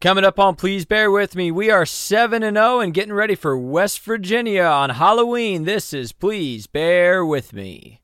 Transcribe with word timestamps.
Coming 0.00 0.24
up 0.24 0.38
on 0.38 0.56
Please 0.56 0.86
Bear 0.86 1.10
With 1.10 1.36
Me, 1.36 1.50
we 1.50 1.70
are 1.70 1.84
7 1.84 2.42
and 2.42 2.56
0 2.56 2.80
and 2.80 2.94
getting 2.94 3.12
ready 3.12 3.34
for 3.34 3.58
West 3.58 4.00
Virginia 4.00 4.62
on 4.62 4.88
Halloween. 4.88 5.64
This 5.64 5.92
is 5.92 6.10
Please 6.12 6.66
Bear 6.66 7.22
With 7.22 7.52
Me. 7.52 8.00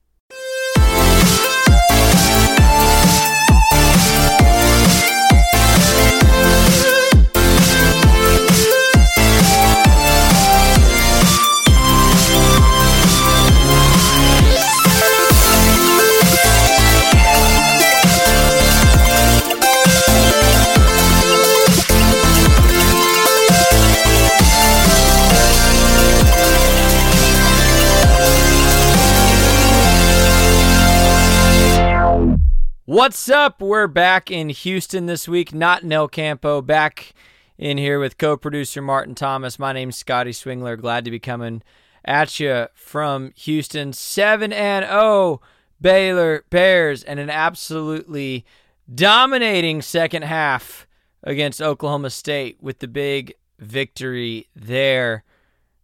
What's 32.96 33.28
up? 33.28 33.60
We're 33.60 33.88
back 33.88 34.30
in 34.30 34.48
Houston 34.48 35.04
this 35.04 35.28
week, 35.28 35.52
not 35.52 35.82
in 35.82 35.92
El 35.92 36.08
Campo. 36.08 36.62
Back 36.62 37.12
in 37.58 37.76
here 37.76 38.00
with 38.00 38.16
co 38.16 38.38
producer 38.38 38.80
Martin 38.80 39.14
Thomas. 39.14 39.58
My 39.58 39.74
name's 39.74 39.96
Scotty 39.96 40.30
Swingler. 40.30 40.80
Glad 40.80 41.04
to 41.04 41.10
be 41.10 41.18
coming 41.18 41.62
at 42.06 42.40
you 42.40 42.68
from 42.72 43.32
Houston. 43.36 43.92
7 43.92 44.50
and 44.50 44.86
0 44.86 45.42
Baylor 45.78 46.46
Bears, 46.48 47.02
and 47.02 47.20
an 47.20 47.28
absolutely 47.28 48.46
dominating 48.94 49.82
second 49.82 50.22
half 50.22 50.86
against 51.22 51.60
Oklahoma 51.60 52.08
State 52.08 52.56
with 52.62 52.78
the 52.78 52.88
big 52.88 53.34
victory 53.58 54.48
there. 54.56 55.22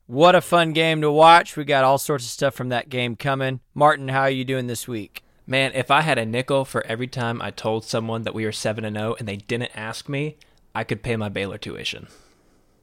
What 0.06 0.34
a 0.34 0.40
fun 0.40 0.72
game 0.72 1.02
to 1.02 1.12
watch. 1.12 1.58
We 1.58 1.64
got 1.64 1.84
all 1.84 1.98
sorts 1.98 2.24
of 2.24 2.30
stuff 2.30 2.54
from 2.54 2.70
that 2.70 2.88
game 2.88 3.16
coming. 3.16 3.60
Martin, 3.74 4.08
how 4.08 4.22
are 4.22 4.30
you 4.30 4.46
doing 4.46 4.66
this 4.66 4.88
week? 4.88 5.22
Man, 5.52 5.72
if 5.74 5.90
I 5.90 6.00
had 6.00 6.16
a 6.16 6.24
nickel 6.24 6.64
for 6.64 6.82
every 6.86 7.06
time 7.06 7.42
I 7.42 7.50
told 7.50 7.84
someone 7.84 8.22
that 8.22 8.32
we 8.32 8.46
were 8.46 8.52
7 8.52 8.86
and 8.86 8.96
0 8.96 9.16
and 9.18 9.28
they 9.28 9.36
didn't 9.36 9.76
ask 9.76 10.08
me, 10.08 10.38
I 10.74 10.82
could 10.82 11.02
pay 11.02 11.14
my 11.14 11.28
Baylor 11.28 11.58
tuition. 11.58 12.08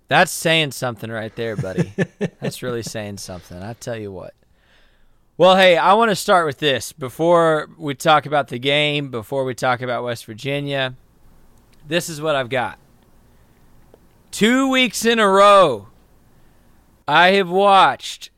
That's 0.08 0.32
saying 0.32 0.74
something 0.74 1.10
right 1.10 1.36
there, 1.36 1.56
buddy. 1.56 1.92
That's 2.40 2.62
really 2.62 2.84
saying 2.84 3.18
something. 3.18 3.60
I 3.60 3.74
tell 3.74 3.96
you 3.98 4.12
what. 4.12 4.36
Well, 5.36 5.56
hey, 5.56 5.78
I 5.78 5.94
want 5.94 6.12
to 6.12 6.16
start 6.16 6.46
with 6.46 6.60
this 6.60 6.92
before 6.92 7.72
we 7.76 7.96
talk 7.96 8.28
about 8.28 8.50
the 8.50 8.60
game, 8.60 9.10
before 9.10 9.46
we 9.46 9.56
talk 9.56 9.82
about 9.82 10.04
West 10.04 10.26
Virginia. 10.26 10.94
This 11.88 12.08
is 12.08 12.22
what 12.22 12.36
I've 12.36 12.50
got. 12.50 12.78
Two 14.30 14.70
weeks 14.70 15.06
in 15.06 15.18
a 15.18 15.28
row, 15.28 15.88
I 17.08 17.30
have 17.30 17.50
watched 17.50 18.30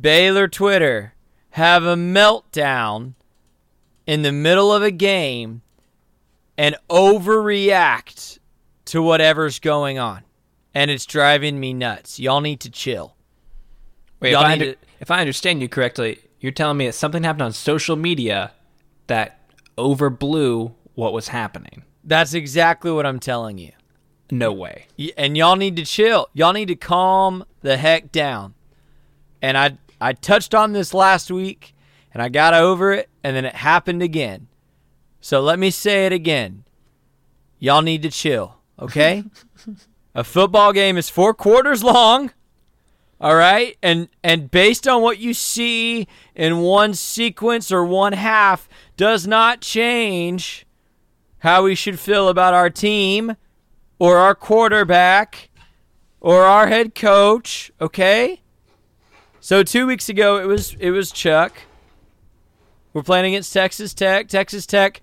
Baylor 0.00 0.48
Twitter 0.48 1.14
have 1.50 1.84
a 1.84 1.94
meltdown 1.94 3.14
in 4.10 4.22
the 4.22 4.32
middle 4.32 4.72
of 4.72 4.82
a 4.82 4.90
game 4.90 5.62
and 6.58 6.74
overreact 6.88 8.40
to 8.84 9.00
whatever's 9.00 9.60
going 9.60 10.00
on. 10.00 10.24
And 10.74 10.90
it's 10.90 11.06
driving 11.06 11.60
me 11.60 11.72
nuts. 11.72 12.18
Y'all 12.18 12.40
need 12.40 12.58
to 12.62 12.70
chill. 12.70 13.14
Wait, 14.18 14.32
if 14.32 14.36
I, 14.36 14.52
under, 14.52 14.72
to, 14.72 14.78
if 14.98 15.12
I 15.12 15.20
understand 15.20 15.62
you 15.62 15.68
correctly, 15.68 16.18
you're 16.40 16.50
telling 16.50 16.76
me 16.76 16.86
that 16.86 16.94
something 16.94 17.22
happened 17.22 17.42
on 17.42 17.52
social 17.52 17.94
media 17.94 18.50
that 19.06 19.48
overblew 19.78 20.74
what 20.96 21.12
was 21.12 21.28
happening. 21.28 21.84
That's 22.02 22.34
exactly 22.34 22.90
what 22.90 23.06
I'm 23.06 23.20
telling 23.20 23.58
you. 23.58 23.70
No 24.28 24.52
way. 24.52 24.86
And 25.16 25.36
y'all 25.36 25.54
need 25.54 25.76
to 25.76 25.84
chill. 25.84 26.26
Y'all 26.32 26.52
need 26.52 26.66
to 26.66 26.74
calm 26.74 27.44
the 27.60 27.76
heck 27.76 28.10
down. 28.10 28.54
And 29.40 29.56
I 29.56 29.78
I 30.00 30.14
touched 30.14 30.52
on 30.52 30.72
this 30.72 30.92
last 30.94 31.30
week 31.30 31.76
and 32.12 32.20
I 32.20 32.28
got 32.28 32.54
over 32.54 32.92
it, 32.92 33.09
and 33.22 33.36
then 33.36 33.44
it 33.44 33.56
happened 33.56 34.02
again. 34.02 34.48
So 35.20 35.40
let 35.40 35.58
me 35.58 35.70
say 35.70 36.06
it 36.06 36.12
again. 36.12 36.64
Y'all 37.58 37.82
need 37.82 38.02
to 38.02 38.10
chill, 38.10 38.56
okay? 38.78 39.24
a 40.14 40.24
football 40.24 40.72
game 40.72 40.96
is 40.96 41.08
four 41.08 41.34
quarters 41.34 41.82
long. 41.82 42.32
All 43.20 43.36
right? 43.36 43.76
And 43.82 44.08
and 44.24 44.50
based 44.50 44.88
on 44.88 45.02
what 45.02 45.18
you 45.18 45.34
see 45.34 46.08
in 46.34 46.60
one 46.60 46.94
sequence 46.94 47.70
or 47.70 47.84
one 47.84 48.14
half 48.14 48.66
does 48.96 49.26
not 49.26 49.60
change 49.60 50.66
how 51.40 51.64
we 51.64 51.74
should 51.74 52.00
feel 52.00 52.28
about 52.28 52.54
our 52.54 52.70
team 52.70 53.36
or 53.98 54.16
our 54.16 54.34
quarterback 54.34 55.50
or 56.20 56.44
our 56.44 56.68
head 56.68 56.94
coach, 56.94 57.70
okay? 57.80 58.40
So 59.40 59.62
2 59.62 59.86
weeks 59.86 60.08
ago 60.08 60.38
it 60.38 60.46
was 60.46 60.74
it 60.80 60.90
was 60.90 61.12
Chuck. 61.12 61.52
We're 62.92 63.02
playing 63.02 63.26
against 63.26 63.52
Texas 63.52 63.94
Tech. 63.94 64.28
Texas 64.28 64.66
Tech, 64.66 65.00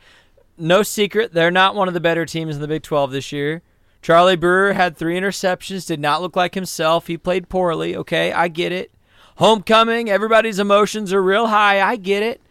no 0.58 0.84
secret, 0.84 1.34
they're 1.34 1.52
not 1.52 1.76
one 1.76 1.88
of 1.88 1.94
the 1.94 2.00
better 2.00 2.26
teams 2.26 2.56
in 2.56 2.62
the 2.62 2.68
Big 2.68 2.84
12 2.84 3.12
this 3.12 3.32
year. 3.32 3.62
Charlie 4.02 4.36
Brewer 4.36 4.74
had 4.74 4.96
three 4.96 5.20
interceptions, 5.20 5.88
did 5.88 6.00
not 6.00 6.22
look 6.22 6.36
like 6.36 6.56
himself. 6.56 7.08
He 7.08 7.18
played 7.18 7.50
poorly. 7.50 7.96
Okay, 7.96 8.32
I 8.32 8.48
get 8.48 8.72
it. 8.72 8.92
Homecoming, 9.38 10.10
everybody's 10.10 10.60
emotions 10.60 11.14
are 11.14 11.22
real 11.22 11.48
high. 11.48 11.82
I 11.82 11.96
get 11.96 12.24
it. 12.24 12.42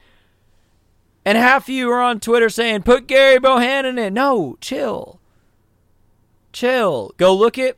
And 1.24 1.36
half 1.36 1.64
of 1.64 1.70
you 1.70 1.90
are 1.90 2.00
on 2.00 2.20
Twitter 2.20 2.48
saying, 2.48 2.82
put 2.82 3.08
Gerry 3.08 3.38
Bohannon 3.38 3.98
in. 3.98 4.14
No, 4.14 4.56
chill. 4.60 5.18
Chill. 6.52 7.12
Go 7.16 7.34
look 7.34 7.58
at 7.58 7.76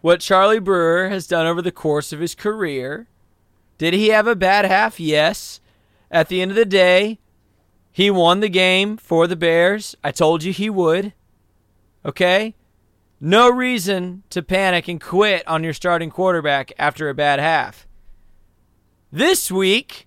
what 0.00 0.20
Charlie 0.20 0.58
Brewer 0.58 1.08
has 1.08 1.26
done 1.26 1.46
over 1.46 1.62
the 1.62 1.70
course 1.70 2.12
of 2.12 2.18
his 2.18 2.34
career. 2.34 3.06
Did 3.78 3.94
he 3.94 4.08
have 4.08 4.26
a 4.26 4.34
bad 4.34 4.64
half? 4.64 4.98
Yes. 4.98 5.60
At 6.10 6.28
the 6.28 6.40
end 6.40 6.50
of 6.50 6.56
the 6.56 6.64
day, 6.64 7.18
he 7.90 8.10
won 8.10 8.40
the 8.40 8.48
game 8.48 8.96
for 8.96 9.26
the 9.26 9.36
Bears. 9.36 9.96
I 10.02 10.10
told 10.10 10.42
you 10.42 10.52
he 10.52 10.70
would. 10.70 11.12
Okay? 12.04 12.54
No 13.20 13.50
reason 13.50 14.22
to 14.30 14.42
panic 14.42 14.86
and 14.88 15.00
quit 15.00 15.46
on 15.48 15.64
your 15.64 15.72
starting 15.72 16.10
quarterback 16.10 16.72
after 16.78 17.08
a 17.08 17.14
bad 17.14 17.40
half. 17.40 17.86
This 19.10 19.50
week, 19.50 20.06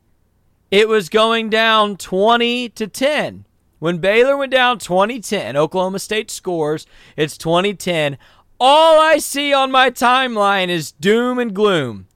it 0.69 0.88
was 0.88 1.09
going 1.09 1.50
down 1.50 1.97
20 1.97 2.69
to 2.69 2.88
10. 2.88 3.45
When 3.79 3.97
Baylor 3.97 4.38
went 4.38 4.51
down 4.51 4.78
2010, 4.78 5.57
Oklahoma 5.57 6.00
State 6.00 6.31
scores, 6.31 6.85
it's 7.18 7.38
2010. 7.38 8.18
All 8.59 9.01
I 9.01 9.18
see 9.18 9.53
on 9.53 9.72
my 9.72 9.89
timeline 9.89 10.69
is 10.69 10.91
doom 10.91 11.39
and 11.39 11.53
gloom 11.53 12.07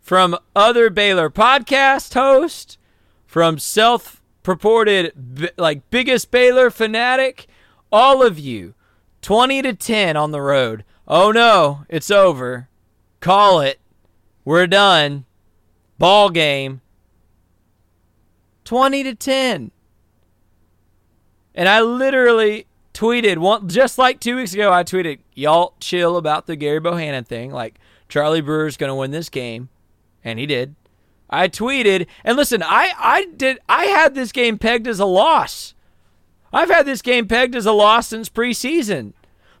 from 0.00 0.38
other 0.54 0.90
Baylor 0.90 1.28
podcast 1.28 2.14
hosts 2.14 2.78
from 3.32 3.58
self 3.58 4.20
purported 4.42 5.10
like 5.56 5.88
biggest 5.88 6.30
Baylor 6.30 6.68
fanatic, 6.70 7.46
all 7.90 8.22
of 8.22 8.38
you, 8.38 8.74
20 9.22 9.62
to 9.62 9.72
10 9.72 10.18
on 10.18 10.32
the 10.32 10.42
road. 10.42 10.84
Oh 11.08 11.32
no, 11.32 11.86
it's 11.88 12.10
over. 12.10 12.68
Call 13.20 13.62
it. 13.62 13.80
We're 14.44 14.66
done. 14.66 15.24
Ball 15.96 16.28
game. 16.28 16.82
20 18.64 19.02
to 19.04 19.14
10. 19.14 19.70
And 21.54 21.68
I 21.70 21.80
literally 21.80 22.66
tweeted 22.92 23.38
one 23.38 23.66
just 23.66 23.96
like 23.96 24.20
2 24.20 24.36
weeks 24.36 24.52
ago 24.52 24.70
I 24.70 24.84
tweeted, 24.84 25.20
"Y'all 25.32 25.72
chill 25.80 26.18
about 26.18 26.46
the 26.46 26.54
Gerry 26.54 26.82
Bohannon 26.82 27.26
thing. 27.26 27.50
Like 27.50 27.78
Charlie 28.10 28.42
Brewer's 28.42 28.76
going 28.76 28.90
to 28.90 28.94
win 28.94 29.10
this 29.10 29.30
game." 29.30 29.70
And 30.22 30.38
he 30.38 30.44
did. 30.44 30.74
I 31.32 31.48
tweeted, 31.48 32.06
and 32.24 32.36
listen, 32.36 32.62
I, 32.62 32.92
I 32.98 33.24
did 33.36 33.58
I 33.68 33.86
had 33.86 34.14
this 34.14 34.30
game 34.32 34.58
pegged 34.58 34.86
as 34.86 35.00
a 35.00 35.06
loss. 35.06 35.74
I've 36.52 36.68
had 36.68 36.84
this 36.84 37.00
game 37.00 37.26
pegged 37.26 37.56
as 37.56 37.64
a 37.64 37.72
loss 37.72 38.08
since 38.08 38.28
preseason. 38.28 39.14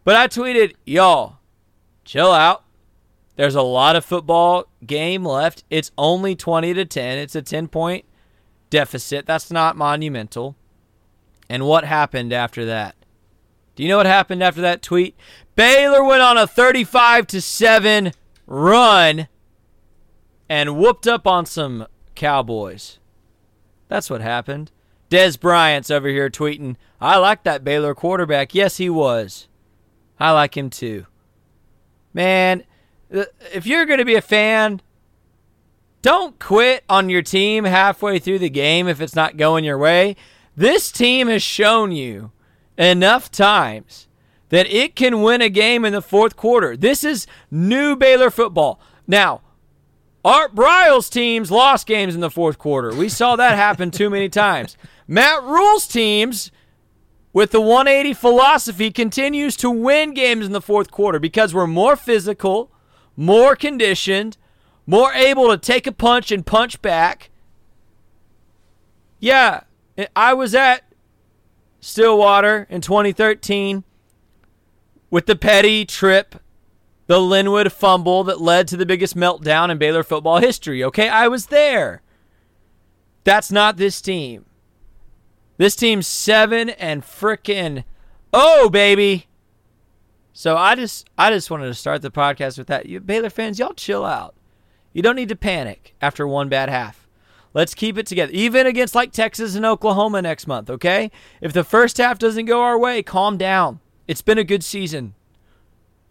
But 0.04 0.16
I 0.16 0.28
tweeted, 0.28 0.74
y'all, 0.84 1.38
chill 2.04 2.30
out. 2.30 2.64
There's 3.36 3.54
a 3.54 3.62
lot 3.62 3.96
of 3.96 4.04
football 4.04 4.66
game 4.84 5.24
left. 5.24 5.64
It's 5.70 5.90
only 5.96 6.36
20 6.36 6.74
to 6.74 6.84
10. 6.84 7.18
It's 7.18 7.34
a 7.34 7.40
10 7.40 7.68
point 7.68 8.04
deficit. 8.68 9.24
That's 9.24 9.50
not 9.50 9.76
monumental. 9.76 10.56
And 11.48 11.64
what 11.64 11.84
happened 11.84 12.32
after 12.32 12.66
that? 12.66 12.94
Do 13.74 13.82
you 13.82 13.88
know 13.88 13.96
what 13.96 14.06
happened 14.06 14.42
after 14.42 14.60
that 14.60 14.82
tweet? 14.82 15.16
Baylor 15.56 16.04
went 16.04 16.20
on 16.20 16.36
a 16.36 16.46
35 16.46 17.26
to 17.28 17.40
7 17.40 18.12
run 18.46 19.28
and 20.52 20.76
whooped 20.76 21.06
up 21.06 21.26
on 21.26 21.46
some 21.46 21.86
Cowboys. 22.14 22.98
That's 23.88 24.10
what 24.10 24.20
happened. 24.20 24.70
Dez 25.08 25.40
Bryant's 25.40 25.90
over 25.90 26.08
here 26.08 26.28
tweeting, 26.28 26.76
I 27.00 27.16
like 27.16 27.42
that 27.44 27.64
Baylor 27.64 27.94
quarterback. 27.94 28.54
Yes, 28.54 28.76
he 28.76 28.90
was. 28.90 29.48
I 30.20 30.30
like 30.32 30.54
him 30.54 30.68
too. 30.68 31.06
Man, 32.12 32.64
if 33.10 33.64
you're 33.64 33.86
going 33.86 33.98
to 33.98 34.04
be 34.04 34.14
a 34.14 34.20
fan, 34.20 34.82
don't 36.02 36.38
quit 36.38 36.84
on 36.86 37.08
your 37.08 37.22
team 37.22 37.64
halfway 37.64 38.18
through 38.18 38.40
the 38.40 38.50
game 38.50 38.88
if 38.88 39.00
it's 39.00 39.16
not 39.16 39.38
going 39.38 39.64
your 39.64 39.78
way. 39.78 40.16
This 40.54 40.92
team 40.92 41.28
has 41.28 41.42
shown 41.42 41.92
you 41.92 42.30
enough 42.76 43.30
times 43.30 44.06
that 44.50 44.66
it 44.66 44.96
can 44.96 45.22
win 45.22 45.40
a 45.40 45.48
game 45.48 45.86
in 45.86 45.94
the 45.94 46.02
fourth 46.02 46.36
quarter. 46.36 46.76
This 46.76 47.04
is 47.04 47.26
new 47.50 47.96
Baylor 47.96 48.28
football. 48.28 48.78
Now, 49.06 49.40
Art 50.24 50.54
Briles 50.54 51.10
teams 51.10 51.50
lost 51.50 51.86
games 51.86 52.14
in 52.14 52.20
the 52.20 52.30
fourth 52.30 52.58
quarter. 52.58 52.94
We 52.94 53.08
saw 53.08 53.34
that 53.36 53.56
happen 53.56 53.90
too 53.90 54.08
many 54.08 54.28
times. 54.28 54.76
Matt 55.08 55.42
Rhule's 55.42 55.86
teams 55.86 56.52
with 57.32 57.50
the 57.50 57.60
180 57.60 58.14
philosophy 58.14 58.90
continues 58.90 59.56
to 59.56 59.70
win 59.70 60.14
games 60.14 60.46
in 60.46 60.52
the 60.52 60.60
fourth 60.60 60.90
quarter 60.90 61.18
because 61.18 61.52
we're 61.52 61.66
more 61.66 61.96
physical, 61.96 62.70
more 63.16 63.56
conditioned, 63.56 64.36
more 64.86 65.12
able 65.12 65.48
to 65.48 65.58
take 65.58 65.86
a 65.86 65.92
punch 65.92 66.30
and 66.30 66.46
punch 66.46 66.80
back. 66.82 67.30
Yeah, 69.18 69.62
I 70.14 70.34
was 70.34 70.54
at 70.54 70.84
Stillwater 71.80 72.66
in 72.70 72.80
2013 72.80 73.82
with 75.10 75.26
the 75.26 75.36
Petty 75.36 75.84
trip, 75.84 76.36
the 77.06 77.20
Linwood 77.20 77.72
fumble 77.72 78.24
that 78.24 78.40
led 78.40 78.68
to 78.68 78.76
the 78.76 78.86
biggest 78.86 79.16
meltdown 79.16 79.70
in 79.70 79.78
Baylor 79.78 80.02
football 80.02 80.38
history. 80.38 80.82
Okay, 80.84 81.08
I 81.08 81.28
was 81.28 81.46
there. 81.46 82.02
That's 83.24 83.52
not 83.52 83.76
this 83.76 84.00
team. 84.00 84.46
This 85.56 85.76
team's 85.76 86.06
seven 86.06 86.70
and 86.70 87.02
frickin' 87.02 87.84
oh 88.32 88.68
baby. 88.68 89.26
So 90.32 90.56
I 90.56 90.74
just 90.74 91.08
I 91.18 91.30
just 91.30 91.50
wanted 91.50 91.66
to 91.66 91.74
start 91.74 92.02
the 92.02 92.10
podcast 92.10 92.58
with 92.58 92.66
that. 92.68 92.86
You 92.86 93.00
Baylor 93.00 93.30
fans, 93.30 93.58
y'all 93.58 93.74
chill 93.74 94.04
out. 94.04 94.34
You 94.92 95.02
don't 95.02 95.16
need 95.16 95.28
to 95.28 95.36
panic 95.36 95.94
after 96.00 96.26
one 96.26 96.48
bad 96.48 96.68
half. 96.68 97.06
Let's 97.54 97.74
keep 97.74 97.98
it 97.98 98.06
together. 98.06 98.32
Even 98.32 98.66
against 98.66 98.94
like 98.94 99.12
Texas 99.12 99.54
and 99.54 99.66
Oklahoma 99.66 100.22
next 100.22 100.46
month, 100.46 100.70
okay? 100.70 101.10
If 101.40 101.52
the 101.52 101.64
first 101.64 101.98
half 101.98 102.18
doesn't 102.18 102.46
go 102.46 102.62
our 102.62 102.78
way, 102.78 103.02
calm 103.02 103.36
down. 103.36 103.80
It's 104.08 104.22
been 104.22 104.38
a 104.38 104.44
good 104.44 104.64
season. 104.64 105.14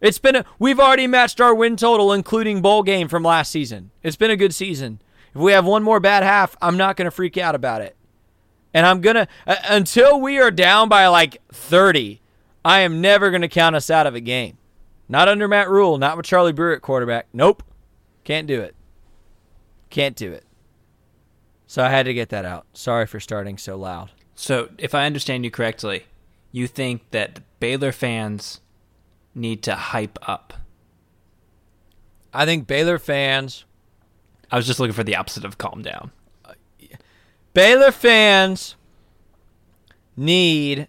It's 0.02 0.18
been 0.18 0.36
a 0.36 0.44
we've 0.58 0.80
already 0.80 1.06
matched 1.06 1.40
our 1.40 1.54
win 1.54 1.76
total 1.76 2.12
including 2.12 2.60
bowl 2.60 2.82
game 2.82 3.08
from 3.08 3.22
last 3.22 3.52
season. 3.52 3.92
It's 4.02 4.16
been 4.16 4.32
a 4.32 4.36
good 4.36 4.52
season. 4.52 5.00
If 5.32 5.40
we 5.40 5.52
have 5.52 5.64
one 5.64 5.84
more 5.84 6.00
bad 6.00 6.24
half, 6.24 6.56
I'm 6.60 6.76
not 6.76 6.96
going 6.96 7.06
to 7.06 7.10
freak 7.10 7.38
out 7.38 7.54
about 7.54 7.80
it. 7.80 7.96
And 8.74 8.84
I'm 8.84 9.00
going 9.00 9.14
to 9.14 9.28
uh, 9.46 9.56
until 9.68 10.20
we 10.20 10.40
are 10.40 10.50
down 10.50 10.88
by 10.88 11.06
like 11.06 11.40
30, 11.52 12.20
I 12.64 12.80
am 12.80 13.00
never 13.00 13.30
going 13.30 13.42
to 13.42 13.48
count 13.48 13.76
us 13.76 13.90
out 13.90 14.08
of 14.08 14.16
a 14.16 14.20
game. 14.20 14.58
Not 15.08 15.28
under 15.28 15.46
Matt 15.46 15.70
Rhule, 15.70 15.98
not 15.98 16.16
with 16.16 16.26
Charlie 16.26 16.52
Brewer 16.52 16.74
at 16.74 16.82
quarterback. 16.82 17.28
Nope. 17.32 17.62
Can't 18.24 18.46
do 18.46 18.60
it. 18.60 18.74
Can't 19.88 20.16
do 20.16 20.32
it. 20.32 20.44
So 21.66 21.84
I 21.84 21.90
had 21.90 22.06
to 22.06 22.14
get 22.14 22.30
that 22.30 22.44
out. 22.44 22.66
Sorry 22.72 23.06
for 23.06 23.20
starting 23.20 23.56
so 23.56 23.76
loud. 23.76 24.10
So, 24.34 24.70
if 24.78 24.94
I 24.94 25.06
understand 25.06 25.44
you 25.44 25.50
correctly, 25.50 26.06
you 26.50 26.66
think 26.66 27.02
that 27.10 27.40
Baylor 27.60 27.92
fans 27.92 28.61
need 29.34 29.62
to 29.64 29.74
hype 29.74 30.18
up. 30.28 30.54
I 32.32 32.44
think 32.44 32.66
Baylor 32.66 32.98
fans. 32.98 33.64
I 34.50 34.56
was 34.56 34.66
just 34.66 34.80
looking 34.80 34.94
for 34.94 35.04
the 35.04 35.16
opposite 35.16 35.44
of 35.44 35.58
calm 35.58 35.82
down. 35.82 36.10
Baylor 37.54 37.92
fans 37.92 38.76
need 40.16 40.88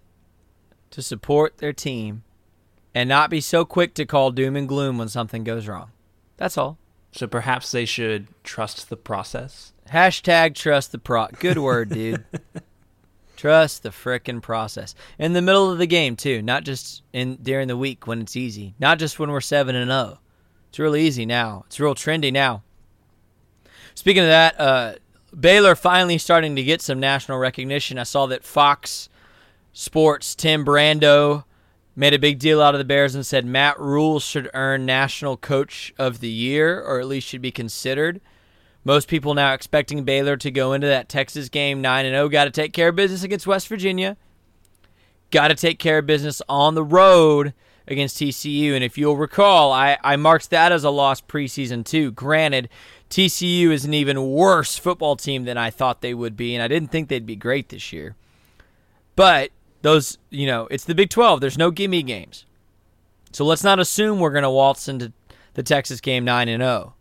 to 0.92 1.02
support 1.02 1.58
their 1.58 1.74
team 1.74 2.24
and 2.94 3.10
not 3.10 3.30
be 3.30 3.42
so 3.42 3.66
quick 3.66 3.94
to 3.96 4.06
call 4.06 4.32
doom 4.32 4.56
and 4.56 4.68
gloom 4.68 4.98
when 4.98 5.10
something 5.10 5.44
goes 5.44 5.68
wrong. 5.68 5.92
That's 6.38 6.58
all. 6.58 6.78
So 7.12 7.28
perhaps 7.28 7.72
they 7.72 7.86
should 7.86 8.28
trust 8.44 8.90
the 8.90 8.98
process. 8.98 9.74
Hashtag 9.90 10.56
trust 10.56 10.92
the 10.92 11.00
pro. 11.00 11.28
Good 11.40 11.58
word, 11.58 11.90
dude. 11.90 12.26
trust 13.36 13.84
the 13.84 13.90
frickin' 13.90 14.42
process. 14.42 14.96
In 15.18 15.34
the 15.34 15.42
middle 15.42 15.72
of 15.72 15.78
the 15.78 15.88
game 15.88 16.16
too, 16.16 16.42
not 16.42 16.64
just 16.64 17.04
in 17.14 17.36
during 17.38 17.68
the 17.68 17.78
week 17.78 18.08
when 18.08 18.22
it's 18.22 18.36
easy. 18.36 18.76
Not 18.80 19.00
just 19.00 19.20
when 19.20 19.32
we're 19.32 19.42
seven 19.42 19.76
and 19.76 19.90
zero. 19.90 20.14
Oh. 20.16 20.20
It's 20.70 20.80
real 20.80 20.96
easy 20.96 21.26
now. 21.26 21.66
It's 21.68 21.80
real 21.80 21.94
trendy 21.94 22.34
now. 22.34 22.64
Speaking 23.94 24.24
of 24.24 24.30
that, 24.30 24.60
uh, 24.60 24.94
Baylor 25.40 25.76
finally 25.76 26.18
starting 26.18 26.56
to 26.56 26.64
get 26.64 26.82
some 26.82 27.00
national 27.00 27.38
recognition. 27.38 28.00
I 28.00 28.04
saw 28.04 28.26
that 28.28 28.44
Fox 28.44 29.10
Sports 29.72 30.34
Tim 30.34 30.66
Brando 30.66 31.44
made 31.96 32.14
a 32.14 32.20
big 32.20 32.40
deal 32.40 32.62
out 32.62 32.74
of 32.74 32.80
the 32.80 32.86
Bears 32.86 33.14
and 33.14 33.26
said 33.26 33.46
Matt 33.46 33.80
Rhule 33.80 34.20
should 34.20 34.50
earn 34.54 34.86
National 34.86 35.38
Coach 35.38 35.94
of 35.98 36.20
the 36.20 36.30
Year, 36.30 36.82
or 36.82 37.00
at 37.00 37.08
least 37.08 37.28
should 37.28 37.42
be 37.42 37.52
considered. 37.52 38.20
Most 38.84 39.08
people 39.08 39.34
now 39.34 39.54
expecting 39.54 40.04
Baylor 40.04 40.36
to 40.38 40.52
go 40.52 40.74
into 40.74 40.88
that 40.88 41.08
Texas 41.10 41.50
game 41.50 41.82
9 41.82 42.06
and 42.06 42.14
0. 42.14 42.30
Got 42.30 42.46
to 42.46 42.52
take 42.52 42.74
care 42.74 42.90
of 42.90 42.96
business 42.96 43.24
against 43.24 43.48
West 43.48 43.68
Virginia. 43.68 44.18
Got 45.32 45.50
to 45.50 45.56
take 45.56 45.80
care 45.80 46.00
of 46.00 46.06
business 46.06 46.42
on 46.50 46.76
the 46.76 46.84
road 46.84 47.54
against 47.88 48.18
TCU. 48.18 48.74
And 48.74 48.84
if 48.84 48.98
you'll 48.98 49.18
recall, 49.18 49.72
I, 49.72 49.98
I 50.04 50.16
marked 50.16 50.50
that 50.50 50.72
as 50.72 50.84
a 50.84 50.90
loss 50.90 51.22
preseason 51.22 51.86
too. 51.86 52.12
Granted, 52.12 52.70
TCU 53.10 53.70
is 53.70 53.86
an 53.86 53.94
even 53.94 54.32
worse 54.32 54.78
football 54.78 55.16
team 55.16 55.46
than 55.46 55.58
I 55.58 55.70
thought 55.70 56.02
they 56.02 56.14
would 56.14 56.36
be, 56.36 56.56
and 56.56 56.64
I 56.64 56.68
didn't 56.68 56.92
think 56.92 57.08
they'd 57.08 57.26
be 57.26 57.36
great 57.36 57.70
this 57.70 57.94
year. 57.94 58.16
But 59.16 59.52
those, 59.82 60.18
you 60.30 60.48
know, 60.48 60.68
it's 60.72 60.86
the 60.86 60.96
Big 60.96 61.10
12. 61.10 61.40
There's 61.40 61.58
no 61.58 61.72
gimme 61.72 62.04
games. 62.04 62.46
So 63.32 63.46
let's 63.46 63.64
not 63.64 63.80
assume 63.80 64.20
we're 64.20 64.32
going 64.32 64.44
to 64.44 64.50
waltz 64.50 64.88
into 64.88 65.14
the 65.54 65.64
Texas 65.64 66.02
game 66.02 66.26
9 66.26 66.48
and 66.48 66.62
0. 66.62 66.94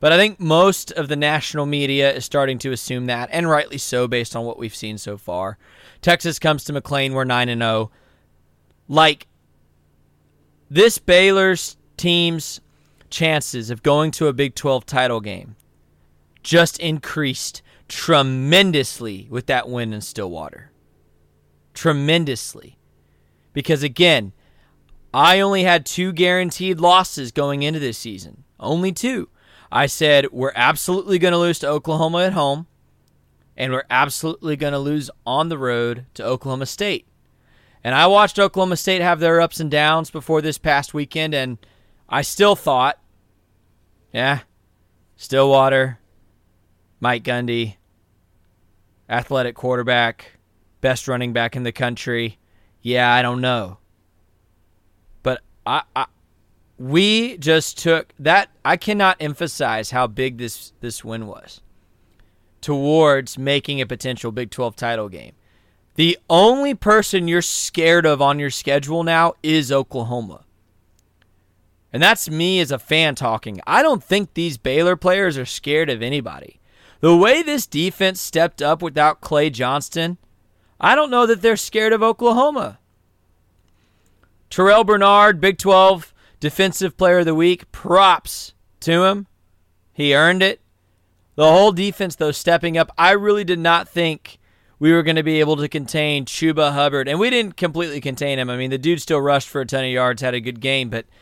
But 0.00 0.12
I 0.12 0.16
think 0.16 0.38
most 0.38 0.92
of 0.92 1.08
the 1.08 1.16
national 1.16 1.66
media 1.66 2.12
is 2.12 2.24
starting 2.24 2.58
to 2.58 2.72
assume 2.72 3.06
that, 3.06 3.30
and 3.32 3.48
rightly 3.48 3.78
so 3.78 4.06
based 4.06 4.36
on 4.36 4.44
what 4.44 4.58
we've 4.58 4.74
seen 4.74 4.98
so 4.98 5.16
far. 5.16 5.56
Texas 6.02 6.38
comes 6.38 6.64
to 6.64 6.72
McLane, 6.72 7.12
we're 7.12 7.24
9 7.24 7.48
and 7.48 7.62
0. 7.62 7.90
Like 8.88 9.26
this 10.68 10.98
Baylor's 10.98 11.76
team's 11.96 12.60
chances 13.08 13.70
of 13.70 13.82
going 13.82 14.10
to 14.10 14.26
a 14.26 14.32
Big 14.32 14.54
12 14.54 14.84
title 14.84 15.20
game 15.20 15.56
just 16.42 16.78
increased 16.78 17.62
tremendously 17.88 19.26
with 19.30 19.46
that 19.46 19.68
win 19.68 19.92
in 19.92 20.00
Stillwater. 20.00 20.70
Tremendously. 21.72 22.78
Because 23.52 23.82
again, 23.82 24.32
I 25.12 25.40
only 25.40 25.64
had 25.64 25.86
two 25.86 26.12
guaranteed 26.12 26.80
losses 26.80 27.32
going 27.32 27.62
into 27.62 27.80
this 27.80 27.98
season. 27.98 28.44
Only 28.60 28.92
two. 28.92 29.28
I 29.74 29.86
said 29.86 30.30
we're 30.30 30.52
absolutely 30.54 31.18
going 31.18 31.32
to 31.32 31.38
lose 31.38 31.58
to 31.58 31.68
Oklahoma 31.68 32.22
at 32.24 32.32
home, 32.32 32.66
and 33.56 33.72
we're 33.72 33.84
absolutely 33.90 34.56
going 34.56 34.72
to 34.72 34.78
lose 34.78 35.10
on 35.26 35.50
the 35.50 35.58
road 35.58 36.06
to 36.14 36.24
Oklahoma 36.24 36.66
State. 36.66 37.06
And 37.82 37.94
I 37.94 38.06
watched 38.06 38.38
Oklahoma 38.38 38.76
State 38.76 39.02
have 39.02 39.20
their 39.20 39.40
ups 39.40 39.60
and 39.60 39.70
downs 39.70 40.10
before 40.10 40.40
this 40.40 40.56
past 40.56 40.94
weekend, 40.94 41.34
and 41.34 41.58
I 42.08 42.22
still 42.22 42.54
thought 42.54 42.98
yeah. 44.14 44.42
Stillwater, 45.16 45.98
Mike 47.00 47.24
Gundy, 47.24 47.76
athletic 49.08 49.56
quarterback, 49.56 50.38
best 50.80 51.08
running 51.08 51.32
back 51.32 51.56
in 51.56 51.64
the 51.64 51.72
country. 51.72 52.38
Yeah, 52.80 53.12
I 53.12 53.22
don't 53.22 53.40
know. 53.40 53.78
But 55.24 55.42
I, 55.66 55.82
I 55.96 56.06
we 56.78 57.36
just 57.38 57.78
took 57.78 58.12
that 58.18 58.50
I 58.64 58.76
cannot 58.76 59.16
emphasize 59.20 59.90
how 59.90 60.06
big 60.06 60.38
this 60.38 60.72
this 60.80 61.04
win 61.04 61.26
was 61.26 61.60
towards 62.60 63.36
making 63.36 63.80
a 63.80 63.86
potential 63.86 64.32
Big 64.32 64.50
12 64.50 64.74
title 64.74 65.08
game. 65.10 65.34
The 65.96 66.18
only 66.30 66.74
person 66.74 67.28
you're 67.28 67.42
scared 67.42 68.06
of 68.06 68.22
on 68.22 68.38
your 68.38 68.50
schedule 68.50 69.04
now 69.04 69.34
is 69.42 69.70
Oklahoma. 69.70 70.44
And 71.92 72.02
that's 72.02 72.30
me 72.30 72.58
as 72.60 72.72
a 72.72 72.78
fan 72.78 73.14
talking. 73.14 73.60
I 73.66 73.82
don't 73.82 74.02
think 74.02 74.32
these 74.32 74.56
Baylor 74.56 74.96
players 74.96 75.36
are 75.36 75.44
scared 75.44 75.90
of 75.90 76.02
anybody. 76.02 76.58
The 77.00 77.14
way 77.14 77.42
this 77.42 77.66
defense 77.66 78.20
stepped 78.20 78.62
up 78.62 78.80
without 78.80 79.20
Clay 79.20 79.50
Johnston, 79.50 80.16
I 80.80 80.94
don't 80.94 81.10
know 81.10 81.26
that 81.26 81.42
they're 81.42 81.56
scared 81.58 81.92
of 81.92 82.02
Oklahoma. 82.02 82.78
Terrell 84.48 84.84
Bernard, 84.84 85.38
Big 85.38 85.58
12 85.58 86.13
Defensive 86.44 86.96
Player 86.96 87.18
of 87.18 87.26
the 87.26 87.34
Week, 87.34 87.70
props 87.72 88.54
to 88.80 89.04
him. 89.04 89.26
He 89.92 90.14
earned 90.14 90.42
it. 90.42 90.60
The 91.34 91.50
whole 91.50 91.72
defense, 91.72 92.14
though, 92.16 92.32
stepping 92.32 92.78
up. 92.78 92.92
I 92.96 93.12
really 93.12 93.44
did 93.44 93.58
not 93.58 93.88
think 93.88 94.38
we 94.78 94.92
were 94.92 95.02
going 95.02 95.16
to 95.16 95.22
be 95.22 95.40
able 95.40 95.56
to 95.56 95.68
contain 95.68 96.24
Chuba 96.24 96.72
Hubbard. 96.72 97.08
And 97.08 97.18
we 97.18 97.30
didn't 97.30 97.56
completely 97.56 98.00
contain 98.00 98.38
him. 98.38 98.50
I 98.50 98.56
mean, 98.56 98.70
the 98.70 98.78
dude 98.78 99.00
still 99.02 99.20
rushed 99.20 99.48
for 99.48 99.60
a 99.60 99.66
ton 99.66 99.84
of 99.84 99.90
yards, 99.90 100.22
had 100.22 100.34
a 100.34 100.40
good 100.40 100.60
game, 100.60 100.88
but– 100.88 101.06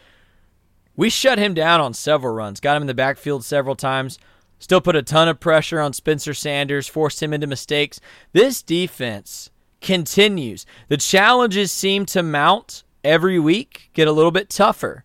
we 0.97 1.09
shut 1.09 1.39
him 1.39 1.55
down 1.55 1.81
on 1.81 1.95
several 1.95 2.35
runs, 2.35 2.61
got 2.61 2.77
him 2.77 2.83
in 2.83 2.87
the 2.87 2.95
backfield 2.95 3.45
several 3.45 3.77
times, 3.77 4.19
still 4.59 4.81
put 4.81 4.97
a 4.97 5.03
ton 5.03 5.29
of 5.29 5.41
pressure 5.41 5.81
on 5.81 5.93
Spencer 5.93 6.35
Sanders, 6.35 6.87
forced 6.87 7.23
him 7.23 7.33
into 7.33 7.47
mistakes. 7.47 8.01
This 8.33 8.63
defense 8.63 9.51
continues. 9.81 10.67
The 10.89 10.99
challenges 10.99 11.73
seem 11.73 12.07
to 12.07 12.23
mount 12.23 12.85
every 13.03 13.39
week, 13.39 13.91
get 13.95 14.09
a 14.09 14.13
little 14.13 14.31
bit 14.31 14.51
tougher. 14.51 15.05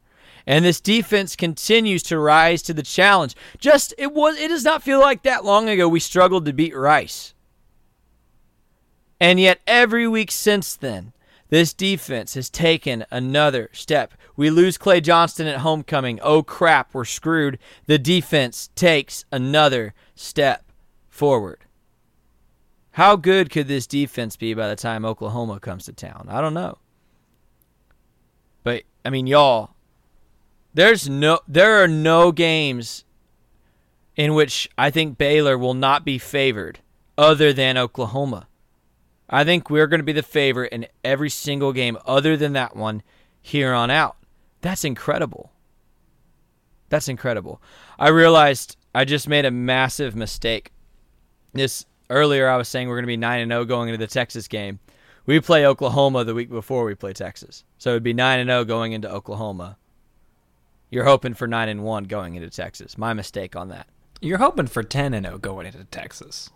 And 0.49 0.63
this 0.63 0.79
defense 0.79 1.35
continues 1.35 2.01
to 2.03 2.17
rise 2.17 2.61
to 2.63 2.73
the 2.73 2.81
challenge. 2.81 3.35
Just 3.59 3.93
it 3.97 4.13
was 4.13 4.39
it 4.39 4.47
does 4.47 4.63
not 4.63 4.81
feel 4.81 5.01
like 5.01 5.23
that 5.23 5.43
long 5.43 5.67
ago 5.67 5.89
we 5.89 5.99
struggled 5.99 6.45
to 6.45 6.53
beat 6.53 6.73
Rice. 6.73 7.33
And 9.19 9.39
yet 9.41 9.59
every 9.67 10.07
week 10.07 10.31
since 10.31 10.75
then, 10.75 11.11
This 11.49 11.73
defense 11.73 12.33
has 12.33 12.49
taken 12.49 13.05
another 13.09 13.69
step. 13.71 14.13
We 14.35 14.49
lose 14.49 14.77
Clay 14.77 14.99
Johnston 15.01 15.47
at 15.47 15.59
homecoming. 15.59 16.19
Oh 16.21 16.43
crap, 16.43 16.93
we're 16.93 17.05
screwed. 17.05 17.57
The 17.85 17.97
defense 17.97 18.69
takes 18.75 19.23
another 19.31 19.93
step 20.13 20.71
forward. 21.07 21.59
How 22.91 23.15
good 23.15 23.49
could 23.49 23.67
this 23.67 23.87
defense 23.87 24.35
be 24.35 24.53
by 24.53 24.67
the 24.67 24.75
time 24.75 25.05
Oklahoma 25.05 25.59
comes 25.59 25.85
to 25.85 25.93
town? 25.93 26.27
I 26.29 26.41
don't 26.41 26.53
know. 26.53 26.79
But 28.63 28.83
I 29.05 29.09
mean, 29.09 29.27
y'all, 29.27 29.75
there's 30.77 31.09
no 31.09 31.39
there 31.47 31.83
are 31.83 31.87
no 31.87 32.31
games 32.31 33.03
in 34.15 34.35
which 34.35 34.69
I 34.77 34.91
think 34.91 35.17
Baylor 35.17 35.57
will 35.57 35.73
not 35.73 36.05
be 36.05 36.19
favored 36.19 36.81
other 37.17 37.51
than 37.51 37.79
Oklahoma. 37.79 38.47
I 39.27 39.43
think 39.43 39.71
we're 39.71 39.87
going 39.87 40.01
to 40.01 40.05
be 40.05 40.13
the 40.13 40.21
favorite 40.21 40.71
in 40.71 40.85
every 41.03 41.31
single 41.31 41.73
game 41.73 41.97
other 42.05 42.37
than 42.37 42.53
that 42.53 42.75
one 42.75 43.01
here 43.41 43.73
on 43.73 43.89
out. 43.89 44.17
That's 44.61 44.83
incredible. 44.83 45.51
That's 46.89 47.07
incredible. 47.07 47.59
I 47.97 48.09
realized 48.09 48.77
I 48.93 49.03
just 49.03 49.27
made 49.27 49.45
a 49.45 49.51
massive 49.51 50.15
mistake. 50.15 50.71
This 51.53 51.87
earlier 52.11 52.47
I 52.47 52.57
was 52.57 52.67
saying 52.67 52.87
we're 52.87 52.97
going 52.97 53.03
to 53.03 53.07
be 53.07 53.17
9 53.17 53.41
and 53.41 53.51
0 53.51 53.65
going 53.65 53.89
into 53.89 53.97
the 53.97 54.05
Texas 54.05 54.47
game. 54.47 54.79
We 55.25 55.39
play 55.39 55.65
Oklahoma 55.65 56.23
the 56.23 56.35
week 56.35 56.51
before 56.51 56.85
we 56.85 56.93
play 56.93 57.13
Texas. 57.13 57.63
So 57.79 57.89
it'd 57.89 58.03
be 58.03 58.13
9 58.13 58.39
and 58.39 58.47
0 58.47 58.63
going 58.65 58.91
into 58.91 59.11
Oklahoma. 59.11 59.77
You're 60.89 61.05
hoping 61.05 61.33
for 61.33 61.47
9 61.47 61.69
and 61.69 61.83
1 61.83 62.03
going 62.05 62.35
into 62.35 62.49
Texas. 62.49 62.97
My 62.97 63.13
mistake 63.13 63.55
on 63.55 63.69
that. 63.69 63.87
You're 64.21 64.37
hoping 64.37 64.67
for 64.67 64.83
10 64.83 65.13
and 65.13 65.25
0 65.25 65.37
going 65.37 65.67
into 65.67 65.83
Texas. 65.85 66.49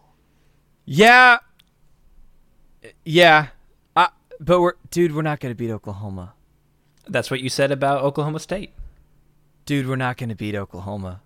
Yeah, 0.85 1.37
yeah, 3.05 3.47
uh, 3.95 4.07
but 4.39 4.61
we're 4.61 4.73
dude, 4.89 5.15
we're 5.15 5.21
not 5.21 5.39
going 5.39 5.51
to 5.51 5.55
beat 5.55 5.71
Oklahoma. 5.71 6.33
That's 7.07 7.29
what 7.29 7.39
you 7.41 7.49
said 7.49 7.71
about 7.71 8.03
Oklahoma 8.03 8.39
State. 8.39 8.73
Dude, 9.65 9.87
we're 9.87 9.95
not 9.95 10.17
going 10.17 10.29
to 10.29 10.35
beat 10.35 10.55
Oklahoma. 10.55 11.21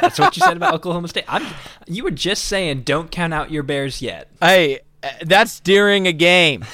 That's 0.00 0.18
what 0.18 0.36
you 0.36 0.42
said 0.42 0.56
about 0.56 0.74
Oklahoma 0.76 1.08
State. 1.08 1.24
I'm, 1.26 1.46
you 1.86 2.04
were 2.04 2.10
just 2.10 2.44
saying 2.44 2.82
don't 2.82 3.10
count 3.10 3.34
out 3.34 3.50
your 3.50 3.62
Bears 3.62 4.02
yet. 4.02 4.30
Hey, 4.40 4.80
that's 5.22 5.60
during 5.60 6.06
a 6.06 6.12
game. 6.12 6.64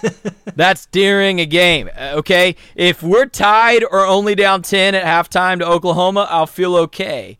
that's 0.54 0.86
during 0.86 1.40
a 1.40 1.46
game. 1.46 1.90
Uh, 1.96 2.12
okay, 2.16 2.56
if 2.74 3.02
we're 3.02 3.26
tied 3.26 3.84
or 3.84 4.06
only 4.06 4.34
down 4.34 4.62
ten 4.62 4.94
at 4.94 5.04
halftime 5.04 5.58
to 5.58 5.66
Oklahoma, 5.66 6.26
I'll 6.30 6.46
feel 6.46 6.76
okay. 6.76 7.38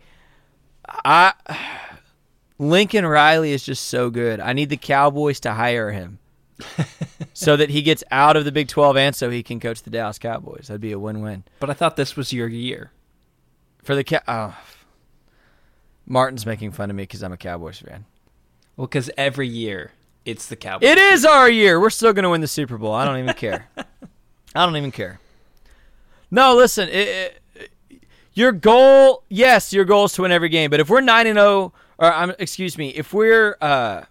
I 1.04 1.32
Lincoln 2.58 3.06
Riley 3.06 3.52
is 3.52 3.62
just 3.62 3.86
so 3.86 4.10
good. 4.10 4.40
I 4.40 4.52
need 4.52 4.70
the 4.70 4.76
Cowboys 4.76 5.40
to 5.40 5.52
hire 5.52 5.92
him 5.92 6.18
so 7.32 7.56
that 7.56 7.70
he 7.70 7.82
gets 7.82 8.02
out 8.10 8.36
of 8.36 8.44
the 8.44 8.52
Big 8.52 8.68
12 8.68 8.96
and 8.96 9.14
so 9.14 9.30
he 9.30 9.42
can 9.42 9.60
coach 9.60 9.82
the 9.82 9.90
Dallas 9.90 10.18
Cowboys. 10.18 10.66
That'd 10.66 10.80
be 10.80 10.92
a 10.92 10.98
win-win. 10.98 11.44
But 11.60 11.70
I 11.70 11.74
thought 11.74 11.96
this 11.96 12.16
was 12.16 12.32
your 12.32 12.48
year. 12.48 12.90
For 13.82 13.94
the 13.94 14.04
Cow 14.04 14.20
oh. 14.26 14.56
Martin's 16.04 16.46
making 16.46 16.72
fun 16.72 16.90
of 16.90 16.96
me 16.96 17.06
cuz 17.06 17.22
I'm 17.22 17.32
a 17.32 17.36
Cowboys 17.36 17.78
fan. 17.78 18.06
Well, 18.76 18.88
cuz 18.88 19.10
every 19.16 19.48
year 19.48 19.92
it's 20.24 20.46
the 20.46 20.56
Cowboys. 20.56 20.88
It 20.88 20.98
is 20.98 21.24
our 21.24 21.48
year. 21.48 21.80
We're 21.80 21.90
still 21.90 22.12
going 22.12 22.24
to 22.24 22.30
win 22.30 22.40
the 22.40 22.48
Super 22.48 22.78
Bowl. 22.78 22.92
I 22.92 23.04
don't 23.04 23.18
even 23.18 23.34
care. 23.34 23.68
I 24.54 24.64
don't 24.64 24.76
even 24.76 24.92
care. 24.92 25.20
No, 26.30 26.54
listen, 26.54 26.88
it, 26.88 27.40
it, 27.54 28.02
your 28.34 28.52
goal, 28.52 29.24
yes, 29.28 29.72
your 29.72 29.84
goal 29.84 30.04
is 30.04 30.12
to 30.12 30.22
win 30.22 30.32
every 30.32 30.48
game, 30.48 30.70
but 30.70 30.80
if 30.80 30.90
we're 30.90 31.00
9 31.00 31.26
and 31.26 31.38
0 31.38 31.72
or 31.98 32.12
I'm 32.12 32.30
excuse 32.38 32.78
me, 32.78 32.90
if 32.90 33.12
we're 33.12 33.56
uh 33.60 34.04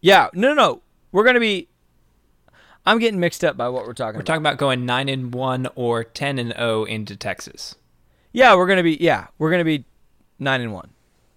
yeah, 0.00 0.28
no 0.32 0.48
no 0.48 0.54
no. 0.54 0.82
We're 1.10 1.24
gonna 1.24 1.40
be 1.40 1.68
I'm 2.86 2.98
getting 2.98 3.20
mixed 3.20 3.44
up 3.44 3.56
by 3.56 3.68
what 3.68 3.86
we're 3.86 3.92
talking 3.92 4.10
about. 4.10 4.14
we're 4.14 4.20
about. 4.20 4.26
talking 4.26 4.42
about 4.42 4.58
going 4.58 4.86
nine 4.86 5.08
and 5.08 5.34
one 5.34 5.68
or 5.74 6.04
ten 6.04 6.38
and 6.38 6.54
oh 6.56 6.84
into 6.84 7.16
Texas. 7.16 7.74
Yeah, 8.32 8.54
we're 8.54 8.66
gonna 8.66 8.82
be 8.82 8.96
yeah, 9.00 9.26
we're 9.38 9.50
gonna 9.50 9.64
be 9.64 9.84
nine 10.38 10.60
and 10.60 10.72
one. 10.72 10.90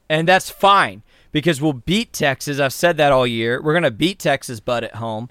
And 0.09 0.27
that's 0.27 0.49
fine 0.49 1.03
because 1.31 1.61
we'll 1.61 1.73
beat 1.73 2.13
Texas. 2.13 2.59
I've 2.59 2.73
said 2.73 2.97
that 2.97 3.11
all 3.11 3.27
year. 3.27 3.61
We're 3.61 3.73
gonna 3.73 3.91
beat 3.91 4.19
Texas 4.19 4.59
butt 4.59 4.83
at 4.83 4.95
home. 4.95 5.29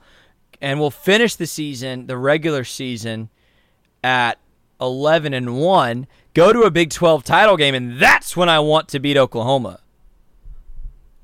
And 0.62 0.78
we'll 0.78 0.90
finish 0.90 1.36
the 1.36 1.46
season, 1.46 2.06
the 2.06 2.18
regular 2.18 2.64
season, 2.64 3.30
at 4.04 4.38
eleven 4.80 5.32
and 5.32 5.56
one, 5.56 6.06
go 6.34 6.52
to 6.52 6.62
a 6.62 6.70
Big 6.70 6.90
Twelve 6.90 7.24
title 7.24 7.56
game, 7.56 7.74
and 7.74 7.98
that's 7.98 8.36
when 8.36 8.48
I 8.48 8.60
want 8.60 8.88
to 8.88 9.00
beat 9.00 9.16
Oklahoma. 9.16 9.80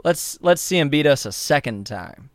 Let's 0.05 0.39
let's 0.41 0.63
see 0.63 0.79
him 0.79 0.89
beat 0.89 1.07
us 1.07 1.27
a 1.27 1.33
second 1.33 1.87
time. 1.87 2.31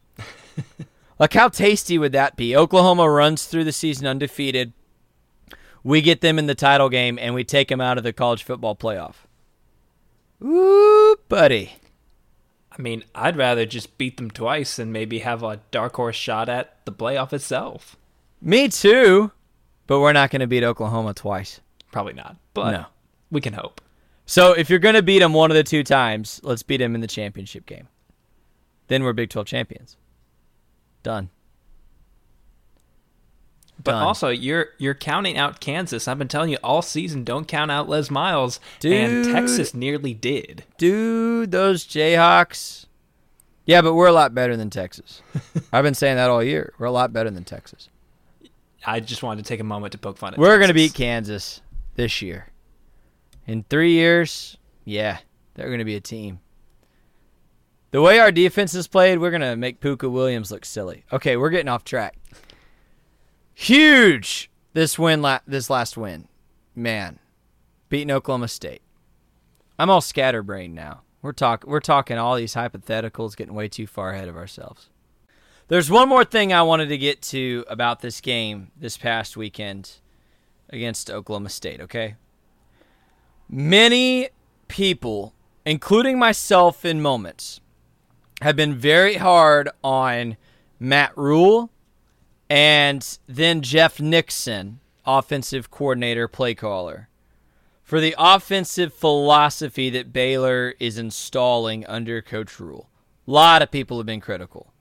like 1.20 1.34
how 1.34 1.50
tasty 1.50 1.98
would 1.98 2.12
that 2.12 2.36
be? 2.36 2.56
Oklahoma 2.56 3.10
runs 3.10 3.46
through 3.46 3.64
the 3.64 3.72
season 3.72 4.08
undefeated. 4.08 4.74
We 5.84 6.02
get 6.02 6.22
them 6.22 6.38
in 6.38 6.46
the 6.46 6.56
title 6.56 6.90
game 6.90 7.18
and 7.18 7.34
we 7.34 7.44
take 7.44 7.70
them 7.70 7.82
out 7.82 7.98
of 7.98 8.04
the 8.04 8.14
college 8.14 8.44
football 8.44 8.76
playoff. 8.76 9.16
Ooh, 10.44 11.18
buddy. 11.28 11.74
I 12.82 12.84
mean, 12.84 13.04
I'd 13.14 13.38
rather 13.38 13.68
just 13.68 14.00
beat 14.00 14.18
them 14.18 14.32
twice 14.32 14.80
and 14.80 14.92
maybe 14.92 15.20
have 15.20 15.44
a 15.44 15.60
dark 15.70 15.98
horse 15.98 16.16
shot 16.16 16.50
at 16.50 16.84
the 16.86 16.92
playoff 16.92 17.32
itself. 17.32 17.96
Me 18.42 18.70
too. 18.70 19.32
But 19.86 20.00
we're 20.00 20.14
not 20.14 20.32
going 20.32 20.40
to 20.40 20.48
beat 20.48 20.64
Oklahoma 20.64 21.14
twice. 21.14 21.62
Probably 21.92 22.14
not. 22.14 22.38
But 22.56 22.72
no. 22.72 22.86
we 23.30 23.40
can 23.40 23.54
hope. 23.54 23.82
So 24.26 24.54
if 24.54 24.68
you're 24.68 24.80
going 24.80 24.96
to 24.96 25.04
beat 25.04 25.20
them 25.20 25.34
one 25.34 25.52
of 25.52 25.56
the 25.56 25.64
two 25.64 25.84
times, 25.84 26.42
let's 26.44 26.64
beat 26.64 26.78
them 26.78 26.96
in 26.96 27.02
the 27.02 27.08
championship 27.08 27.68
game. 27.68 27.88
Then 28.88 29.04
we're 29.04 29.14
Big 29.14 29.30
12 29.30 29.46
champions. 29.46 29.96
Done. 31.04 31.30
But 33.84 33.92
Done. 33.92 34.04
also, 34.04 34.30
you're 34.30 34.68
you're 34.78 34.94
counting 34.94 35.38
out 35.38 35.60
Kansas. 35.60 36.08
I've 36.08 36.18
been 36.18 36.28
telling 36.28 36.50
you 36.50 36.58
all 36.64 36.82
season, 36.82 37.24
don't 37.24 37.48
count 37.48 37.72
out 37.72 37.88
Les 37.88 38.12
Miles. 38.12 38.60
Dude, 38.80 38.94
and 38.94 39.26
Texas 39.26 39.74
nearly 39.74 40.14
did. 40.14 40.66
Dude, 40.78 41.52
those 41.52 41.86
Jayhawks. 41.86 42.86
Yeah, 43.66 43.82
but 43.82 43.94
we're 43.94 44.08
a 44.08 44.14
lot 44.14 44.34
better 44.34 44.58
than 44.58 44.70
Texas. 44.70 45.22
I've 45.74 45.84
been 45.84 45.94
saying 45.94 46.18
that 46.18 46.30
all 46.30 46.44
year. 46.44 46.74
We're 46.78 46.88
a 46.88 46.92
lot 46.92 47.14
better 47.14 47.30
than 47.30 47.44
Texas. 47.44 47.90
I 48.86 49.00
just 49.00 49.24
wanted 49.24 49.46
to 49.46 49.48
take 49.48 49.60
a 49.60 49.64
moment 49.64 49.94
to 49.94 49.98
poke 49.98 50.18
fun 50.18 50.34
at. 50.34 50.40
We're 50.40 50.58
going 50.58 50.70
to 50.70 50.74
beat 50.74 50.94
Kansas 50.94 51.62
this 51.96 52.22
year. 52.22 52.48
In 53.48 53.64
three 53.64 53.94
years, 53.94 54.58
yeah, 54.86 55.20
they're 55.54 55.68
going 55.68 55.80
to 55.80 55.86
be 55.86 55.96
a 55.96 56.02
team. 56.02 56.40
The 57.92 58.02
way 58.02 58.20
our 58.20 58.32
defense 58.32 58.74
is 58.74 58.88
played, 58.88 59.20
we're 59.20 59.32
going 59.32 59.42
to 59.42 59.56
make 59.56 59.82
Pooka 59.82 60.10
Williams 60.10 60.52
look 60.52 60.66
silly. 60.66 61.04
Okay, 61.12 61.38
we're 61.38 61.50
getting 61.50 61.68
off 61.68 61.84
track. 61.84 62.16
Huge 63.54 64.50
this 64.74 64.98
win, 64.98 65.22
la- 65.22 65.40
this 65.46 65.70
last 65.70 65.98
win, 65.98 66.28
man, 66.76 67.20
beating 67.90 68.12
Oklahoma 68.12 68.48
State. 68.48 68.82
I'm 69.78 69.90
all 69.90 70.02
scatterbrained 70.02 70.76
now. 70.76 71.02
We're 71.22 71.34
talking, 71.34 71.70
we're 71.70 71.80
talking 71.80 72.18
all 72.18 72.36
these 72.36 72.56
hypotheticals, 72.56 73.36
getting 73.36 73.54
way 73.54 73.68
too 73.68 73.88
far 73.88 74.12
ahead 74.12 74.28
of 74.28 74.36
ourselves. 74.36 74.90
There's 75.68 75.90
one 75.90 76.10
more 76.10 76.26
thing 76.26 76.52
I 76.52 76.64
wanted 76.64 76.90
to 76.90 76.98
get 76.98 77.22
to 77.24 77.64
about 77.70 78.02
this 78.02 78.22
game 78.22 78.72
this 78.76 78.98
past 78.98 79.38
weekend 79.38 79.92
against 80.70 81.10
Oklahoma 81.10 81.50
State. 81.50 81.80
Okay, 81.82 82.16
Many 83.54 84.30
people, 84.70 85.34
including 85.66 86.18
myself 86.18 86.86
in 86.86 87.02
moments, 87.02 87.60
have 88.42 88.56
been 88.56 88.76
very 88.76 89.16
hard 89.16 89.70
on 89.84 90.38
Matt 90.80 91.12
Rhule 91.18 91.70
and 92.52 93.18
then 93.30 93.62
Jeff 93.62 94.02
Nixon, 94.02 94.82
offensive 95.06 95.72
coordinator, 95.72 96.28
play 96.28 96.54
caller, 96.54 97.08
for 97.82 98.02
the 98.02 98.14
offensive 98.18 98.94
philosophy 98.94 99.90
that 99.92 100.12
Baylor 100.12 100.74
is 100.78 100.98
installing 100.98 101.86
under 101.86 102.22
Coach 102.22 102.60
Rhule. 102.60 102.90
A 103.26 103.32
lot 103.32 103.62
of 103.62 103.72
people 103.72 103.96
have 104.00 104.06
been 104.06 104.20
critical. 104.20 104.74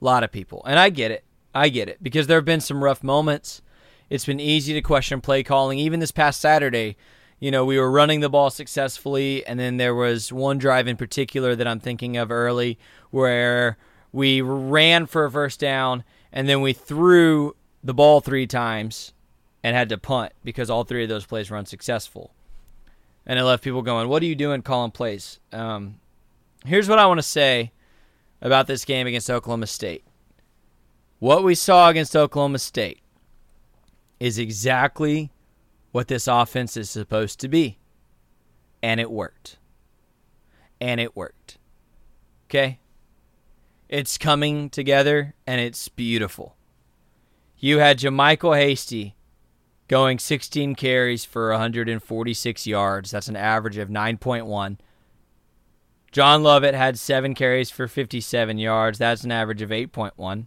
A 0.00 0.04
lot 0.04 0.22
of 0.22 0.30
people. 0.30 0.62
And 0.64 0.78
I 0.78 0.90
get 0.90 1.10
it. 1.10 1.24
I 1.52 1.70
get 1.70 1.88
it 1.88 2.00
because 2.04 2.28
there 2.28 2.38
have 2.38 2.44
been 2.44 2.60
some 2.60 2.84
rough 2.84 3.02
moments. 3.02 3.62
It's 4.08 4.26
been 4.26 4.38
easy 4.38 4.72
to 4.72 4.80
question 4.80 5.20
play 5.20 5.42
calling. 5.42 5.80
Even 5.80 5.98
this 5.98 6.12
past 6.12 6.40
Saturday, 6.40 6.96
you 7.40 7.50
know, 7.50 7.64
we 7.64 7.80
were 7.80 7.90
running 7.90 8.20
the 8.20 8.30
ball 8.30 8.48
successfully, 8.48 9.44
and 9.44 9.58
then 9.58 9.76
there 9.76 9.94
was 9.94 10.32
one 10.32 10.58
drive 10.58 10.86
in 10.86 10.96
particular 10.96 11.56
that 11.56 11.66
I'm 11.66 11.80
thinking 11.80 12.16
of 12.16 12.30
early 12.30 12.78
where 13.10 13.76
we 14.12 14.40
ran 14.40 15.06
for 15.06 15.24
a 15.24 15.30
first 15.32 15.58
down, 15.58 16.04
and 16.32 16.48
then 16.48 16.60
we 16.60 16.72
threw 16.72 17.54
the 17.82 17.94
ball 17.94 18.20
three 18.20 18.46
times 18.46 19.12
and 19.62 19.76
had 19.76 19.88
to 19.88 19.98
punt 19.98 20.32
because 20.44 20.70
all 20.70 20.84
three 20.84 21.02
of 21.02 21.08
those 21.08 21.26
plays 21.26 21.50
were 21.50 21.56
unsuccessful. 21.56 22.32
And 23.26 23.38
it 23.38 23.44
left 23.44 23.62
people 23.62 23.82
going, 23.82 24.08
What 24.08 24.22
are 24.22 24.26
you 24.26 24.34
doing 24.34 24.62
calling 24.62 24.90
plays? 24.90 25.38
Um, 25.52 25.96
here's 26.64 26.88
what 26.88 26.98
I 26.98 27.06
want 27.06 27.18
to 27.18 27.22
say 27.22 27.72
about 28.40 28.66
this 28.66 28.84
game 28.84 29.06
against 29.06 29.30
Oklahoma 29.30 29.66
State. 29.66 30.04
What 31.18 31.44
we 31.44 31.54
saw 31.54 31.90
against 31.90 32.16
Oklahoma 32.16 32.58
State 32.58 33.00
is 34.18 34.38
exactly 34.38 35.30
what 35.92 36.08
this 36.08 36.26
offense 36.26 36.76
is 36.76 36.88
supposed 36.88 37.40
to 37.40 37.48
be. 37.48 37.78
And 38.82 39.00
it 39.00 39.10
worked. 39.10 39.58
And 40.80 41.00
it 41.00 41.14
worked. 41.14 41.58
Okay? 42.48 42.78
It's 43.90 44.18
coming 44.18 44.70
together 44.70 45.34
and 45.48 45.60
it's 45.60 45.88
beautiful. 45.88 46.56
you 47.58 47.80
had 47.80 47.98
JaMycal 47.98 48.56
Hasty 48.56 49.16
going 49.88 50.20
16 50.20 50.76
carries 50.76 51.24
for 51.24 51.50
146 51.50 52.66
yards. 52.68 53.10
That's 53.10 53.26
an 53.26 53.34
average 53.34 53.78
of 53.78 53.88
9.1. 53.88 54.78
John 56.12 56.44
Lovett 56.44 56.76
had 56.76 57.00
seven 57.00 57.34
carries 57.34 57.72
for 57.72 57.88
57 57.88 58.58
yards. 58.58 58.98
That's 58.98 59.24
an 59.24 59.32
average 59.32 59.60
of 59.60 59.70
8.1. 59.70 60.46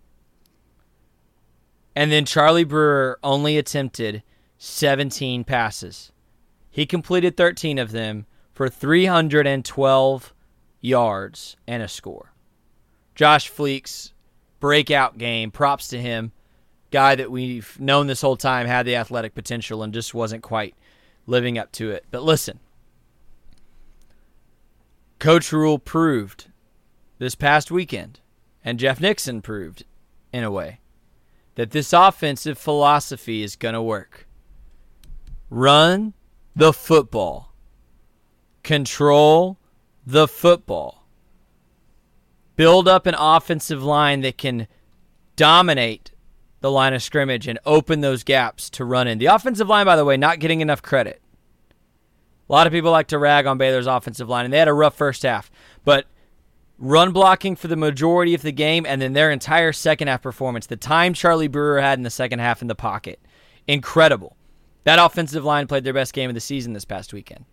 And 1.98 2.12
then 2.14 2.24
Charlie 2.24 2.64
Brewer 2.64 3.20
only 3.22 3.58
attempted 3.58 4.24
17 4.58 5.44
passes. 5.44 6.14
He 6.72 6.86
completed 6.86 7.36
13 7.36 7.78
of 7.78 7.92
them 7.92 8.26
for 8.54 8.70
312 8.70 10.34
yards 10.80 11.58
and 11.68 11.84
a 11.84 11.90
score. 11.90 12.33
Josh 13.16 13.52
Fleeks, 13.52 14.12
breakout 14.60 15.18
game. 15.18 15.52
Props 15.52 15.88
to 15.90 16.02
him. 16.02 16.32
Guy 16.92 17.16
that 17.16 17.32
we've 17.32 17.80
known 17.80 18.08
this 18.08 18.22
whole 18.22 18.38
time 18.38 18.68
had 18.68 18.86
the 18.86 18.96
athletic 18.96 19.34
potential 19.34 19.82
and 19.84 19.94
just 19.94 20.14
wasn't 20.14 20.44
quite 20.44 20.76
living 21.26 21.58
up 21.58 21.72
to 21.74 21.92
it. 21.92 22.06
But 22.12 22.24
listen, 22.24 22.60
Coach 25.20 25.52
Rhule 25.52 25.80
proved 25.80 26.52
this 27.18 27.34
past 27.34 27.72
weekend, 27.72 28.20
and 28.64 28.78
Jeff 28.78 29.00
Nixon 29.00 29.42
proved 29.42 29.86
in 30.32 30.44
a 30.44 30.52
way, 30.52 30.80
that 31.56 31.72
this 31.72 31.94
offensive 31.94 32.58
philosophy 32.58 33.44
is 33.44 33.56
going 33.56 33.76
to 33.76 33.82
work. 33.82 34.28
Run 35.50 36.14
the 36.56 36.74
football, 36.74 37.54
control 38.64 39.58
the 40.06 40.28
football, 40.28 41.03
build 42.56 42.88
up 42.88 43.06
an 43.06 43.16
offensive 43.18 43.84
line 43.84 44.22
that 44.22 44.38
can 44.38 44.68
dominate 45.36 46.12
the 46.62 46.72
line 46.72 46.94
of 46.94 47.04
scrimmage 47.04 47.48
and 47.48 47.60
open 47.66 48.02
those 48.02 48.24
gaps 48.24 48.70
to 48.70 48.86
run 48.86 49.08
in. 49.08 49.18
The 49.18 49.26
offensive 49.26 49.68
line, 49.68 49.86
by 49.86 49.96
the 49.96 50.06
way, 50.06 50.16
not 50.16 50.40
getting 50.40 50.62
enough 50.62 50.82
credit. 50.82 51.22
A 52.50 52.52
lot 52.54 52.68
of 52.68 52.74
people 52.74 52.92
like 52.92 53.08
to 53.08 53.18
rag 53.18 53.46
on 53.46 53.58
Baylor's 53.58 53.88
offensive 53.88 54.30
line, 54.30 54.46
and 54.46 54.54
they 54.54 54.60
had 54.60 54.68
a 54.68 54.74
rough 54.74 54.96
first 54.96 55.24
half. 55.24 55.52
But 55.84 56.06
run 56.78 57.12
blocking 57.12 57.56
for 57.56 57.68
the 57.68 57.76
majority 57.76 58.34
of 58.34 58.42
the 58.42 58.52
game, 58.52 58.86
and 58.86 59.02
then 59.02 59.14
their 59.14 59.32
entire 59.32 59.74
second 59.74 60.08
half 60.08 60.22
performance, 60.22 60.68
the 60.68 60.76
time 60.78 61.14
Charlie 61.14 61.48
Brewer 61.48 61.82
had 61.82 62.00
in 62.00 62.04
the 62.04 62.10
second 62.10 62.40
half 62.40 62.62
in 62.62 62.68
the 62.68 62.76
pocket, 62.76 63.20
incredible. 63.68 64.38
That 64.84 65.00
offensive 65.00 65.46
line 65.46 65.68
played 65.68 65.84
their 65.84 65.94
best 65.94 66.14
game 66.14 66.30
of 66.30 66.34
the 66.34 66.42
season 66.42 66.74
this 66.74 66.86
past 66.86 67.14
weekend. 67.14 67.46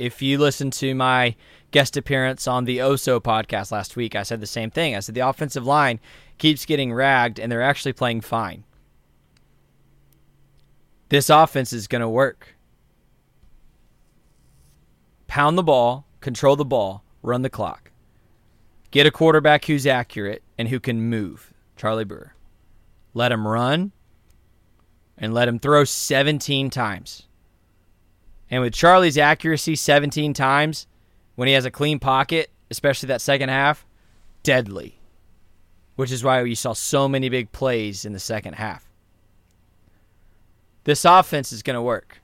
If 0.00 0.22
you 0.22 0.38
listen 0.38 0.70
to 0.70 0.94
my 0.94 1.36
guest 1.72 1.94
appearance 1.94 2.48
on 2.48 2.64
the 2.64 2.78
Oso 2.78 3.20
podcast 3.20 3.70
last 3.70 3.96
week, 3.96 4.16
I 4.16 4.22
said 4.22 4.40
the 4.40 4.46
same 4.46 4.70
thing. 4.70 4.96
I 4.96 5.00
said 5.00 5.14
the 5.14 5.28
offensive 5.28 5.66
line 5.66 6.00
keeps 6.38 6.64
getting 6.64 6.90
ragged, 6.90 7.38
and 7.38 7.52
they're 7.52 7.60
actually 7.60 7.92
playing 7.92 8.22
fine. 8.22 8.64
This 11.10 11.28
offense 11.28 11.74
is 11.74 11.86
going 11.86 12.00
to 12.00 12.08
work 12.08 12.56
pound 15.26 15.58
the 15.58 15.62
ball, 15.62 16.06
control 16.20 16.56
the 16.56 16.64
ball, 16.64 17.04
run 17.22 17.42
the 17.42 17.50
clock. 17.50 17.90
Get 18.90 19.06
a 19.06 19.10
quarterback 19.10 19.66
who's 19.66 19.86
accurate 19.86 20.42
and 20.56 20.68
who 20.68 20.80
can 20.80 21.10
move. 21.10 21.52
Charlie 21.76 22.04
Brewer. 22.04 22.34
Let 23.12 23.32
him 23.32 23.46
run 23.46 23.92
and 25.18 25.34
let 25.34 25.46
him 25.46 25.58
throw 25.58 25.84
17 25.84 26.70
times. 26.70 27.26
And 28.50 28.62
with 28.62 28.74
Charlie's 28.74 29.18
accuracy 29.18 29.76
17 29.76 30.34
times, 30.34 30.86
when 31.36 31.48
he 31.48 31.54
has 31.54 31.64
a 31.64 31.70
clean 31.70 31.98
pocket, 31.98 32.50
especially 32.70 33.06
that 33.08 33.20
second 33.20 33.48
half, 33.48 33.86
deadly. 34.42 34.98
Which 35.96 36.10
is 36.10 36.24
why 36.24 36.42
you 36.42 36.56
saw 36.56 36.72
so 36.72 37.08
many 37.08 37.28
big 37.28 37.52
plays 37.52 38.04
in 38.04 38.12
the 38.12 38.18
second 38.18 38.54
half. 38.54 38.88
This 40.84 41.04
offense 41.04 41.52
is 41.52 41.62
going 41.62 41.74
to 41.74 41.82
work 41.82 42.20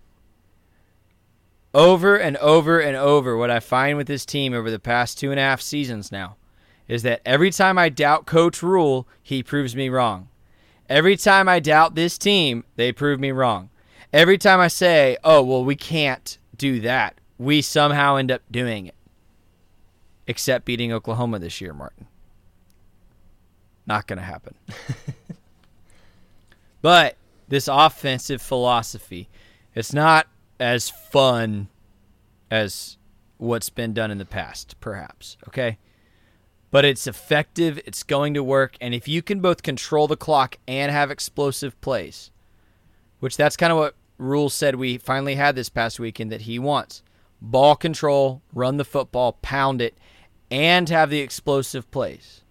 over 1.77 2.17
and 2.17 2.39
over 2.39 2.81
and 2.81 2.97
over, 2.97 3.37
what 3.37 3.51
I 3.51 3.61
find 3.61 3.99
with 3.99 4.07
this 4.07 4.25
team 4.25 4.55
over 4.55 4.71
the 4.71 4.79
past 4.79 5.19
two 5.19 5.31
and 5.31 5.39
a 5.39 5.43
half 5.43 5.61
seasons 5.61 6.11
now 6.11 6.37
is 6.89 7.03
that 7.03 7.21
every 7.27 7.51
time 7.51 7.77
I 7.77 7.91
doubt 7.91 8.25
Coach 8.25 8.63
Rhule, 8.63 9.07
he 9.23 9.43
proves 9.43 9.77
me 9.77 9.91
wrong. 9.91 10.29
Every 10.89 11.19
time 11.19 11.51
I 11.51 11.61
doubt 11.61 11.95
this 11.95 12.17
team, 12.17 12.65
they 12.77 12.93
prove 12.93 13.21
me 13.21 13.31
wrong. 13.31 13.69
Every 14.13 14.39
time 14.39 14.61
I 14.61 14.69
say, 14.69 15.17
oh, 15.25 15.43
well, 15.43 15.65
we 15.65 15.77
can't 15.77 16.39
do 16.57 16.81
that, 16.81 17.21
we 17.39 17.63
somehow 17.63 18.17
end 18.17 18.31
up 18.31 18.43
doing 18.51 18.87
it. 18.87 18.95
Except 20.27 20.65
beating 20.65 20.93
Oklahoma 20.93 21.39
this 21.39 21.61
year, 21.61 21.73
Martin. 21.73 22.07
Not 23.87 24.07
going 24.07 24.19
to 24.19 24.25
happen. 24.25 24.55
but 26.83 27.17
this 27.49 27.69
offensive 27.69 28.43
philosophy, 28.43 29.29
it's 29.75 29.93
not 29.93 30.27
as 30.59 30.91
fun 30.91 31.69
as 32.51 32.97
what's 33.39 33.71
been 33.71 33.93
done 33.93 34.11
in 34.11 34.19
the 34.19 34.25
past, 34.25 34.77
perhaps. 34.81 35.37
Okay. 35.49 35.79
But 36.71 36.85
it's 36.85 37.07
effective, 37.07 37.81
it's 37.87 38.03
going 38.03 38.35
to 38.35 38.43
work, 38.43 38.77
and 38.81 38.93
if 38.93 39.07
you 39.07 39.23
can 39.23 39.41
both 39.41 39.63
control 39.63 40.09
the 40.09 40.17
clock 40.17 40.57
and 40.67 40.91
have 40.91 41.11
explosive 41.11 41.81
plays, 41.81 42.33
which 43.27 43.37
that's 43.37 43.57
kind 43.57 43.73
of 43.73 43.79
what 43.79 43.97
Rhule 44.19 44.49
said 44.49 44.77
we 44.77 44.99
finally 44.99 45.35
had 45.35 45.57
this 45.57 45.69
past 45.69 45.99
weekend 45.99 46.31
that 46.31 46.43
he 46.43 46.61
wants 46.61 47.03
ball 47.41 47.75
control, 47.75 48.41
run 48.55 48.77
the 48.77 48.85
football, 48.85 49.33
pound 49.43 49.83
it, 49.83 49.99
and 50.49 50.89
have 50.91 51.11
the 51.11 51.19
explosive 51.19 51.91
plays. 51.91 52.43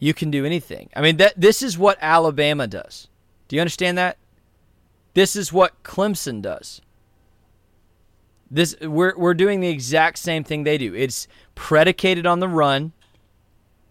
You 0.00 0.12
can 0.12 0.28
do 0.32 0.44
anything. 0.44 0.90
I 0.96 1.02
mean, 1.02 1.18
that 1.18 1.34
this 1.40 1.62
is 1.62 1.78
what 1.78 1.98
Alabama 2.00 2.66
does. 2.66 3.06
Do 3.46 3.54
you 3.54 3.62
understand 3.62 3.96
that? 3.96 4.18
This 5.14 5.36
is 5.36 5.52
what 5.52 5.84
Clemson 5.84 6.42
does. 6.42 6.80
This 8.50 8.74
we're 8.80 9.16
we're 9.16 9.34
doing 9.34 9.60
the 9.60 9.68
exact 9.68 10.18
same 10.18 10.42
thing 10.42 10.64
they 10.64 10.78
do. 10.78 10.96
It's 10.96 11.28
predicated 11.54 12.26
on 12.26 12.40
the 12.40 12.48
run. 12.48 12.92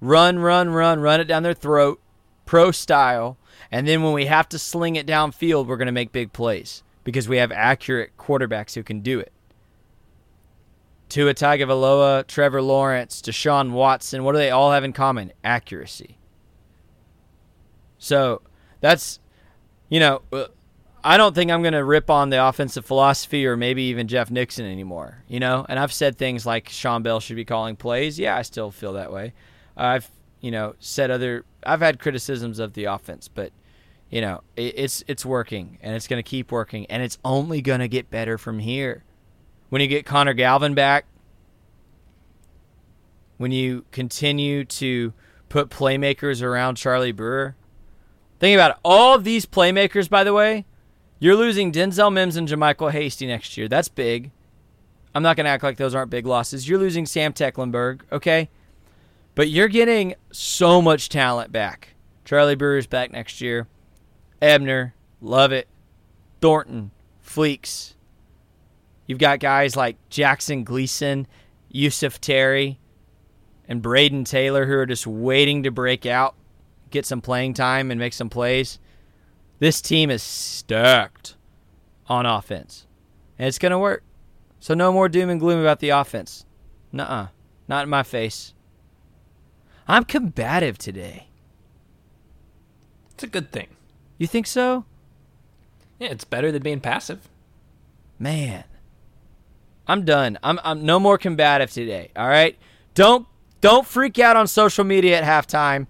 Run, 0.02 0.40
run, 0.40 0.72
run, 0.72 1.00
run 1.00 1.22
it 1.22 1.24
down 1.24 1.44
their 1.44 1.54
throat, 1.54 2.02
pro 2.46 2.72
style. 2.72 3.38
And 3.72 3.88
then 3.88 4.04
when 4.04 4.14
we 4.14 4.26
have 4.26 4.50
to 4.50 4.60
sling 4.60 4.96
it 4.96 5.06
downfield, 5.06 5.68
we're 5.68 5.78
going 5.78 5.86
to 5.86 5.92
make 5.92 6.12
big 6.12 6.34
plays 6.34 6.84
because 7.04 7.30
we 7.30 7.38
have 7.38 7.52
accurate 7.52 8.18
quarterbacks 8.18 8.76
who 8.76 8.84
can 8.84 9.02
do 9.02 9.20
it. 9.20 9.32
Tua 11.10 11.34
Tagovailoa, 11.34 12.28
Trevor 12.28 12.62
Lawrence, 12.62 13.22
Deshaun 13.22 13.72
Watson, 13.72 14.24
what 14.24 14.34
do 14.34 14.38
they 14.38 14.52
all 14.52 14.72
have 14.72 14.84
in 14.84 14.94
common? 14.94 15.32
Accuracy. 15.44 16.18
So 17.98 18.42
that's, 18.80 19.20
you 19.90 20.00
know, 20.00 20.22
uh, 20.32 20.46
I 21.04 21.18
don't 21.18 21.34
think 21.34 21.50
I'm 21.50 21.62
going 21.62 21.74
to 21.74 21.84
rip 21.84 22.10
on 22.10 22.30
the 22.30 22.46
offensive 22.46 22.86
philosophy 22.86 23.46
or 23.46 23.58
maybe 23.58 23.84
even 23.84 24.08
Jeff 24.08 24.30
Nixon 24.30 24.66
anymore, 24.66 25.24
you 25.28 25.40
know? 25.40 25.66
And 25.68 25.80
I've 25.80 25.94
said 25.94 26.18
things 26.18 26.46
like 26.46 26.70
Sean 26.70 27.04
Bell 27.04 27.20
should 27.20 27.36
be 27.36 27.46
calling 27.46 27.76
plays. 27.76 28.20
Yeah, 28.20 28.36
I 28.36 28.42
still 28.44 28.70
feel 28.70 28.94
that 28.94 29.12
way. 29.12 29.34
I've, 29.78 30.10
you 30.42 30.52
know, 30.52 30.76
said 30.80 31.10
other 31.10 31.46
I've 31.64 31.82
had 31.82 32.00
criticisms 32.00 32.60
of 32.60 32.74
the 32.74 32.86
offense, 32.86 33.28
but 33.28 33.52
you 34.10 34.22
know, 34.22 34.42
it, 34.56 34.74
it's 34.78 35.04
it's 35.08 35.26
working 35.26 35.78
and 35.82 35.96
it's 35.96 36.08
going 36.08 36.20
to 36.22 36.28
keep 36.28 36.52
working 36.52 36.86
and 36.88 37.04
it's 37.04 37.18
only 37.24 37.62
going 37.62 37.80
to 37.80 37.88
get 37.88 38.10
better 38.10 38.38
from 38.38 38.60
here. 38.60 39.04
When 39.70 39.82
you 39.82 39.88
get 39.88 40.06
Connor 40.06 40.34
Galvin 40.34 40.74
back, 40.74 41.06
when 43.38 43.52
you 43.52 43.86
continue 43.92 44.66
to 44.66 45.14
put 45.48 45.70
playmakers 45.70 46.42
around 46.42 46.76
Charlie 46.76 47.12
Brewer, 47.12 47.56
think 48.40 48.56
about 48.56 48.72
it. 48.72 48.78
All 48.84 49.14
of 49.14 49.24
these 49.24 49.46
playmakers, 49.46 50.10
by 50.10 50.24
the 50.24 50.34
way, 50.34 50.66
you're 51.20 51.36
losing 51.36 51.72
Denzel 51.72 52.12
Mims 52.12 52.36
and 52.36 52.48
JaMycal 52.48 52.92
Hasty 52.92 53.28
next 53.28 53.58
year. 53.58 53.68
That's 53.68 53.90
big. 53.90 54.32
I'm 55.14 55.24
not 55.24 55.36
going 55.36 55.46
to 55.46 55.52
act 55.52 55.64
like 55.64 55.78
those 55.78 55.96
aren't 55.96 56.12
big 56.12 56.26
losses. 56.26 56.68
You're 56.68 56.80
losing 56.80 57.06
Sam 57.06 57.34
Tecklenburg, 57.34 58.06
okay? 58.12 58.50
But 59.36 59.50
you're 59.50 59.68
getting 59.68 60.16
so 60.32 60.82
much 60.82 61.10
talent 61.10 61.52
back. 61.52 61.96
Charlie 62.26 62.56
Brewer's 62.56 62.88
back 62.88 63.12
next 63.12 63.42
year. 63.42 63.68
Ebner, 64.42 64.94
love 65.22 65.52
it. 65.52 65.68
Thornton, 66.42 66.92
Fleeks. 67.26 67.94
You've 69.06 69.20
got 69.20 69.40
guys 69.40 69.76
like 69.76 69.98
Jackson 70.10 70.64
Gleason, 70.64 71.28
Yusuf 71.70 72.22
Terry, 72.22 72.80
and 73.68 73.82
Braden 73.82 74.24
Taylor 74.24 74.66
who 74.66 74.74
are 74.74 74.86
just 74.86 75.08
waiting 75.08 75.64
to 75.64 75.72
break 75.72 76.06
out, 76.06 76.36
get 76.90 77.06
some 77.06 77.22
playing 77.22 77.54
time, 77.54 77.92
and 77.92 78.00
make 78.00 78.14
some 78.14 78.30
plays. 78.30 78.80
This 79.60 79.82
team 79.82 80.10
is 80.10 80.24
stacked 80.24 81.36
on 82.08 82.26
offense, 82.26 82.88
and 83.38 83.48
it's 83.48 83.60
going 83.60 83.72
to 83.72 83.80
work. 83.80 84.04
So 84.60 84.74
no 84.74 84.92
more 84.92 85.10
doom 85.10 85.30
and 85.30 85.40
gloom 85.40 85.60
about 85.60 85.80
the 85.80 85.90
offense. 85.90 86.46
Nuh-uh. 86.92 87.28
Not 87.68 87.84
in 87.84 87.90
my 87.90 88.04
face. 88.04 88.54
I'm 89.88 90.04
combative 90.04 90.78
today. 90.78 91.28
It's 93.12 93.24
a 93.24 93.28
good 93.28 93.52
thing. 93.52 93.68
You 94.20 94.28
think 94.28 94.46
so? 94.46 94.86
Yeah, 95.98 96.10
it's 96.10 96.26
better 96.26 96.52
than 96.52 96.62
being 96.62 96.82
passive. 96.82 97.28
Man. 98.20 98.66
I'm 99.88 100.06
done. 100.06 100.38
I'm 100.44 100.60
I'm 100.64 100.86
no 100.86 101.00
more 101.00 101.18
combative 101.18 101.72
today. 101.72 102.12
All 102.16 102.28
right? 102.28 102.56
Don't 102.94 103.26
don't 103.60 103.88
freak 103.88 104.20
out 104.20 104.36
on 104.36 104.46
social 104.46 104.84
media 104.84 105.20
at 105.20 105.24
halftime 105.24 105.88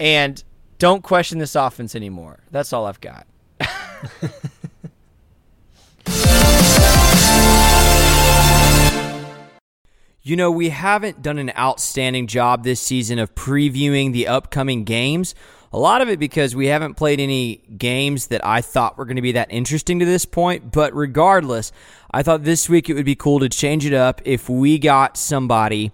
and 0.00 0.42
don't 0.78 1.04
question 1.04 1.38
this 1.38 1.54
offense 1.54 1.94
anymore. 1.94 2.40
That's 2.50 2.72
all 2.72 2.86
I've 2.86 3.00
got. 3.00 3.28
You 10.22 10.36
know, 10.36 10.50
we 10.50 10.68
haven't 10.68 11.22
done 11.22 11.38
an 11.38 11.50
outstanding 11.58 12.26
job 12.26 12.62
this 12.62 12.78
season 12.78 13.18
of 13.18 13.34
previewing 13.34 14.12
the 14.12 14.28
upcoming 14.28 14.84
games. 14.84 15.34
A 15.72 15.78
lot 15.78 16.02
of 16.02 16.08
it 16.08 16.18
because 16.18 16.56
we 16.56 16.66
haven't 16.66 16.94
played 16.94 17.20
any 17.20 17.58
games 17.78 18.26
that 18.28 18.44
I 18.44 18.60
thought 18.60 18.98
were 18.98 19.04
going 19.04 19.16
to 19.16 19.22
be 19.22 19.32
that 19.32 19.52
interesting 19.52 20.00
to 20.00 20.04
this 20.04 20.24
point. 20.24 20.72
But 20.72 20.92
regardless, 20.94 21.70
I 22.10 22.24
thought 22.24 22.42
this 22.42 22.68
week 22.68 22.90
it 22.90 22.94
would 22.94 23.04
be 23.04 23.14
cool 23.14 23.38
to 23.38 23.48
change 23.48 23.86
it 23.86 23.92
up 23.92 24.20
if 24.24 24.48
we 24.48 24.80
got 24.80 25.16
somebody 25.16 25.92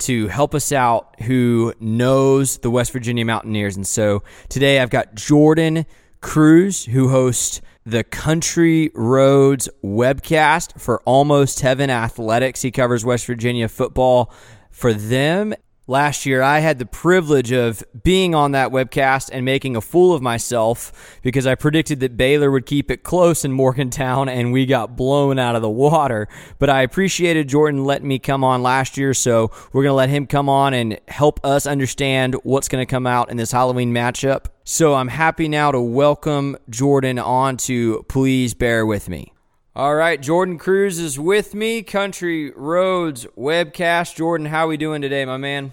to 0.00 0.28
help 0.28 0.54
us 0.54 0.72
out 0.72 1.18
who 1.22 1.72
knows 1.80 2.58
the 2.58 2.70
West 2.70 2.92
Virginia 2.92 3.24
Mountaineers. 3.24 3.76
And 3.76 3.86
so 3.86 4.22
today 4.50 4.80
I've 4.80 4.90
got 4.90 5.14
Jordan 5.14 5.86
Cruz, 6.20 6.84
who 6.84 7.08
hosts 7.08 7.62
the 7.86 8.04
Country 8.04 8.90
Roads 8.94 9.70
webcast 9.82 10.78
for 10.78 11.00
Almost 11.06 11.60
Heaven 11.60 11.88
Athletics. 11.88 12.60
He 12.60 12.70
covers 12.70 13.06
West 13.06 13.24
Virginia 13.26 13.68
football 13.68 14.30
for 14.70 14.92
them. 14.92 15.54
Last 15.86 16.24
year, 16.24 16.40
I 16.40 16.60
had 16.60 16.78
the 16.78 16.86
privilege 16.86 17.52
of 17.52 17.84
being 18.02 18.34
on 18.34 18.52
that 18.52 18.70
webcast 18.70 19.28
and 19.30 19.44
making 19.44 19.76
a 19.76 19.82
fool 19.82 20.14
of 20.14 20.22
myself 20.22 21.18
because 21.20 21.46
I 21.46 21.56
predicted 21.56 22.00
that 22.00 22.16
Baylor 22.16 22.50
would 22.50 22.64
keep 22.64 22.90
it 22.90 23.02
close 23.02 23.44
in 23.44 23.52
Morgantown 23.52 24.30
and 24.30 24.50
we 24.50 24.64
got 24.64 24.96
blown 24.96 25.38
out 25.38 25.56
of 25.56 25.60
the 25.60 25.68
water. 25.68 26.26
But 26.58 26.70
I 26.70 26.80
appreciated 26.80 27.50
Jordan 27.50 27.84
letting 27.84 28.08
me 28.08 28.18
come 28.18 28.42
on 28.42 28.62
last 28.62 28.96
year, 28.96 29.12
so 29.12 29.50
we're 29.74 29.82
going 29.82 29.90
to 29.90 29.96
let 29.96 30.08
him 30.08 30.26
come 30.26 30.48
on 30.48 30.72
and 30.72 30.98
help 31.06 31.38
us 31.44 31.66
understand 31.66 32.34
what's 32.44 32.68
going 32.68 32.80
to 32.80 32.90
come 32.90 33.06
out 33.06 33.30
in 33.30 33.36
this 33.36 33.52
Halloween 33.52 33.92
matchup. 33.92 34.46
So 34.64 34.94
I'm 34.94 35.08
happy 35.08 35.48
now 35.48 35.70
to 35.70 35.82
welcome 35.82 36.56
Jordan 36.70 37.18
on 37.18 37.58
to 37.58 38.06
Please 38.08 38.54
Bear 38.54 38.86
With 38.86 39.10
Me. 39.10 39.33
All 39.76 39.96
right, 39.96 40.22
Jordan 40.22 40.56
Cruz 40.56 41.00
is 41.00 41.18
with 41.18 41.52
me, 41.52 41.82
Country 41.82 42.52
Roads 42.52 43.26
webcast. 43.36 44.14
Jordan, 44.14 44.46
how 44.46 44.66
are 44.66 44.68
we 44.68 44.76
doing 44.76 45.02
today, 45.02 45.24
my 45.24 45.36
man? 45.36 45.72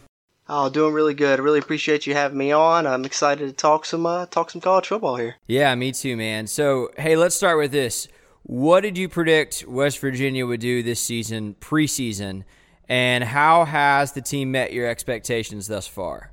Oh, 0.50 0.72
doing 0.72 0.92
really 0.92 1.14
good. 1.14 1.40
I 1.40 1.44
really 1.44 1.60
appreciate 1.60 2.08
you 2.08 2.16
having 2.16 2.40
me 2.40 2.52
on. 2.52 2.88
I'm 2.88 3.06
excited 3.06 3.46
to 3.46 3.54
talk 3.54 3.86
some 3.86 4.08
uh, 4.08 4.26
talk 4.26 4.50
some 4.50 4.60
college 4.60 4.88
football 4.88 5.18
here. 5.18 5.36
Yeah, 5.46 5.76
me 5.76 5.92
too, 5.92 6.18
man. 6.18 6.48
So, 6.48 6.90
hey, 6.98 7.16
let's 7.16 7.36
start 7.36 7.60
with 7.60 7.72
this. 7.72 8.08
What 8.42 8.82
did 8.82 8.98
you 8.98 9.08
predict 9.08 9.68
West 9.68 10.00
Virginia 10.00 10.48
would 10.48 10.62
do 10.62 10.82
this 10.82 11.00
season, 11.00 11.56
preseason, 11.62 12.44
and 12.90 13.24
how 13.24 13.66
has 13.66 14.14
the 14.14 14.22
team 14.24 14.50
met 14.50 14.74
your 14.74 14.88
expectations 14.88 15.68
thus 15.68 15.86
far? 15.86 16.31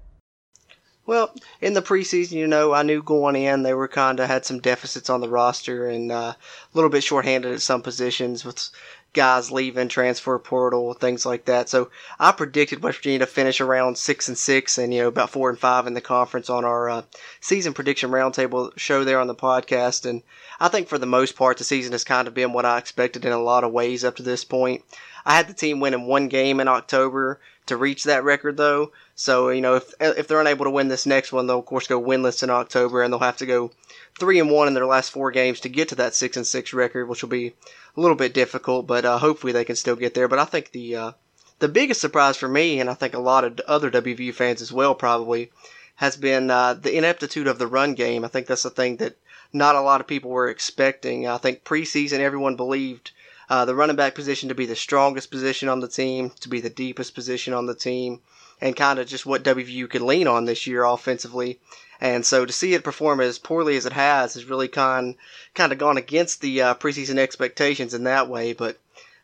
Well, 1.09 1.35
in 1.63 1.73
the 1.73 1.81
preseason, 1.81 2.33
you 2.33 2.47
know, 2.47 2.75
I 2.75 2.83
knew 2.83 3.03
going 3.03 3.35
in 3.35 3.63
they 3.63 3.73
were 3.73 3.89
kind 3.89 4.21
of 4.21 4.29
had 4.29 4.45
some 4.45 4.61
deficits 4.61 5.09
on 5.09 5.23
the 5.23 5.29
roster 5.31 5.89
and 5.89 6.13
uh, 6.13 6.35
a 6.35 6.37
little 6.75 6.91
bit 6.91 7.03
shorthanded 7.03 7.51
at 7.51 7.63
some 7.63 7.81
positions 7.81 8.45
with 8.45 8.69
guys 9.15 9.51
leaving, 9.51 9.89
transfer 9.89 10.39
portal, 10.39 10.93
things 10.93 11.25
like 11.25 11.47
that. 11.47 11.71
So 11.71 11.91
I 12.21 12.33
predicted 12.33 12.83
West 12.83 12.99
Virginia 12.99 13.21
to 13.21 13.27
finish 13.27 13.59
around 13.63 13.97
six 13.97 14.29
and 14.29 14.37
six, 14.37 14.77
and 14.77 14.93
you 14.93 15.01
know 15.01 15.09
about 15.09 15.31
four 15.31 15.49
and 15.49 15.59
five 15.59 15.87
in 15.87 15.95
the 15.95 16.03
conference 16.03 16.51
on 16.51 16.67
our 16.67 16.91
uh, 16.91 17.03
season 17.41 17.73
prediction 17.73 18.11
roundtable 18.11 18.79
show 18.79 19.03
there 19.03 19.19
on 19.19 19.29
the 19.29 19.35
podcast. 19.35 20.05
And 20.05 20.23
I 20.61 20.69
think 20.69 20.89
for 20.89 20.99
the 20.99 21.07
most 21.07 21.37
part, 21.37 21.57
the 21.57 21.65
season 21.65 21.93
has 21.93 22.05
kind 22.05 22.29
of 22.29 22.35
been 22.35 22.53
what 22.53 22.67
I 22.67 22.77
expected 22.77 23.25
in 23.25 23.33
a 23.33 23.43
lot 23.43 23.65
of 23.65 23.73
ways 23.73 24.05
up 24.05 24.17
to 24.17 24.23
this 24.23 24.45
point. 24.45 24.85
I 25.25 25.37
had 25.37 25.49
the 25.49 25.55
team 25.55 25.81
winning 25.81 26.07
one 26.07 26.29
game 26.29 26.61
in 26.61 26.69
October 26.69 27.41
to 27.65 27.77
reach 27.79 28.05
that 28.05 28.25
record 28.25 28.59
though. 28.59 28.93
So 29.21 29.49
you 29.49 29.61
know 29.61 29.75
if 29.75 29.93
if 30.01 30.29
they're 30.29 30.41
unable 30.41 30.65
to 30.65 30.71
win 30.71 30.87
this 30.87 31.05
next 31.05 31.33
one, 31.33 31.49
they'll 31.49 31.59
of 31.59 31.67
course 31.67 31.89
go 31.89 32.01
winless 32.01 32.45
in 32.45 32.51
October, 32.51 33.03
and 33.03 33.13
they'll 33.13 33.19
have 33.19 33.39
to 33.39 33.47
go 33.47 33.73
three 34.17 34.39
and 34.39 34.49
one 34.49 34.69
in 34.69 34.75
their 34.75 34.87
last 34.87 35.11
four 35.11 35.33
games 35.33 35.59
to 35.59 35.69
get 35.69 35.89
to 35.89 35.97
that 35.97 36.15
six 36.15 36.37
and 36.37 36.47
six 36.47 36.73
record, 36.73 37.09
which 37.09 37.21
will 37.21 37.29
be 37.29 37.49
a 37.97 38.01
little 38.01 38.15
bit 38.15 38.33
difficult, 38.33 38.87
but 38.87 39.05
uh, 39.05 39.19
hopefully 39.19 39.53
they 39.53 39.65
can 39.65 39.75
still 39.75 39.97
get 39.97 40.15
there. 40.15 40.29
But 40.29 40.39
I 40.39 40.45
think 40.45 40.71
the 40.71 40.95
uh, 40.95 41.13
the 41.59 41.67
biggest 41.67 42.01
surprise 42.01 42.37
for 42.37 42.47
me, 42.47 42.79
and 42.79 42.89
I 42.89 42.95
think 42.95 43.13
a 43.13 43.19
lot 43.19 43.43
of 43.43 43.59
other 43.67 43.91
WVU 43.91 44.33
fans 44.33 44.63
as 44.63 44.73
well, 44.73 44.95
probably, 44.95 45.51
has 45.97 46.17
been 46.17 46.49
uh, 46.49 46.75
the 46.75 46.97
ineptitude 46.97 47.49
of 47.49 47.59
the 47.59 47.67
run 47.67 47.95
game. 47.95 48.25
I 48.25 48.29
think 48.29 48.47
that's 48.47 48.63
the 48.63 48.71
thing 48.71 48.99
that 48.99 49.17
not 49.53 49.75
a 49.75 49.81
lot 49.81 50.01
of 50.01 50.07
people 50.07 50.31
were 50.31 50.49
expecting. 50.49 51.27
I 51.27 51.39
think 51.39 51.65
preseason 51.65 52.21
everyone 52.21 52.55
believed 52.55 53.11
uh, 53.51 53.65
the 53.65 53.75
running 53.75 53.97
back 53.97 54.15
position 54.15 54.49
to 54.49 54.55
be 54.55 54.67
the 54.67 54.77
strongest 54.77 55.33
position 55.33 55.69
on 55.69 55.81
the 55.81 55.89
team, 55.89 56.31
to 56.39 56.49
be 56.49 56.61
the 56.61 56.71
deepest 56.71 57.17
position 57.17 57.53
on 57.53 57.67
the 57.67 57.75
team, 57.75 58.21
and 58.61 58.77
kind 58.77 58.99
of 58.99 59.07
just 59.07 59.27
what 59.27 59.43
WVU 59.43 59.89
could 59.89 60.03
lean 60.03 60.27
on 60.27 60.45
this 60.45 60.67
year 60.67 60.85
offensively. 60.85 61.59
And 62.01 62.25
so 62.25 62.47
to 62.47 62.53
see 62.53 62.75
it 62.75 62.85
perform 62.85 63.21
as 63.21 63.39
poorly 63.39 63.77
as 63.77 63.87
it 63.87 63.93
has 63.93 64.35
has 64.35 64.45
really 64.45 64.69
kind 64.69 65.17
kind 65.55 65.73
of 65.73 65.79
gone 65.79 65.97
against 65.97 66.41
the 66.41 66.63
uh, 66.63 66.75
preseason 66.75 67.19
expectations 67.19 67.95
in 67.95 68.05
that 68.05 68.29
way. 68.29 68.53
But 68.53 68.79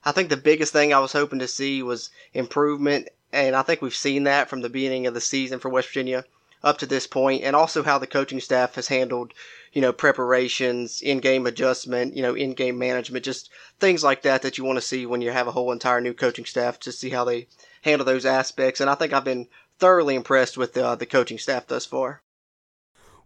I 0.05 0.13
think 0.13 0.29
the 0.29 0.37
biggest 0.37 0.73
thing 0.73 0.93
I 0.93 0.99
was 0.99 1.13
hoping 1.13 1.39
to 1.39 1.49
see 1.49 1.83
was 1.83 2.11
improvement, 2.33 3.09
and 3.33 3.55
I 3.55 3.63
think 3.63 3.81
we've 3.81 3.95
seen 3.95 4.25
that 4.25 4.49
from 4.49 4.63
the 4.63 4.69
beginning 4.69 5.07
of 5.07 5.15
the 5.15 5.21
season 5.21 5.61
for 5.61 5.69
West 5.69 5.89
Virginia 5.89 6.25
up 6.63 6.79
to 6.79 6.87
this 6.87 7.07
point, 7.07 7.43
and 7.43 7.55
also 7.55 7.83
how 7.83 7.99
the 7.99 8.07
coaching 8.07 8.41
staff 8.41 8.75
has 8.75 8.89
handled 8.89 9.35
you 9.75 9.81
know, 9.81 9.93
preparations, 9.93 11.03
in-game 11.03 11.47
adjustment, 11.47 12.17
you 12.17 12.23
know, 12.23 12.35
in-game 12.35 12.79
management, 12.79 13.25
just 13.25 13.51
things 13.81 14.05
like 14.05 14.23
that 14.23 14.41
that 14.43 14.57
you 14.57 14.63
want 14.63 14.77
to 14.77 14.81
see 14.81 15.05
when 15.05 15.21
you 15.21 15.33
have 15.33 15.49
a 15.49 15.53
whole 15.53 15.73
entire 15.73 16.01
new 16.01 16.15
coaching 16.15 16.45
staff 16.45 16.79
to 16.79 16.93
see 16.93 17.11
how 17.11 17.25
they 17.25 17.49
handle 17.85 18.05
those 18.05 18.27
aspects. 18.27 18.81
And 18.81 18.89
I 18.89 18.95
think 18.95 19.13
I've 19.13 19.25
been 19.25 19.49
thoroughly 19.79 20.15
impressed 20.15 20.57
with 20.57 20.77
uh, 20.77 20.95
the 20.97 21.07
coaching 21.07 21.39
staff 21.39 21.67
thus 21.67 21.85
far. 21.85 22.23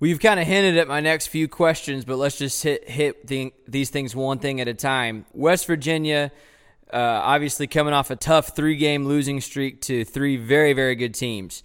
Well, 0.01 0.09
you've 0.09 0.21
kind 0.21 0.39
of 0.39 0.47
hinted 0.47 0.77
at 0.77 0.87
my 0.87 1.01
next 1.01 1.29
few 1.29 1.49
questions, 1.49 2.05
but 2.05 2.17
let's 2.17 2.39
just 2.39 2.63
hit 2.63 2.89
hit 2.89 3.27
the, 3.27 3.53
these 3.67 3.91
things 3.91 4.15
one 4.15 4.39
thing 4.39 4.61
at 4.61 4.69
a 4.69 4.75
time. 4.75 5.27
West 5.33 5.67
Virginia, 5.67 6.31
uh, 6.93 6.97
obviously 6.97 7.67
coming 7.67 7.95
off 7.95 8.11
a 8.11 8.17
tough 8.17 8.55
three 8.55 8.77
game 8.77 9.07
losing 9.07 9.41
streak 9.41 9.81
to 9.83 10.05
three 10.05 10.37
very 10.37 10.73
very 10.73 10.95
good 10.95 11.15
teams. 11.15 11.63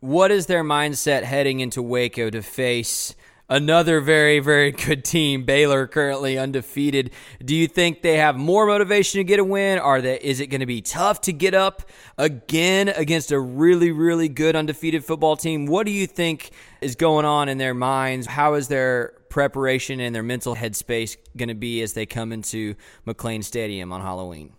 What 0.00 0.30
is 0.30 0.46
their 0.46 0.64
mindset 0.64 1.22
heading 1.22 1.60
into 1.60 1.82
Waco 1.82 2.30
to 2.30 2.42
face 2.42 3.14
another 3.50 4.00
very, 4.00 4.38
very 4.38 4.70
good 4.86 5.04
team. 5.04 5.44
Baylor 5.44 5.86
currently 5.86 6.38
undefeated. 6.38 7.10
Do 7.44 7.54
you 7.54 7.66
think 7.66 8.00
they 8.00 8.16
have 8.16 8.36
more 8.36 8.64
motivation 8.64 9.18
to 9.18 9.24
get 9.24 9.38
a 9.38 9.44
win? 9.44 9.78
Are 9.78 10.00
they, 10.00 10.18
is 10.22 10.40
it 10.40 10.46
going 10.46 10.60
to 10.60 10.66
be 10.66 10.80
tough 10.80 11.20
to 11.22 11.32
get 11.32 11.52
up 11.52 11.82
again 12.16 12.88
against 12.88 13.32
a 13.32 13.38
really, 13.38 13.90
really 13.90 14.28
good 14.28 14.56
undefeated 14.56 15.04
football 15.04 15.36
team? 15.36 15.66
What 15.66 15.84
do 15.84 15.92
you 15.92 16.06
think 16.06 16.52
is 16.80 16.94
going 16.94 17.26
on 17.26 17.48
in 17.48 17.58
their 17.58 17.74
minds? 17.74 18.26
How 18.26 18.54
is 18.54 18.68
their 18.68 19.14
preparation 19.28 20.00
and 20.00 20.14
their 20.14 20.22
mental 20.22 20.56
headspace 20.56 21.16
going 21.36 21.48
to 21.48 21.54
be 21.54 21.82
as 21.82 21.92
they 21.92 22.06
come 22.06 22.32
into 22.32 22.74
McLane 23.06 23.44
Stadium 23.44 23.92
on 23.92 24.00
Halloween? 24.00 24.54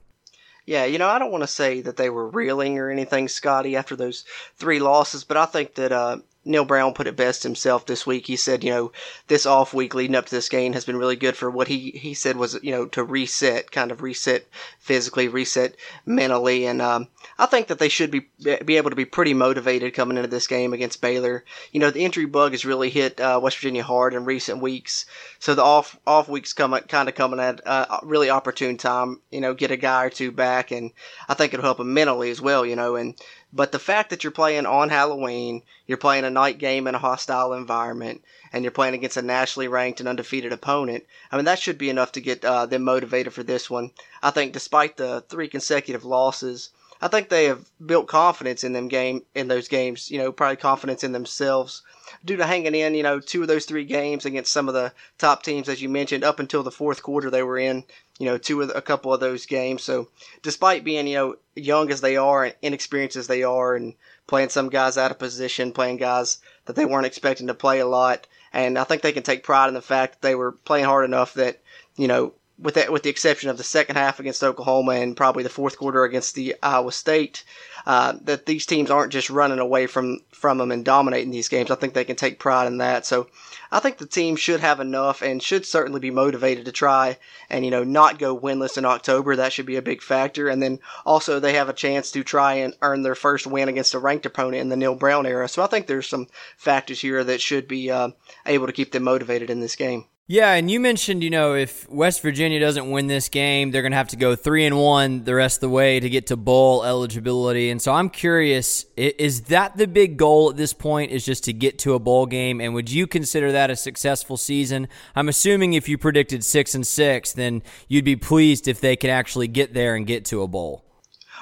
Yeah, 0.66 0.86
you 0.86 1.00
know, 1.00 1.10
I 1.10 1.18
don't 1.18 1.32
want 1.32 1.44
to 1.44 1.48
say 1.48 1.82
that 1.82 1.98
they 1.98 2.10
were 2.10 2.30
reeling 2.30 2.78
or 2.78 2.90
anything, 2.90 3.28
Scotty, 3.28 3.76
after 3.76 3.96
those 3.96 4.26
three 4.56 4.80
losses, 4.80 5.24
but 5.24 5.36
I 5.36 5.46
think 5.46 5.76
that 5.76 5.92
uh, 5.92 6.20
Neal 6.44 6.66
Brown 6.66 6.94
put 6.94 7.08
it 7.08 7.16
best 7.16 7.44
himself 7.44 7.86
this 7.86 8.08
week. 8.08 8.26
He 8.26 8.36
said, 8.36 8.64
you 8.64 8.72
know, 8.72 8.92
this 9.28 9.46
off 9.46 9.74
week 9.74 9.94
leading 9.94 10.16
up 10.16 10.26
to 10.26 10.32
this 10.32 10.50
game 10.50 10.74
has 10.74 10.86
been 10.86 10.98
really 10.98 11.16
good 11.16 11.38
for 11.38 11.52
what 11.52 11.68
he, 11.68 11.92
he 11.92 12.16
said 12.16 12.36
was, 12.36 12.58
you 12.64 12.72
know, 12.72 12.86
to 12.88 13.04
reset, 13.04 13.70
kind 13.72 13.92
of 13.92 14.02
reset 14.02 14.48
physically, 14.80 15.28
reset 15.28 15.76
mentally. 16.06 16.66
And 16.66 16.82
um, 16.82 17.08
I 17.38 17.46
think 17.46 17.68
that 17.68 17.78
they 17.78 17.90
should 17.90 18.10
be 18.10 18.28
be 18.66 18.78
able 18.78 18.90
to 18.90 18.96
be 18.96 19.06
pretty 19.06 19.36
motivated 19.36 19.94
coming 19.94 20.18
into 20.18 20.30
this 20.30 20.48
game 20.48 20.74
against 20.74 21.02
Baylor. 21.02 21.46
You 21.72 21.80
know, 21.80 21.92
the 21.92 22.04
injury 22.04 22.26
bug 22.26 22.54
has 22.54 22.66
really 22.66 22.90
hit 22.90 23.20
uh, 23.20 23.40
West 23.42 23.58
Virginia 23.58 23.84
hard 23.84 24.16
in 24.16 24.26
recent 24.26 24.62
weeks. 24.62 25.06
So 25.38 25.54
the 25.54 25.64
off 25.64 26.00
off 26.08 26.28
weeks 26.28 26.54
come 26.54 26.78
kind 26.88 27.08
of 27.08 27.16
coming 27.16 27.40
at 27.40 27.62
a 27.66 28.00
really 28.04 28.32
opportune 28.32 28.78
time. 28.78 29.20
You 29.30 29.42
know, 29.42 29.54
get 29.54 29.72
a 29.72 29.78
guy 29.78 30.06
or 30.06 30.10
two 30.10 30.32
back, 30.32 30.72
and 30.72 30.92
I 31.30 31.36
think 31.36 31.54
it'll 31.54 31.66
help 31.66 31.78
them 31.78 31.94
mentally 31.94 32.32
as 32.32 32.42
well. 32.42 32.66
You 32.66 32.76
know, 32.76 32.96
and 32.96 33.16
but 33.54 33.72
the 33.72 33.80
fact 33.80 34.10
that 34.10 34.24
you're 34.24 34.32
playing 34.32 34.66
on 34.66 34.90
Halloween, 34.90 35.64
you're 35.86 35.98
playing 35.98 36.24
a 36.24 36.30
night 36.30 36.58
game 36.58 36.88
in 36.88 36.96
a 36.96 37.00
hostile 37.00 37.54
environment, 37.54 38.24
and 38.54 38.64
you're 38.64 38.72
playing 38.72 38.94
against 38.94 39.18
a 39.18 39.22
nationally 39.22 39.68
ranked 39.68 40.00
and 40.00 40.10
undefeated 40.10 40.54
opponent, 40.54 41.06
I 41.32 41.36
mean, 41.36 41.46
that 41.46 41.60
should 41.60 41.78
be 41.78 41.90
enough 41.90 42.12
to 42.14 42.22
get 42.22 42.44
uh, 42.46 42.66
them 42.66 42.84
motivated 42.84 43.34
for 43.34 43.44
this 43.44 43.70
one. 43.70 43.92
I 44.24 44.32
think 44.32 44.54
despite 44.54 44.98
the 44.98 45.22
three 45.30 45.48
consecutive 45.48 46.06
losses, 46.06 46.70
I 47.04 47.08
think 47.08 47.30
they 47.30 47.46
have 47.46 47.66
built 47.84 48.08
confidence 48.08 48.64
in 48.64 48.74
them 48.74 48.88
game 48.88 49.24
in 49.34 49.48
those 49.48 49.68
games. 49.68 50.12
You 50.12 50.20
know, 50.20 50.32
probably 50.32 50.58
confidence 50.58 51.04
in 51.04 51.14
themselves 51.14 51.82
due 52.24 52.38
to 52.38 52.46
hanging 52.46 52.76
in. 52.76 52.94
You 52.94 53.02
know, 53.04 53.20
two 53.20 53.42
of 53.42 53.48
those 53.48 53.66
three 53.66 53.86
games 53.86 54.26
against 54.26 54.54
some 54.54 54.68
of 54.68 54.76
the 54.76 54.94
top 55.18 55.42
teams, 55.42 55.68
as 55.68 55.82
you 55.82 55.90
mentioned, 55.90 56.24
up 56.24 56.40
until 56.40 56.62
the 56.62 56.72
fourth 56.72 57.02
quarter 57.02 57.32
they 57.32 57.42
were 57.42 57.58
in 57.58 57.86
you 58.22 58.28
know, 58.28 58.38
two 58.38 58.62
a 58.62 58.84
couple 58.84 59.12
of 59.12 59.20
those 59.20 59.48
games. 59.48 59.82
So 59.82 60.10
despite 60.44 60.84
being, 60.84 61.08
you 61.08 61.16
know, 61.16 61.36
young 61.56 61.90
as 61.92 62.02
they 62.02 62.18
are 62.18 62.44
and 62.44 62.56
inexperienced 62.62 63.16
as 63.16 63.26
they 63.26 63.42
are 63.42 63.76
and 63.76 63.96
playing 64.28 64.50
some 64.50 64.70
guys 64.70 64.96
out 64.96 65.10
of 65.10 65.18
position, 65.18 65.72
playing 65.72 65.98
guys 65.98 66.38
that 66.66 66.76
they 66.76 66.86
weren't 66.86 67.08
expecting 67.08 67.48
to 67.48 67.56
play 67.56 67.80
a 67.80 67.88
lot. 67.88 68.28
And 68.54 68.78
I 68.78 68.84
think 68.84 69.02
they 69.02 69.12
can 69.12 69.24
take 69.24 69.44
pride 69.44 69.70
in 69.70 69.74
the 69.74 69.82
fact 69.82 70.14
that 70.14 70.22
they 70.22 70.36
were 70.36 70.52
playing 70.52 70.86
hard 70.86 71.04
enough 71.04 71.34
that, 71.34 71.64
you 71.96 72.08
know, 72.08 72.34
with 72.62 72.76
that, 72.76 72.92
with 72.92 73.04
the 73.04 73.10
exception 73.10 73.50
of 73.50 73.58
the 73.58 73.64
second 73.64 73.96
half 73.96 74.20
against 74.20 74.44
Oklahoma 74.44 74.94
and 74.94 75.18
probably 75.18 75.44
the 75.44 75.50
fourth 75.50 75.78
quarter 75.78 76.04
against 76.04 76.36
the 76.36 76.56
Iowa 76.62 76.92
State, 76.92 77.44
uh, 77.86 78.14
that 78.22 78.46
these 78.46 78.66
teams 78.66 78.92
aren't 78.92 79.12
just 79.12 79.30
running 79.30 79.60
away 79.60 79.88
from 79.88 80.20
from 80.32 80.58
them 80.58 80.72
and 80.72 80.86
dominating 80.86 81.32
these 81.32 81.50
games. 81.50 81.72
I 81.72 81.76
think 81.76 81.94
they 81.94 82.04
can 82.04 82.16
take 82.16 82.40
pride 82.40 82.68
in 82.68 82.78
that. 82.78 83.06
So 83.06 83.28
I 83.72 83.80
think 83.80 83.98
the 83.98 84.06
team 84.06 84.36
should 84.36 84.60
have 84.60 84.80
enough 84.80 85.22
and 85.22 85.42
should 85.42 85.66
certainly 85.66 86.00
be 86.00 86.12
motivated 86.12 86.66
to 86.66 86.72
try 86.72 87.18
and 87.50 87.66
you 87.66 87.72
know 87.72 87.84
not 87.84 88.20
go 88.20 88.38
winless 88.38 88.78
in 88.78 88.86
October. 88.86 89.36
That 89.36 89.54
should 89.54 89.66
be 89.66 89.78
a 89.78 89.82
big 89.82 90.02
factor. 90.02 90.48
And 90.48 90.62
then 90.62 90.80
also 91.06 91.40
they 91.40 91.54
have 91.54 91.70
a 91.70 91.74
chance 91.74 92.12
to 92.12 92.24
try 92.24 92.54
and 92.56 92.76
earn 92.82 93.02
their 93.02 93.16
first 93.16 93.48
win 93.48 93.70
against 93.70 93.94
a 93.94 94.00
ranked 94.00 94.26
opponent 94.26 94.62
in 94.62 94.70
the 94.70 94.78
Neal 94.78 94.96
Brown 94.96 95.26
era. 95.26 95.48
So 95.48 95.64
I 95.64 95.68
think 95.68 95.88
there's 95.88 96.08
some 96.08 96.28
factors 96.58 97.02
here 97.02 97.24
that 97.24 97.42
should 97.42 97.68
be 97.68 97.90
uh, 97.90 98.10
able 98.46 98.68
to 98.68 98.74
keep 98.74 98.92
them 98.92 99.04
motivated 99.04 99.50
in 99.50 99.62
this 99.62 99.76
game. 99.76 100.06
Yeah, 100.28 100.54
and 100.54 100.72
you 100.72 100.80
mentioned, 100.80 101.24
you 101.24 101.30
know, 101.30 101.56
if 101.56 101.90
West 101.90 102.22
Virginia 102.22 102.58
doesn't 102.58 102.90
win 102.90 103.08
this 103.08 103.28
game, 103.28 103.72
they're 103.72 103.82
going 103.82 103.92
to 103.92 103.98
have 103.98 104.08
to 104.10 104.16
go 104.16 104.34
three 104.34 104.66
and 104.66 104.78
one 104.78 105.26
the 105.26 105.36
rest 105.36 105.58
of 105.58 105.62
the 105.62 105.70
way 105.70 106.00
to 106.00 106.10
get 106.10 106.28
to 106.28 106.38
bowl 106.38 106.86
eligibility. 106.86 107.70
And 107.70 107.82
so 107.82 107.92
I'm 107.92 108.10
curious, 108.10 108.86
is 108.96 109.42
that 109.46 109.76
the 109.76 109.88
big 109.88 110.16
goal 110.16 110.50
at 110.52 110.56
this 110.56 110.72
point? 110.72 111.12
Is 111.12 111.26
just 111.26 111.44
to 111.46 111.54
get 111.54 111.80
to 111.80 111.96
a 111.96 112.00
bowl 112.00 112.28
game? 112.28 112.62
And 112.62 112.74
would 112.74 112.90
you 112.90 113.08
consider 113.08 113.52
that 113.52 113.72
a 113.72 113.76
successful 113.76 114.38
season? 114.38 114.88
I'm 115.16 115.28
assuming 115.28 115.74
if 115.74 115.90
you 115.90 115.98
predicted 115.98 116.46
six 116.46 116.76
and 116.76 116.88
six, 116.88 117.34
then 117.34 117.62
you'd 117.90 118.06
be 118.06 118.16
pleased 118.16 118.70
if 118.70 118.80
they 118.80 118.96
can 118.96 119.10
actually 119.10 119.50
get 119.50 119.74
there 119.74 119.96
and 119.96 120.08
get 120.08 120.24
to 120.26 120.44
a 120.44 120.48
bowl. 120.48 120.86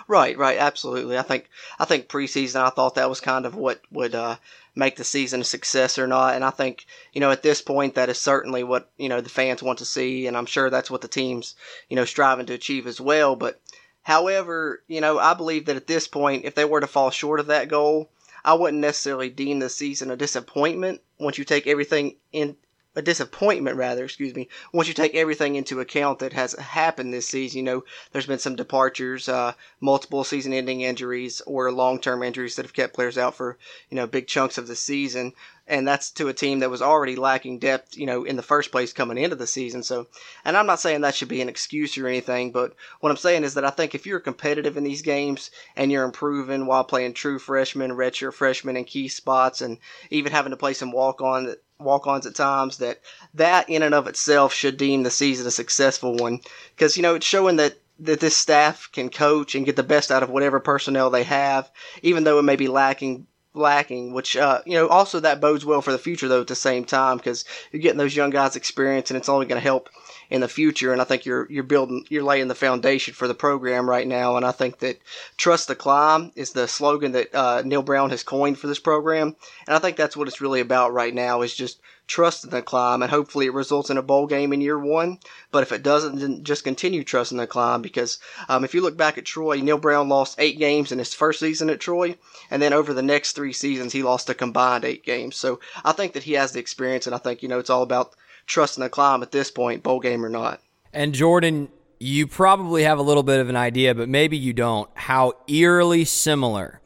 Right, 0.10 0.38
right, 0.38 0.58
absolutely. 0.58 1.18
I 1.18 1.22
think 1.22 1.50
I 1.80 1.86
think 1.86 2.10
preseason 2.10 2.60
I 2.60 2.70
thought 2.70 2.96
that 2.96 3.08
was 3.10 3.22
kind 3.22 3.46
of 3.46 3.56
what 3.56 3.80
would 3.92 4.14
uh, 4.14 4.36
make 4.76 4.98
the 4.98 5.06
season 5.06 5.40
a 5.40 5.44
success 5.46 5.98
or 5.98 6.06
not, 6.06 6.34
and 6.36 6.44
I 6.44 6.50
think 6.50 6.86
you 7.14 7.22
know 7.22 7.32
at 7.32 7.44
this 7.44 7.62
point 7.62 7.96
that 7.96 8.10
is 8.10 8.18
certainly 8.18 8.62
what 8.62 8.92
you 8.98 9.08
know 9.08 9.22
the 9.22 9.30
fans 9.30 9.64
want 9.64 9.80
to 9.80 9.86
see, 9.86 10.28
and 10.28 10.36
I'm 10.36 10.48
sure 10.48 10.70
that's 10.70 10.92
what 10.92 11.00
the 11.00 11.08
teams 11.08 11.56
you 11.90 11.96
know 11.96 12.04
striving 12.04 12.46
to 12.48 12.54
achieve 12.54 12.88
as 12.88 13.00
well. 13.00 13.38
But 13.38 13.62
however, 14.02 14.84
you 14.88 15.00
know 15.00 15.18
I 15.18 15.34
believe 15.36 15.66
that 15.68 15.78
at 15.78 15.88
this 15.88 16.10
point, 16.10 16.44
if 16.44 16.56
they 16.56 16.66
were 16.66 16.82
to 16.82 16.88
fall 16.88 17.12
short 17.12 17.40
of 17.40 17.46
that 17.48 17.70
goal, 17.70 18.10
I 18.44 18.56
wouldn't 18.56 18.82
necessarily 18.82 19.30
deem 19.30 19.60
the 19.60 19.70
season 19.70 20.12
a 20.12 20.18
disappointment 20.18 21.02
once 21.20 21.38
you 21.38 21.46
take 21.46 21.68
everything 21.68 22.16
in 22.34 22.58
a 22.96 23.02
disappointment 23.02 23.78
rather, 23.78 24.04
excuse 24.04 24.34
me, 24.36 24.50
once 24.74 24.88
you 24.88 24.94
take 24.94 25.16
everything 25.16 25.56
into 25.56 25.80
account 25.80 26.20
that 26.20 26.34
has 26.34 26.54
happened 26.54 27.14
this 27.14 27.28
season. 27.28 27.58
You 27.58 27.64
know, 27.64 27.84
there's 28.12 28.26
been 28.26 28.40
some 28.40 28.56
departures, 28.56 29.30
uh, 29.30 29.54
multiple 29.80 30.24
season 30.24 30.54
ending 30.54 30.82
injuries 30.82 31.42
or 31.46 31.72
long 31.72 32.00
term 32.00 32.24
injuries 32.24 32.56
that 32.56 32.66
have 32.66 32.74
kept 32.74 32.94
players 32.94 33.18
out 33.18 33.36
for, 33.36 33.58
you 33.90 33.96
know, 33.96 34.08
big 34.08 34.28
chunks 34.28 34.58
of 34.58 34.68
the 34.68 34.76
season 34.76 35.34
and 35.70 35.88
that's 35.88 36.10
to 36.12 36.28
a 36.28 36.34
team 36.34 36.60
that 36.60 36.72
was 36.72 36.82
already 36.82 37.16
lacking 37.16 37.60
depth, 37.60 37.96
you 37.96 38.08
know, 38.08 38.24
in 38.24 38.36
the 38.36 38.42
first 38.42 38.72
place 38.72 38.92
coming 38.92 39.18
into 39.18 39.36
the 39.36 39.48
season. 39.48 39.84
So, 39.84 40.08
and 40.44 40.58
I'm 40.58 40.66
not 40.66 40.80
saying 40.80 41.02
that 41.02 41.16
should 41.16 41.28
be 41.28 41.42
an 41.42 41.48
excuse 41.48 41.98
or 41.98 42.08
anything, 42.08 42.52
but 42.52 42.76
what 43.00 43.12
I'm 43.12 43.18
saying 43.18 43.44
is 43.44 43.54
that 43.54 43.64
I 43.64 43.70
think 43.70 43.94
if 43.94 44.08
you're 44.08 44.20
competitive 44.20 44.78
in 44.78 44.84
these 44.84 45.04
games 45.04 45.52
and 45.76 45.92
you're 45.92 46.04
improving 46.04 46.66
while 46.66 46.84
playing 46.84 47.14
true 47.14 47.38
freshmen, 47.38 47.92
redshirt 47.92 48.34
freshmen 48.34 48.76
in 48.78 48.84
key 48.84 49.08
spots, 49.08 49.62
and 49.62 49.78
even 50.10 50.32
having 50.32 50.50
to 50.50 50.58
play 50.58 50.74
some 50.74 50.92
walk 50.92 51.22
on 51.22 51.56
walk-ons 51.80 52.26
at 52.26 52.36
times, 52.36 52.78
that 52.78 53.00
that 53.36 53.70
in 53.70 53.84
and 53.84 53.94
of 53.94 54.08
itself 54.08 54.54
should 54.54 54.76
deem 54.76 55.04
the 55.04 55.12
season 55.12 55.48
a 55.48 55.52
successful 55.52 56.16
one, 56.16 56.40
because 56.76 56.98
you 56.98 57.04
know 57.04 57.16
it's 57.16 57.26
showing 57.26 57.58
that 57.58 57.78
that 58.00 58.20
this 58.20 58.36
staff 58.36 58.90
can 58.92 59.10
coach 59.10 59.56
and 59.56 59.66
get 59.66 59.76
the 59.76 59.84
best 59.84 60.10
out 60.10 60.24
of 60.24 60.30
whatever 60.30 60.60
personnel 60.60 61.10
they 61.10 61.24
have, 61.24 61.70
even 62.02 62.24
though 62.24 62.40
it 62.40 62.44
may 62.44 62.56
be 62.56 62.68
lacking 62.68 63.28
lacking, 63.60 64.14
which 64.14 64.36
uh, 64.36 64.62
you 64.66 64.74
know 64.74 64.88
also 64.88 65.20
that 65.20 65.42
bodes 65.42 65.66
well 65.66 65.82
for 65.82 65.92
the 65.92 66.00
future 66.00 66.28
though 66.28 66.42
at 66.42 66.48
the 66.48 66.56
same 66.56 66.86
time 66.86 67.18
because 67.18 67.46
you're 67.72 67.82
getting 67.82 67.98
those 67.98 68.16
young 68.16 68.32
guys 68.32 68.56
experience 68.56 69.12
and 69.12 69.18
it's 69.18 69.30
only 69.30 69.46
going 69.46 69.60
to 69.60 69.64
help 69.64 69.90
in 70.30 70.42
the 70.42 70.48
future. 70.48 70.92
And 70.92 71.02
I 71.02 71.06
think 71.06 71.26
you're 71.26 71.48
you're 71.50 71.64
building 71.64 72.06
you're 72.10 72.24
laying 72.24 72.48
the 72.48 72.56
foundation 72.56 73.14
for 73.14 73.28
the 73.28 73.34
program 73.36 73.90
right 73.90 74.08
now. 74.08 74.38
And 74.38 74.46
I 74.46 74.52
think 74.52 74.80
that 74.80 75.00
trust 75.38 75.68
the 75.68 75.76
climb 75.76 76.32
is 76.36 76.52
the 76.52 76.68
slogan 76.68 77.12
that 77.12 77.36
uh, 77.36 77.62
Neal 77.66 77.84
Brown 77.84 78.10
has 78.10 78.24
coined 78.24 78.58
for 78.58 78.68
this 78.68 78.80
program. 78.80 79.36
And 79.68 79.76
I 79.76 79.80
think 79.80 79.98
that's 79.98 80.18
what 80.18 80.28
it's 80.28 80.42
really 80.42 80.62
about 80.62 80.94
right 80.94 81.14
now 81.14 81.42
is 81.42 81.54
just 81.54 81.80
trusting 82.10 82.50
the 82.50 82.62
climb, 82.62 83.02
and 83.02 83.12
hopefully 83.12 83.46
it 83.46 83.54
results 83.54 83.90
in 83.90 83.98
a 83.98 84.02
bowl 84.02 84.28
game 84.28 84.52
in 84.52 84.60
year 84.60 84.78
one. 84.78 85.20
But 85.52 85.64
if 85.64 85.72
it 85.72 85.84
doesn't, 85.84 86.20
then 86.20 86.44
just 86.44 86.66
continue 86.66 87.04
trusting 87.04 87.38
the 87.38 87.48
climb 87.48 87.82
because 87.82 88.20
um, 88.50 88.66
if 88.66 88.74
you 88.74 88.82
look 88.82 88.98
back 88.98 89.18
at 89.18 89.26
Troy, 89.26 89.62
Neal 89.62 89.78
Brown 89.78 90.10
lost 90.10 90.36
eight 90.40 90.58
games 90.58 90.92
in 90.92 91.00
his 91.00 91.14
first 91.14 91.40
season 91.40 91.70
at 91.70 91.80
Troy, 91.80 92.18
and 92.52 92.62
then 92.62 92.74
over 92.74 92.94
the 92.94 93.02
next 93.02 93.34
three 93.34 93.54
seasons, 93.54 93.94
he 93.94 94.04
lost 94.04 94.30
a 94.30 94.34
combined 94.34 94.84
eight 94.84 95.06
games. 95.06 95.38
So 95.38 95.60
I 95.86 95.94
think 95.94 96.14
that 96.14 96.24
he 96.24 96.34
has 96.34 96.52
the 96.52 96.60
experience, 96.60 97.06
and 97.06 97.16
I 97.16 97.20
think, 97.20 97.42
you 97.42 97.48
know, 97.48 97.60
it's 97.60 97.70
all 97.70 97.84
about 97.84 98.16
trusting 98.48 98.84
the 98.84 98.90
climb 98.90 99.22
at 99.22 99.32
this 99.32 99.52
point, 99.52 99.84
bowl 99.84 100.00
game 100.00 100.26
or 100.26 100.30
not. 100.30 100.60
And 100.92 101.14
Jordan, 101.14 101.70
you 102.00 102.26
probably 102.26 102.84
have 102.84 102.98
a 102.98 103.04
little 103.04 103.24
bit 103.24 103.40
of 103.40 103.50
an 103.50 103.56
idea, 103.56 103.94
but 103.94 104.10
maybe 104.10 104.36
you 104.36 104.52
don't, 104.52 104.90
how 104.96 105.34
eerily 105.48 106.06
similar 106.06 106.82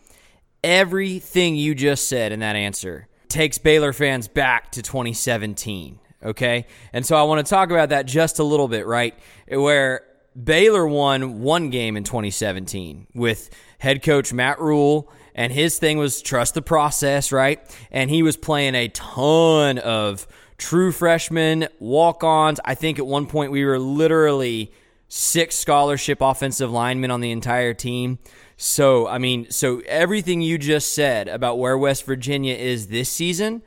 everything 0.64 1.56
you 1.56 1.76
just 1.76 2.08
said 2.08 2.32
in 2.32 2.40
that 2.40 2.56
answer 2.56 3.08
takes 3.34 3.58
Baylor 3.58 3.91
fans 3.93 4.28
back 4.28 4.72
to 4.74 4.82
2017. 4.82 6.00
Okay. 6.24 6.67
And 6.93 7.06
so 7.06 7.15
I 7.15 7.24
want 7.24 7.46
to 7.46 7.50
talk 7.50 7.69
about 7.69 7.89
that 7.89 8.06
just 8.06 8.39
a 8.39 8.43
little 8.43 8.67
bit, 8.67 8.86
right? 8.86 9.17
Where 9.50 10.06
Baylor 10.41 10.88
won 10.88 11.41
one 11.41 11.69
game 11.69 11.98
in 11.98 12.04
2017 12.04 13.08
with 13.13 13.50
head 13.80 14.04
coach 14.04 14.32
Matt 14.32 14.60
Rhule, 14.62 15.12
and 15.36 15.52
his 15.52 15.80
thing 15.80 15.98
was 15.98 16.22
trust 16.22 16.54
the 16.54 16.62
process, 16.62 17.32
right? 17.32 17.60
And 17.91 18.10
he 18.10 18.24
was 18.24 18.38
playing 18.38 18.76
a 18.76 18.88
ton 18.88 19.80
of 19.80 20.28
true 20.58 20.91
freshmen, 20.91 21.67
walk 21.80 22.24
ons. 22.24 22.60
I 22.63 22.76
think 22.76 23.00
at 23.00 23.06
one 23.06 23.26
point 23.26 23.52
we 23.52 23.65
were 23.65 23.80
literally 23.80 24.72
six 25.10 25.56
scholarship 25.56 26.19
offensive 26.22 26.72
linemen 26.72 27.12
on 27.12 27.22
the 27.22 27.32
entire 27.32 27.74
team. 27.74 28.19
So, 28.63 29.08
I 29.10 29.17
mean, 29.17 29.52
so 29.52 29.82
everything 29.86 30.41
you 30.41 30.58
just 30.58 30.93
said 30.93 31.28
about 31.28 31.60
where 31.60 31.78
West 31.78 32.06
Virginia 32.06 32.56
is 32.56 32.88
this 32.88 33.10
season 33.10 33.62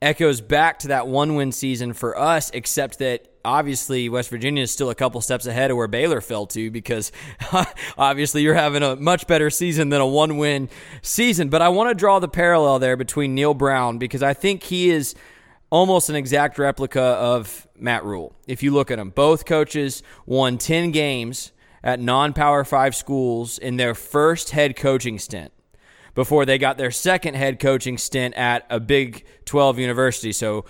echoes 0.00 0.40
back 0.40 0.78
to 0.78 0.88
that 0.88 1.06
one 1.06 1.34
win 1.34 1.52
season 1.52 1.92
for 1.92 2.18
us, 2.18 2.48
except 2.52 3.00
that 3.00 3.28
obviously 3.44 4.08
West 4.08 4.30
Virginia 4.30 4.62
is 4.62 4.70
still 4.70 4.88
a 4.88 4.94
couple 4.94 5.20
steps 5.20 5.44
ahead 5.44 5.70
of 5.70 5.76
where 5.76 5.88
Baylor 5.88 6.22
fell 6.22 6.46
to 6.46 6.70
because 6.70 7.12
obviously 7.98 8.40
you're 8.40 8.54
having 8.54 8.82
a 8.82 8.96
much 8.96 9.26
better 9.26 9.50
season 9.50 9.90
than 9.90 10.00
a 10.00 10.06
one 10.06 10.38
win 10.38 10.70
season. 11.02 11.50
But 11.50 11.60
I 11.60 11.68
want 11.68 11.90
to 11.90 11.94
draw 11.94 12.18
the 12.18 12.26
parallel 12.26 12.78
there 12.78 12.96
between 12.96 13.34
Neal 13.34 13.52
Brown 13.52 13.98
because 13.98 14.22
I 14.22 14.32
think 14.32 14.62
he 14.62 14.88
is 14.88 15.14
almost 15.68 16.08
an 16.08 16.16
exact 16.16 16.58
replica 16.58 17.02
of 17.02 17.68
Matt 17.76 18.06
Rhule. 18.06 18.34
If 18.46 18.62
you 18.62 18.72
look 18.72 18.90
at 18.90 18.96
them, 18.96 19.10
both 19.10 19.44
coaches 19.44 20.02
won 20.24 20.56
10 20.56 20.92
games 20.92 21.52
at 21.84 22.00
non 22.00 22.32
Power 22.32 22.64
5 22.64 22.96
schools 22.96 23.58
in 23.58 23.76
their 23.76 23.94
first 23.94 24.50
head 24.50 24.74
coaching 24.74 25.20
stint 25.20 25.52
before 26.14 26.44
they 26.44 26.58
got 26.58 26.78
their 26.78 26.90
second 26.90 27.34
head 27.34 27.60
coaching 27.60 27.98
stint 27.98 28.34
at 28.34 28.66
a 28.70 28.80
Big 28.80 29.24
12 29.44 29.78
university. 29.78 30.32
So 30.32 30.64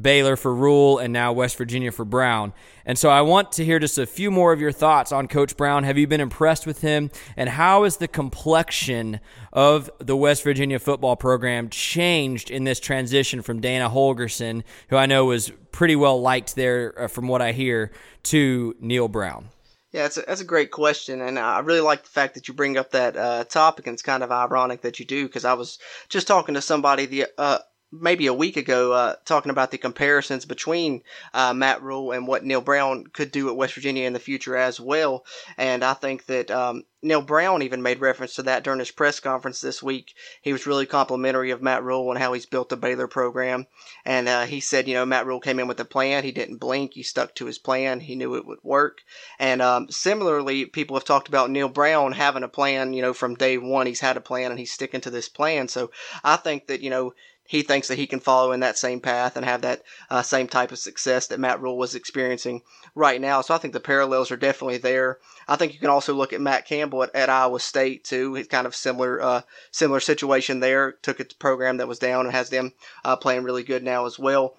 Baylor 0.00 0.34
for 0.34 0.52
Rhule 0.52 0.98
and 0.98 1.12
now 1.12 1.32
West 1.32 1.56
Virginia 1.56 1.92
for 1.92 2.04
Brown. 2.04 2.52
And 2.84 2.98
so 2.98 3.10
I 3.10 3.20
want 3.20 3.52
to 3.52 3.64
hear 3.64 3.78
just 3.78 3.96
a 3.96 4.06
few 4.06 4.30
more 4.30 4.52
of 4.52 4.60
your 4.60 4.72
thoughts 4.72 5.12
on 5.12 5.28
Coach 5.28 5.56
Brown. 5.56 5.84
Have 5.84 5.96
you 5.96 6.08
been 6.08 6.20
impressed 6.20 6.66
with 6.66 6.80
him? 6.80 7.10
And 7.36 7.48
how 7.48 7.84
has 7.84 7.98
the 7.98 8.08
complexion 8.08 9.20
of 9.52 9.88
the 9.98 10.16
West 10.16 10.42
Virginia 10.42 10.80
football 10.80 11.14
program 11.14 11.68
changed 11.68 12.50
in 12.50 12.64
this 12.64 12.80
transition 12.80 13.40
from 13.42 13.60
Dana 13.60 13.88
Holgorsen, 13.88 14.64
who 14.88 14.96
I 14.96 15.06
know 15.06 15.26
was 15.26 15.52
pretty 15.70 15.94
well 15.94 16.20
liked 16.20 16.56
there 16.56 17.02
uh, 17.02 17.08
from 17.08 17.28
what 17.28 17.40
I 17.40 17.52
hear, 17.52 17.92
to 18.24 18.74
Neal 18.80 19.06
Brown? 19.06 19.50
Yeah, 19.94 20.02
that's 20.02 20.16
a, 20.16 20.22
that's 20.26 20.40
a 20.40 20.44
great 20.44 20.72
question, 20.72 21.20
and 21.20 21.38
I 21.38 21.60
really 21.60 21.80
like 21.80 22.02
the 22.02 22.08
fact 22.08 22.34
that 22.34 22.48
you 22.48 22.54
bring 22.54 22.76
up 22.76 22.90
that 22.90 23.16
uh, 23.16 23.44
topic. 23.44 23.86
And 23.86 23.94
it's 23.94 24.02
kind 24.02 24.24
of 24.24 24.32
ironic 24.32 24.80
that 24.80 24.98
you 24.98 25.06
do 25.06 25.24
because 25.28 25.44
I 25.44 25.52
was 25.52 25.78
just 26.08 26.26
talking 26.26 26.56
to 26.56 26.60
somebody 26.60 27.06
the 27.06 27.26
uh, 27.38 27.58
maybe 28.00 28.26
a 28.26 28.34
week 28.34 28.56
ago 28.56 28.92
uh, 28.92 29.14
talking 29.24 29.50
about 29.50 29.70
the 29.70 29.78
comparisons 29.78 30.44
between 30.44 31.02
uh, 31.32 31.54
Matt 31.54 31.82
Rhule 31.82 32.12
and 32.12 32.26
what 32.26 32.44
Neal 32.44 32.60
Brown 32.60 33.04
could 33.06 33.30
do 33.30 33.48
at 33.48 33.56
West 33.56 33.74
Virginia 33.74 34.06
in 34.06 34.12
the 34.12 34.18
future 34.18 34.56
as 34.56 34.80
well. 34.80 35.24
And 35.56 35.84
I 35.84 35.94
think 35.94 36.26
that 36.26 36.50
um, 36.50 36.84
Neal 37.04 37.20
Brown 37.20 37.62
even 37.62 37.82
made 37.82 38.00
reference 38.00 38.34
to 38.34 38.42
that 38.44 38.64
during 38.64 38.78
his 38.78 38.90
press 38.90 39.20
conference 39.20 39.60
this 39.60 39.82
week. 39.82 40.14
He 40.40 40.52
was 40.52 40.66
really 40.66 40.86
complimentary 40.86 41.50
of 41.50 41.62
Matt 41.62 41.84
Rhule 41.84 42.10
and 42.10 42.18
how 42.18 42.32
he's 42.32 42.46
built 42.46 42.70
the 42.70 42.76
Baylor 42.76 43.06
program. 43.06 43.66
And 44.06 44.26
uh, 44.26 44.46
he 44.46 44.60
said, 44.60 44.88
you 44.88 44.94
know, 44.94 45.04
Matt 45.04 45.26
Rhule 45.26 45.40
came 45.40 45.58
in 45.58 45.68
with 45.68 45.78
a 45.80 45.84
plan. 45.84 46.24
He 46.24 46.32
didn't 46.32 46.56
blink. 46.56 46.94
He 46.94 47.02
stuck 47.02 47.34
to 47.34 47.46
his 47.46 47.58
plan. 47.58 48.00
He 48.00 48.16
knew 48.16 48.36
it 48.36 48.46
would 48.46 48.60
work. 48.62 49.02
And 49.38 49.60
um, 49.60 49.90
similarly, 49.90 50.64
people 50.64 50.96
have 50.96 51.04
talked 51.04 51.28
about 51.28 51.50
Neal 51.50 51.68
Brown 51.68 52.12
having 52.12 52.42
a 52.42 52.48
plan, 52.48 52.94
you 52.94 53.02
know, 53.02 53.12
from 53.12 53.34
day 53.34 53.58
one. 53.58 53.86
He's 53.86 54.00
had 54.00 54.16
a 54.16 54.22
plan 54.22 54.50
and 54.50 54.58
he's 54.58 54.72
sticking 54.72 55.02
to 55.02 55.10
this 55.10 55.28
plan. 55.28 55.68
So 55.68 55.90
I 56.22 56.36
think 56.36 56.68
that, 56.68 56.80
you 56.80 56.88
know, 56.88 57.12
he 57.46 57.62
thinks 57.62 57.88
that 57.88 57.98
he 57.98 58.06
can 58.06 58.20
follow 58.20 58.52
in 58.52 58.60
that 58.60 58.78
same 58.78 59.00
path 59.00 59.36
and 59.36 59.44
have 59.44 59.62
that 59.62 59.82
uh, 60.08 60.22
same 60.22 60.48
type 60.48 60.72
of 60.72 60.78
success 60.78 61.26
that 61.26 61.38
Matt 61.38 61.60
Rhule 61.60 61.76
was 61.76 61.94
experiencing 61.94 62.62
right 62.94 63.20
now. 63.20 63.42
So 63.42 63.54
I 63.54 63.58
think 63.58 63.74
the 63.74 63.80
parallels 63.80 64.30
are 64.30 64.36
definitely 64.36 64.78
there. 64.78 65.18
I 65.46 65.56
think 65.56 65.74
you 65.74 65.78
can 65.78 65.90
also 65.90 66.14
look 66.14 66.32
at 66.32 66.40
Matt 66.40 66.66
Campbell 66.66 67.02
at, 67.02 67.14
at 67.14 67.28
Iowa 67.28 67.60
State 67.60 68.04
too. 68.04 68.34
He's 68.34 68.48
kind 68.48 68.66
of 68.66 68.74
similar, 68.74 69.20
uh, 69.20 69.42
similar 69.70 70.00
situation 70.00 70.60
there. 70.60 70.92
Took 71.02 71.20
a 71.20 71.26
program 71.38 71.76
that 71.76 71.88
was 71.88 71.98
down 71.98 72.24
and 72.24 72.34
has 72.34 72.48
them 72.48 72.72
uh, 73.04 73.16
playing 73.16 73.44
really 73.44 73.62
good 73.62 73.82
now 73.82 74.06
as 74.06 74.18
well. 74.18 74.56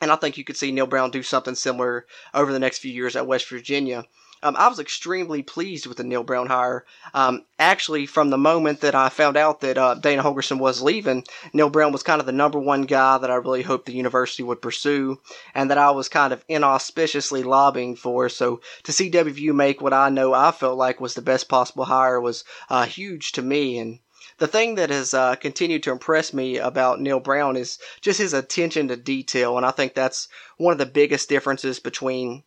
And 0.00 0.10
I 0.10 0.16
think 0.16 0.38
you 0.38 0.44
could 0.44 0.56
see 0.56 0.72
Neal 0.72 0.86
Brown 0.86 1.10
do 1.10 1.22
something 1.22 1.54
similar 1.54 2.06
over 2.32 2.52
the 2.52 2.58
next 2.58 2.78
few 2.78 2.92
years 2.92 3.16
at 3.16 3.26
West 3.26 3.48
Virginia. 3.48 4.04
Um, 4.42 4.56
I 4.56 4.68
was 4.68 4.78
extremely 4.78 5.42
pleased 5.42 5.86
with 5.86 5.98
the 5.98 6.04
Neal 6.04 6.22
Brown 6.22 6.46
hire. 6.46 6.86
Um, 7.12 7.44
actually, 7.58 8.06
from 8.06 8.30
the 8.30 8.38
moment 8.38 8.80
that 8.80 8.94
I 8.94 9.10
found 9.10 9.36
out 9.36 9.60
that 9.60 9.76
uh, 9.76 9.94
Dana 9.94 10.22
Holgorsen 10.22 10.58
was 10.58 10.80
leaving, 10.80 11.24
Neal 11.52 11.68
Brown 11.68 11.92
was 11.92 12.02
kind 12.02 12.20
of 12.20 12.26
the 12.26 12.32
number 12.32 12.58
one 12.58 12.82
guy 12.82 13.18
that 13.18 13.30
I 13.30 13.34
really 13.34 13.60
hoped 13.62 13.84
the 13.84 13.92
university 13.92 14.42
would 14.42 14.62
pursue, 14.62 15.20
and 15.54 15.70
that 15.70 15.76
I 15.76 15.90
was 15.90 16.08
kind 16.08 16.32
of 16.32 16.42
inauspiciously 16.48 17.42
lobbying 17.42 17.96
for. 17.96 18.30
So 18.30 18.62
to 18.84 18.92
see 18.92 19.10
WVU 19.10 19.52
make 19.52 19.82
what 19.82 19.92
I 19.92 20.08
know 20.08 20.32
I 20.32 20.52
felt 20.52 20.78
like 20.78 21.02
was 21.02 21.12
the 21.12 21.20
best 21.20 21.46
possible 21.46 21.84
hire 21.84 22.18
was 22.18 22.42
uh, 22.70 22.86
huge 22.86 23.32
to 23.32 23.42
me, 23.42 23.78
and 23.78 23.98
the 24.38 24.46
thing 24.46 24.76
that 24.76 24.88
has 24.88 25.12
uh, 25.12 25.34
continued 25.34 25.82
to 25.82 25.92
impress 25.92 26.32
me 26.32 26.56
about 26.56 26.98
Neal 26.98 27.20
Brown 27.20 27.58
is 27.58 27.78
just 28.00 28.18
his 28.18 28.32
attention 28.32 28.88
to 28.88 28.96
detail, 28.96 29.58
and 29.58 29.66
I 29.66 29.70
think 29.70 29.92
that's 29.92 30.28
one 30.56 30.72
of 30.72 30.78
the 30.78 30.86
biggest 30.86 31.28
differences 31.28 31.78
between 31.78 32.42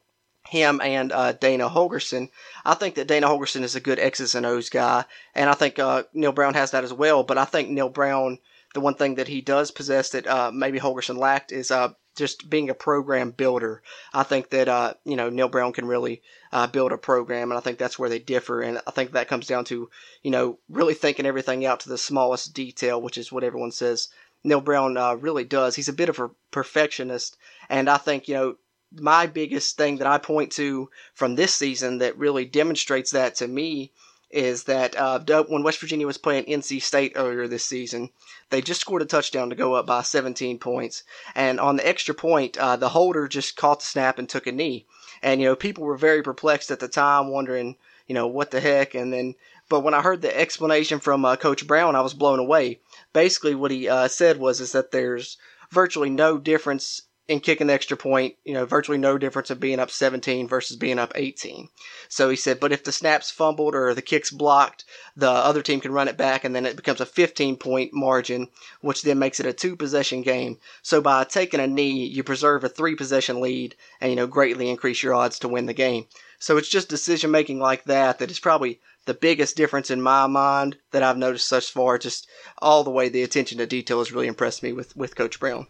him 0.47 0.81
and 0.81 1.11
uh, 1.11 1.31
Dana 1.33 1.69
Holgorsen. 1.69 2.29
I 2.65 2.73
think 2.73 2.95
that 2.95 3.07
Dana 3.07 3.27
Holgorsen 3.27 3.63
is 3.63 3.75
a 3.75 3.79
good 3.81 3.99
X's 3.99 4.35
and 4.35 4.45
O's 4.45 4.69
guy, 4.69 5.05
and 5.33 5.49
I 5.49 5.53
think 5.53 5.79
uh, 5.79 6.03
Neal 6.13 6.31
Brown 6.31 6.53
has 6.53 6.71
that 6.71 6.83
as 6.83 6.93
well. 6.93 7.23
But 7.23 7.37
I 7.37 7.45
think 7.45 7.69
Neal 7.69 7.89
Brown, 7.89 8.39
the 8.73 8.81
one 8.81 8.95
thing 8.95 9.15
that 9.15 9.27
he 9.27 9.41
does 9.41 9.71
possess 9.71 10.09
that 10.09 10.27
uh, 10.27 10.51
maybe 10.53 10.79
Holgorsen 10.79 11.17
lacked 11.17 11.51
is 11.51 11.71
uh, 11.71 11.93
just 12.15 12.49
being 12.49 12.69
a 12.69 12.75
program 12.75 13.31
builder. 13.31 13.81
I 14.13 14.23
think 14.23 14.49
that 14.49 14.67
uh, 14.67 14.95
you 15.05 15.15
know 15.15 15.29
Neal 15.29 15.47
Brown 15.47 15.73
can 15.73 15.85
really 15.85 16.21
uh, 16.51 16.67
build 16.67 16.91
a 16.91 16.97
program, 16.97 17.51
and 17.51 17.57
I 17.57 17.61
think 17.61 17.77
that's 17.77 17.97
where 17.97 18.09
they 18.09 18.19
differ. 18.19 18.61
And 18.61 18.81
I 18.85 18.91
think 18.91 19.11
that 19.11 19.29
comes 19.29 19.47
down 19.47 19.63
to 19.65 19.89
you 20.23 20.31
know 20.31 20.59
really 20.69 20.93
thinking 20.93 21.25
everything 21.25 21.65
out 21.65 21.79
to 21.81 21.89
the 21.89 21.97
smallest 21.97 22.53
detail, 22.53 23.01
which 23.01 23.17
is 23.17 23.31
what 23.31 23.45
everyone 23.45 23.71
says 23.71 24.09
Neal 24.43 24.61
Brown 24.61 24.95
really 25.21 25.45
does. 25.45 25.75
He's 25.75 25.89
a 25.89 25.93
bit 25.93 26.09
of 26.09 26.19
a 26.19 26.31
perfectionist, 26.51 27.37
and 27.69 27.89
I 27.89 27.97
think 27.97 28.27
you 28.27 28.35
know 28.35 28.55
my 28.99 29.25
biggest 29.27 29.77
thing 29.77 29.97
that 29.97 30.07
I 30.07 30.17
point 30.17 30.51
to 30.53 30.89
from 31.13 31.35
this 31.35 31.53
season 31.53 31.97
that 31.99 32.17
really 32.17 32.45
demonstrates 32.45 33.11
that 33.11 33.35
to 33.35 33.47
me 33.47 33.91
is 34.33 34.63
that 34.63 34.95
uh, 34.97 35.19
when 35.47 35.61
West 35.61 35.79
Virginia 35.79 36.07
was 36.07 36.17
playing 36.17 36.45
NC 36.45 36.81
State 36.81 37.13
earlier 37.15 37.47
this 37.47 37.65
season, 37.65 38.09
they 38.49 38.61
just 38.61 38.81
scored 38.81 39.03
a 39.03 39.05
touchdown 39.05 39.49
to 39.49 39.55
go 39.55 39.75
up 39.75 39.85
by 39.85 40.01
17 40.01 40.57
points. 40.57 41.03
And 41.35 41.59
on 41.59 41.75
the 41.75 41.87
extra 41.87 42.15
point, 42.15 42.57
uh, 42.57 42.75
the 42.75 42.89
holder 42.89 43.27
just 43.27 43.55
caught 43.55 43.81
the 43.81 43.85
snap 43.85 44.17
and 44.17 44.27
took 44.27 44.47
a 44.47 44.51
knee. 44.51 44.87
And, 45.21 45.39
you 45.39 45.47
know, 45.47 45.55
people 45.55 45.83
were 45.83 45.97
very 45.97 46.23
perplexed 46.23 46.71
at 46.71 46.79
the 46.79 46.87
time, 46.87 47.29
wondering, 47.29 47.77
you 48.07 48.15
know, 48.15 48.27
what 48.27 48.49
the 48.49 48.59
heck. 48.59 48.95
And 48.95 49.13
then, 49.13 49.35
but 49.69 49.81
when 49.81 49.93
I 49.93 50.01
heard 50.01 50.23
the 50.23 50.35
explanation 50.35 50.99
from 50.99 51.23
uh, 51.25 51.35
Coach 51.35 51.67
Brown, 51.67 51.95
I 51.95 52.01
was 52.01 52.15
blown 52.15 52.39
away. 52.39 52.79
Basically, 53.13 53.53
what 53.53 53.71
he 53.71 53.87
uh, 53.87 54.07
said 54.07 54.39
was 54.39 54.59
is 54.59 54.71
that 54.71 54.91
there's 54.91 55.37
virtually 55.71 56.09
no 56.09 56.39
difference 56.39 57.03
in 57.25 57.39
kicking 57.39 57.67
the 57.67 57.73
extra 57.73 57.95
point, 57.95 58.35
you 58.43 58.53
know, 58.53 58.65
virtually 58.65 58.97
no 58.97 59.17
difference 59.17 59.49
of 59.49 59.59
being 59.59 59.79
up 59.79 59.89
17 59.89 60.45
versus 60.45 60.75
being 60.75 60.99
up 60.99 61.13
18. 61.15 61.69
So 62.09 62.29
he 62.29 62.35
said, 62.35 62.59
but 62.59 62.73
if 62.73 62.83
the 62.83 62.91
snap's 62.91 63.31
fumbled 63.31 63.75
or 63.75 63.93
the 63.93 64.01
kick's 64.01 64.29
blocked, 64.29 64.83
the 65.15 65.29
other 65.29 65.61
team 65.61 65.79
can 65.79 65.93
run 65.93 66.09
it 66.09 66.17
back 66.17 66.43
and 66.43 66.53
then 66.53 66.65
it 66.65 66.75
becomes 66.75 66.99
a 66.99 67.05
15 67.05 67.55
point 67.55 67.93
margin, 67.93 68.49
which 68.81 69.03
then 69.03 69.19
makes 69.19 69.39
it 69.39 69.45
a 69.45 69.53
two 69.53 69.77
possession 69.77 70.21
game. 70.21 70.59
So 70.81 70.99
by 70.99 71.23
taking 71.23 71.61
a 71.61 71.67
knee, 71.67 72.05
you 72.05 72.23
preserve 72.23 72.65
a 72.65 72.69
three 72.69 72.95
possession 72.95 73.39
lead 73.39 73.75
and, 74.01 74.09
you 74.09 74.17
know, 74.17 74.27
greatly 74.27 74.69
increase 74.69 75.01
your 75.01 75.13
odds 75.13 75.39
to 75.39 75.47
win 75.47 75.65
the 75.65 75.73
game. 75.73 76.07
So 76.39 76.57
it's 76.57 76.67
just 76.67 76.89
decision 76.89 77.31
making 77.31 77.59
like 77.59 77.85
that 77.85 78.19
that 78.19 78.31
is 78.31 78.39
probably 78.39 78.81
the 79.05 79.13
biggest 79.13 79.55
difference 79.55 79.89
in 79.89 80.01
my 80.01 80.27
mind 80.27 80.77
that 80.91 81.03
I've 81.03 81.17
noticed 81.17 81.49
thus 81.49 81.69
far. 81.69 81.97
Just 81.97 82.27
all 82.57 82.83
the 82.83 82.91
way 82.91 83.07
the 83.07 83.23
attention 83.23 83.59
to 83.59 83.65
detail 83.65 83.99
has 83.99 84.11
really 84.11 84.27
impressed 84.27 84.61
me 84.61 84.73
with, 84.73 84.93
with 84.97 85.15
Coach 85.15 85.39
Brown. 85.39 85.67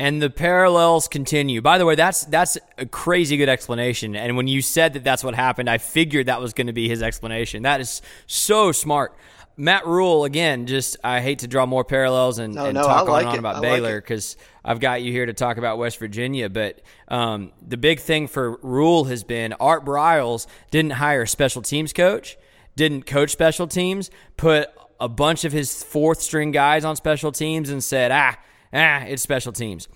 And 0.00 0.22
the 0.22 0.30
parallels 0.30 1.08
continue. 1.08 1.60
By 1.60 1.76
the 1.76 1.84
way, 1.84 1.94
that's 1.94 2.24
that's 2.24 2.56
a 2.78 2.86
crazy 2.86 3.36
good 3.36 3.50
explanation. 3.50 4.16
And 4.16 4.34
when 4.34 4.48
you 4.48 4.62
said 4.62 4.94
that 4.94 5.04
that's 5.04 5.22
what 5.22 5.34
happened, 5.34 5.68
I 5.68 5.76
figured 5.76 6.24
that 6.24 6.40
was 6.40 6.54
going 6.54 6.68
to 6.68 6.72
be 6.72 6.88
his 6.88 7.02
explanation. 7.02 7.64
That 7.64 7.82
is 7.82 8.00
so 8.26 8.72
smart. 8.72 9.14
Matt 9.58 9.86
Rhule 9.86 10.24
again, 10.24 10.64
just 10.66 10.96
I 11.04 11.20
hate 11.20 11.40
to 11.40 11.48
draw 11.48 11.66
more 11.66 11.84
parallels 11.84 12.38
and, 12.38 12.56
and 12.56 12.72
no, 12.72 12.82
talk 12.82 13.08
like 13.08 13.26
on 13.26 13.32
on 13.32 13.38
about 13.40 13.56
I 13.56 13.60
Baylor 13.60 14.00
because 14.00 14.38
like 14.38 14.70
I've 14.70 14.80
got 14.80 15.02
you 15.02 15.12
here 15.12 15.26
to 15.26 15.34
talk 15.34 15.58
about 15.58 15.76
West 15.76 15.98
Virginia. 15.98 16.48
But 16.48 16.80
um, 17.08 17.52
the 17.60 17.76
big 17.76 18.00
thing 18.00 18.26
for 18.26 18.58
Rhule 18.62 19.04
has 19.04 19.22
been 19.22 19.52
Art 19.60 19.84
Briles 19.84 20.46
didn't 20.70 20.92
hire 20.92 21.22
a 21.24 21.28
special 21.28 21.60
teams 21.60 21.92
coach, 21.92 22.38
didn't 22.74 23.04
coach 23.04 23.32
special 23.32 23.66
teams, 23.66 24.10
put 24.38 24.70
a 24.98 25.10
bunch 25.10 25.44
of 25.44 25.52
his 25.52 25.82
fourth 25.82 26.22
string 26.22 26.52
guys 26.52 26.86
on 26.86 26.96
special 26.96 27.32
teams 27.32 27.68
and 27.68 27.84
said, 27.84 28.10
ah, 28.10 28.38
ah, 28.72 29.04
it's 29.04 29.22
special 29.22 29.52
teams. 29.52 29.88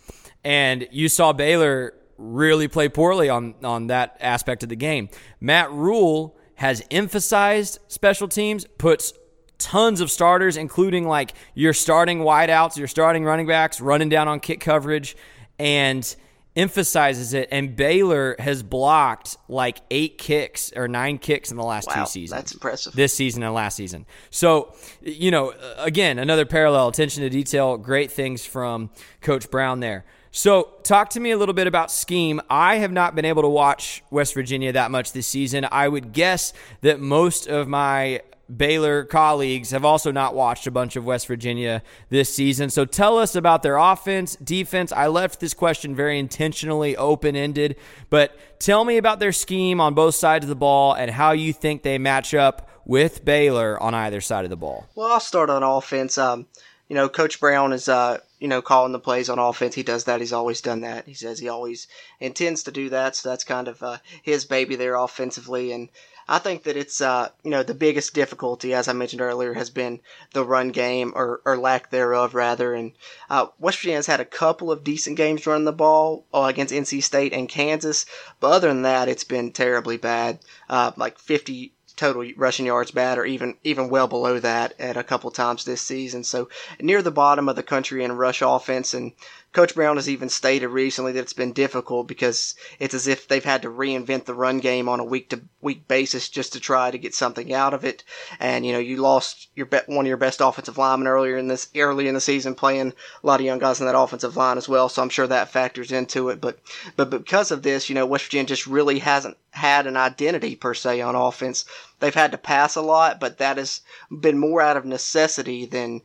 And 0.45 0.89
you 0.91 1.09
saw 1.09 1.33
Baylor 1.33 1.95
really 2.17 2.69
play 2.69 2.89
poorly 2.89 3.29
on, 3.29 3.55
on 3.63 3.89
that 3.89 4.17
aspect 4.21 4.63
of 4.63 4.69
the 4.69 4.77
game. 4.77 5.09
Matt 5.41 5.71
Rhule 5.73 6.37
has 6.57 6.85
emphasized 6.91 7.79
special 7.89 8.29
teams, 8.29 8.67
puts 8.79 9.13
tons 9.59 10.01
of 10.01 10.11
starters, 10.11 10.57
including 10.57 11.07
like 11.07 11.35
your 11.55 11.73
starting 11.73 12.21
wideouts, 12.21 12.77
your 12.77 12.89
starting 12.89 13.25
running 13.25 13.47
backs, 13.47 13.81
running 13.81 14.09
down 14.09 14.29
on 14.29 14.41
kick 14.41 14.61
coverage, 14.61 15.17
and 15.59 16.15
emphasizes 16.57 17.35
it. 17.35 17.49
And 17.51 17.75
Baylor 17.77 18.37
has 18.39 18.63
blocked 18.63 19.37
like 19.49 19.81
eight 19.91 20.19
kicks 20.19 20.73
or 20.75 20.89
nine 20.89 21.19
kicks 21.19 21.51
in 21.51 21.57
the 21.57 21.65
last 21.65 21.89
wow, 21.89 22.05
two 22.05 22.07
seasons. 22.11 22.39
That's 22.39 22.53
impressive. 22.53 22.95
This 22.95 23.13
season 23.13 23.43
and 23.43 23.55
last 23.55 23.77
season. 23.77 24.07
So, 24.31 24.75
you 25.01 25.31
know, 25.31 25.51
uh, 25.51 25.75
again, 25.79 26.19
another 26.19 26.47
parallel, 26.47 26.89
attention 26.89 27.23
to 27.23 27.31
detail, 27.31 27.77
great 27.77 28.11
things 28.13 28.45
from 28.47 28.91
Coach 29.21 29.51
Brown 29.51 29.81
there. 29.81 30.05
So, 30.37 30.75
talk 30.83 31.11
to 31.11 31.21
me 31.21 31.31
a 31.31 31.39
little 31.39 31.55
bit 31.55 31.69
about 31.69 31.93
scheme. 31.93 32.41
I 32.51 32.77
have 32.77 32.91
not 32.91 33.15
been 33.15 33.25
able 33.25 33.43
to 33.43 33.49
watch 33.49 34.03
West 34.11 34.35
Virginia 34.35 34.73
that 34.73 34.91
much 34.91 35.13
this 35.13 35.29
season. 35.29 35.65
I 35.71 35.87
would 35.87 36.13
guess 36.13 36.53
that 36.81 36.99
most 36.99 37.47
of 37.47 37.69
my 37.69 38.21
Baylor 38.55 39.05
colleagues 39.05 39.71
have 39.71 39.85
also 39.85 40.13
not 40.13 40.35
watched 40.35 40.67
a 40.67 40.71
bunch 40.71 40.97
of 40.97 41.05
West 41.05 41.27
Virginia 41.27 41.83
this 42.11 42.35
season. 42.35 42.71
So 42.71 42.85
tell 42.85 43.19
us 43.19 43.35
about 43.35 43.63
their 43.63 43.77
offense, 43.77 44.37
defense. 44.37 44.93
I 44.93 45.07
left 45.07 45.41
this 45.41 45.55
question 45.55 45.95
very 45.95 46.19
intentionally 46.19 46.97
open 46.97 47.37
ended, 47.37 47.77
but 48.11 48.37
tell 48.59 48.85
me 48.85 48.97
about 48.97 49.19
their 49.19 49.33
scheme 49.33 49.81
on 49.81 49.95
both 49.95 50.15
sides 50.15 50.45
of 50.45 50.49
the 50.49 50.57
ball 50.57 50.93
and 50.93 51.11
how 51.11 51.33
you 51.33 51.53
think 51.53 51.83
they 51.83 51.99
match 51.99 52.35
up 52.35 52.69
with 52.85 53.25
Baylor 53.25 53.81
on 53.83 53.95
either 53.95 54.21
side 54.21 54.45
of 54.45 54.51
the 54.51 54.57
ball. 54.57 54.87
Well, 54.95 55.13
I'll 55.13 55.21
start 55.21 55.51
on 55.51 55.63
offense. 55.63 56.19
Um, 56.19 56.47
you 56.89 56.95
know, 56.95 57.09
Coach 57.09 57.41
Brown 57.41 57.73
is, 57.73 57.89
uh, 57.89 58.19
you 58.39 58.49
know, 58.49 58.61
calling 58.61 58.93
the 58.93 58.99
plays 58.99 59.31
on 59.31 59.39
offense. 59.39 59.75
He 59.75 59.83
does 59.83 60.05
that. 60.05 60.21
He's 60.21 60.35
always 60.35 60.61
done 60.61 60.83
that. 60.83 61.07
He 61.07 61.15
says 61.15 61.39
he 61.39 61.49
always 61.49 61.89
intends 62.21 62.65
to 62.65 62.73
do 62.73 62.91
that. 62.91 63.17
So 63.17 63.31
that's 63.31 63.45
kind 63.45 63.69
of 63.69 63.83
uh, 63.83 63.99
his 64.23 64.45
baby 64.45 64.77
there 64.77 64.97
offensively. 64.97 65.73
And 65.73 65.89
I 66.27 66.39
think 66.39 66.63
that 66.63 66.77
it's 66.77 67.01
uh, 67.01 67.29
you 67.43 67.51
know 67.51 67.63
the 67.63 67.75
biggest 67.75 68.15
difficulty, 68.15 68.73
as 68.73 68.89
I 68.89 68.93
mentioned 68.93 69.21
earlier, 69.21 69.55
has 69.55 69.71
been 69.71 70.01
the 70.33 70.45
run 70.45 70.71
game 70.71 71.13
or, 71.15 71.43
or 71.45 71.57
lack 71.57 71.91
thereof, 71.91 72.35
rather. 72.35 72.75
And 72.75 72.93
uh, 73.29 73.47
West 73.59 73.79
Virginia 73.79 73.97
has 73.97 74.07
had 74.07 74.21
a 74.21 74.25
couple 74.25 74.73
of 74.73 74.85
decent 74.85 75.17
games 75.17 75.47
running 75.47 75.65
the 75.65 75.73
ball 75.73 76.25
uh, 76.33 76.45
against 76.45 76.73
NC 76.73 77.03
State 77.03 77.33
and 77.33 77.49
Kansas, 77.49 78.07
but 78.41 78.53
other 78.53 78.69
than 78.69 78.83
that, 78.83 79.09
it's 79.09 79.25
been 79.25 79.53
terribly 79.53 79.97
bad. 79.97 80.39
Uh, 80.69 80.93
like 80.97 81.19
50 81.19 81.73
total 81.97 82.29
rushing 82.37 82.67
yards 82.67 82.91
bad, 82.91 83.19
or 83.19 83.25
even 83.25 83.57
even 83.63 83.89
well 83.89 84.09
below 84.09 84.39
that 84.41 84.75
at 84.81 84.97
a 84.97 85.05
couple 85.05 85.31
times 85.31 85.65
this 85.65 85.81
season. 85.81 86.25
So 86.25 86.49
near 86.81 87.03
the 87.03 87.11
bottom 87.11 87.49
of 87.49 87.57
the 87.57 87.63
country 87.63 88.03
in 88.03 88.13
rush 88.13 88.43
offense, 88.43 88.95
and 88.95 89.13
Coach 89.55 89.77
Brown 89.77 89.95
has 89.95 90.11
even 90.11 90.29
stated 90.29 90.67
recently 90.67 91.13
that 91.13 91.21
it's 91.21 91.33
been 91.33 91.53
difficult 91.53 92.09
because 92.09 92.57
it's 92.81 92.93
as 92.93 93.07
if 93.07 93.29
they've 93.29 93.45
had 93.45 93.63
to 93.63 93.71
reinvent 93.71 94.25
the 94.25 94.35
run 94.35 94.59
game 94.59 94.89
on 94.89 94.99
a 94.99 95.05
week 95.05 95.29
to 95.29 95.43
week 95.61 95.87
basis 95.87 96.29
just 96.29 96.53
to 96.53 96.61
try 96.61 96.91
to 96.91 96.99
get 96.99 97.15
something 97.15 97.55
out 97.55 97.73
of 97.73 97.85
it. 97.85 98.03
And 98.41 98.67
you 98.67 98.73
know, 98.73 98.81
you 98.81 98.97
lost 98.97 99.51
your 99.55 99.67
be- 99.67 99.79
one 99.87 100.07
of 100.07 100.09
your 100.09 100.17
best 100.17 100.41
offensive 100.41 100.77
linemen 100.77 101.07
earlier 101.07 101.37
in 101.37 101.47
this 101.47 101.69
early 101.77 102.09
in 102.09 102.15
the 102.15 102.21
season, 102.21 102.57
playing 102.57 102.89
a 103.23 103.27
lot 103.27 103.39
of 103.39 103.47
young 103.47 103.61
guys 103.61 103.79
in 103.79 103.87
that 103.87 103.97
offensive 103.97 104.37
line 104.37 104.59
as 104.59 104.69
well. 104.69 104.89
So 104.89 105.01
I'm 105.01 105.09
sure 105.09 105.29
that 105.29 105.51
factors 105.51 105.93
into 105.93 106.31
it. 106.31 106.41
But 106.41 106.59
but 106.97 107.11
because 107.11 107.53
of 107.53 107.63
this, 107.63 107.89
you 107.89 107.95
know, 107.95 108.07
West 108.07 108.25
Virginia 108.25 108.49
just 108.49 108.67
really 108.67 108.99
hasn't 108.99 109.37
had 109.53 109.87
an 109.87 109.97
identity 109.97 110.57
per 110.57 110.75
se 110.75 111.01
on 111.01 111.15
offense. 111.15 111.65
They've 112.01 112.13
had 112.13 112.33
to 112.33 112.39
pass 112.39 112.75
a 112.75 112.83
lot, 112.83 113.21
but 113.21 113.39
that 113.39 113.59
has 113.59 113.83
been 114.11 114.37
more 114.37 114.61
out 114.61 114.77
of 114.77 114.85
necessity 114.85 115.65
than 115.65 116.03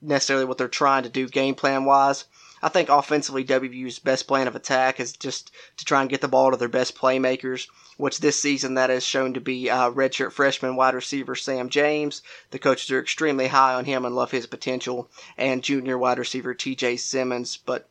necessarily 0.00 0.44
what 0.44 0.56
they're 0.56 0.68
trying 0.68 1.02
to 1.02 1.08
do 1.08 1.28
game 1.28 1.56
plan 1.56 1.84
wise. 1.84 2.26
I 2.64 2.68
think 2.68 2.88
offensively, 2.88 3.44
WVU's 3.44 3.98
best 3.98 4.28
plan 4.28 4.46
of 4.46 4.54
attack 4.54 5.00
is 5.00 5.12
just 5.12 5.50
to 5.78 5.84
try 5.84 6.00
and 6.00 6.08
get 6.08 6.20
the 6.20 6.28
ball 6.28 6.52
to 6.52 6.56
their 6.56 6.68
best 6.68 6.96
playmakers, 6.96 7.66
which 7.96 8.20
this 8.20 8.40
season 8.40 8.74
that 8.74 8.88
has 8.88 9.02
shown 9.02 9.34
to 9.34 9.40
be 9.40 9.68
uh, 9.68 9.90
redshirt 9.90 10.30
freshman 10.30 10.76
wide 10.76 10.94
receiver 10.94 11.34
Sam 11.34 11.70
James. 11.70 12.22
The 12.52 12.60
coaches 12.60 12.88
are 12.92 13.00
extremely 13.00 13.48
high 13.48 13.74
on 13.74 13.84
him 13.84 14.04
and 14.04 14.14
love 14.14 14.30
his 14.30 14.46
potential, 14.46 15.10
and 15.36 15.64
junior 15.64 15.98
wide 15.98 16.20
receiver 16.20 16.54
TJ 16.54 17.00
Simmons. 17.00 17.56
But 17.56 17.88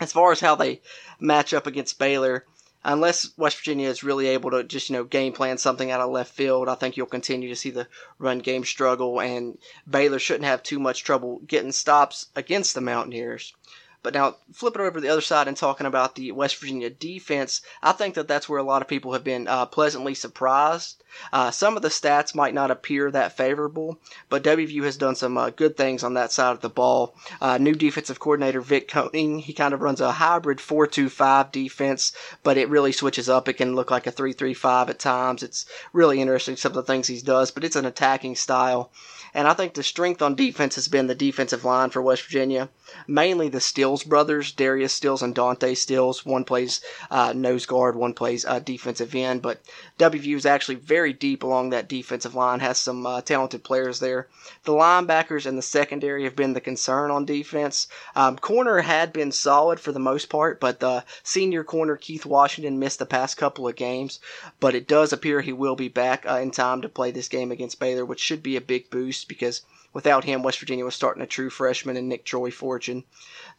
as 0.00 0.14
far 0.14 0.32
as 0.32 0.40
how 0.40 0.54
they 0.54 0.80
match 1.20 1.52
up 1.52 1.66
against 1.66 1.98
Baylor, 1.98 2.46
unless 2.84 3.36
West 3.36 3.58
Virginia 3.58 3.90
is 3.90 4.02
really 4.02 4.28
able 4.28 4.50
to 4.52 4.64
just, 4.64 4.88
you 4.88 4.94
know, 4.94 5.04
game 5.04 5.34
plan 5.34 5.58
something 5.58 5.90
out 5.90 6.00
of 6.00 6.10
left 6.10 6.32
field, 6.32 6.70
I 6.70 6.74
think 6.74 6.96
you'll 6.96 7.04
continue 7.04 7.50
to 7.50 7.56
see 7.56 7.70
the 7.70 7.86
run 8.18 8.38
game 8.38 8.64
struggle, 8.64 9.20
and 9.20 9.58
Baylor 9.86 10.18
shouldn't 10.18 10.46
have 10.46 10.62
too 10.62 10.78
much 10.78 11.04
trouble 11.04 11.40
getting 11.46 11.72
stops 11.72 12.28
against 12.34 12.74
the 12.74 12.80
Mountaineers. 12.80 13.52
But 14.06 14.14
now, 14.14 14.36
flipping 14.52 14.82
over 14.82 14.92
to 14.92 15.00
the 15.00 15.08
other 15.08 15.20
side 15.20 15.48
and 15.48 15.56
talking 15.56 15.84
about 15.84 16.14
the 16.14 16.30
West 16.30 16.58
Virginia 16.58 16.90
defense, 16.90 17.60
I 17.82 17.90
think 17.90 18.14
that 18.14 18.28
that's 18.28 18.48
where 18.48 18.60
a 18.60 18.62
lot 18.62 18.80
of 18.80 18.86
people 18.86 19.14
have 19.14 19.24
been 19.24 19.48
uh, 19.48 19.66
pleasantly 19.66 20.14
surprised. 20.14 21.02
Uh, 21.32 21.50
some 21.50 21.76
of 21.76 21.82
the 21.82 21.88
stats 21.88 22.34
might 22.34 22.54
not 22.54 22.70
appear 22.70 23.10
that 23.10 23.36
favorable, 23.36 23.98
but 24.28 24.44
WVU 24.44 24.84
has 24.84 24.96
done 24.96 25.16
some 25.16 25.36
uh, 25.36 25.50
good 25.50 25.76
things 25.76 26.04
on 26.04 26.14
that 26.14 26.30
side 26.30 26.52
of 26.52 26.60
the 26.60 26.68
ball. 26.68 27.16
Uh, 27.40 27.58
new 27.58 27.74
defensive 27.74 28.20
coordinator 28.20 28.60
Vic 28.60 28.88
Koenning, 28.88 29.40
he 29.40 29.52
kind 29.52 29.74
of 29.74 29.80
runs 29.80 30.00
a 30.00 30.12
hybrid 30.12 30.58
4-2-5 30.58 31.50
defense, 31.50 32.12
but 32.44 32.56
it 32.56 32.68
really 32.68 32.92
switches 32.92 33.28
up. 33.28 33.48
It 33.48 33.54
can 33.54 33.74
look 33.74 33.90
like 33.90 34.06
a 34.06 34.12
3-3-5 34.12 34.90
at 34.90 34.98
times. 35.00 35.42
It's 35.42 35.66
really 35.92 36.20
interesting 36.20 36.54
some 36.54 36.70
of 36.70 36.76
the 36.76 36.82
things 36.84 37.08
he 37.08 37.20
does, 37.20 37.50
but 37.50 37.64
it's 37.64 37.76
an 37.76 37.86
attacking 37.86 38.36
style. 38.36 38.92
And 39.34 39.46
I 39.48 39.54
think 39.54 39.74
the 39.74 39.82
strength 39.82 40.22
on 40.22 40.34
defense 40.34 40.76
has 40.76 40.88
been 40.88 41.08
the 41.08 41.14
defensive 41.14 41.64
line 41.64 41.90
for 41.90 42.00
West 42.00 42.22
Virginia. 42.22 42.68
Mainly 43.06 43.48
the 43.48 43.60
Stills 43.96 44.10
brothers, 44.10 44.52
Darius 44.52 44.92
Stills 44.92 45.22
and 45.22 45.34
Dante 45.34 45.74
Stills. 45.74 46.26
One 46.26 46.44
plays 46.44 46.82
uh, 47.10 47.32
nose 47.32 47.64
guard, 47.64 47.96
one 47.96 48.12
plays 48.12 48.44
uh, 48.44 48.58
defensive 48.58 49.14
end. 49.14 49.40
But 49.40 49.62
WVU 49.98 50.36
is 50.36 50.44
actually 50.44 50.74
very 50.74 51.14
deep 51.14 51.42
along 51.42 51.70
that 51.70 51.88
defensive 51.88 52.34
line, 52.34 52.60
has 52.60 52.76
some 52.76 53.06
uh, 53.06 53.22
talented 53.22 53.64
players 53.64 54.00
there. 54.00 54.28
The 54.64 54.72
linebackers 54.72 55.46
and 55.46 55.56
the 55.56 55.62
secondary 55.62 56.24
have 56.24 56.36
been 56.36 56.52
the 56.52 56.60
concern 56.60 57.10
on 57.10 57.24
defense. 57.24 57.88
Um, 58.14 58.36
corner 58.36 58.82
had 58.82 59.14
been 59.14 59.32
solid 59.32 59.80
for 59.80 59.92
the 59.92 59.98
most 59.98 60.28
part, 60.28 60.60
but 60.60 60.80
the 60.80 61.02
senior 61.22 61.64
corner 61.64 61.96
Keith 61.96 62.26
Washington 62.26 62.78
missed 62.78 62.98
the 62.98 63.06
past 63.06 63.38
couple 63.38 63.66
of 63.66 63.76
games. 63.76 64.20
But 64.60 64.74
it 64.74 64.86
does 64.86 65.10
appear 65.10 65.40
he 65.40 65.54
will 65.54 65.74
be 65.74 65.88
back 65.88 66.26
uh, 66.28 66.34
in 66.34 66.50
time 66.50 66.82
to 66.82 66.90
play 66.90 67.12
this 67.12 67.28
game 67.28 67.50
against 67.50 67.80
Baylor, 67.80 68.04
which 68.04 68.20
should 68.20 68.42
be 68.42 68.56
a 68.56 68.60
big 68.60 68.90
boost 68.90 69.26
because 69.26 69.62
without 69.94 70.24
him, 70.24 70.42
West 70.42 70.58
Virginia 70.58 70.84
was 70.84 70.94
starting 70.94 71.22
a 71.22 71.26
true 71.26 71.48
freshman 71.48 71.96
in 71.96 72.06
Nicktroy 72.06 72.50
Fortune. 72.50 73.04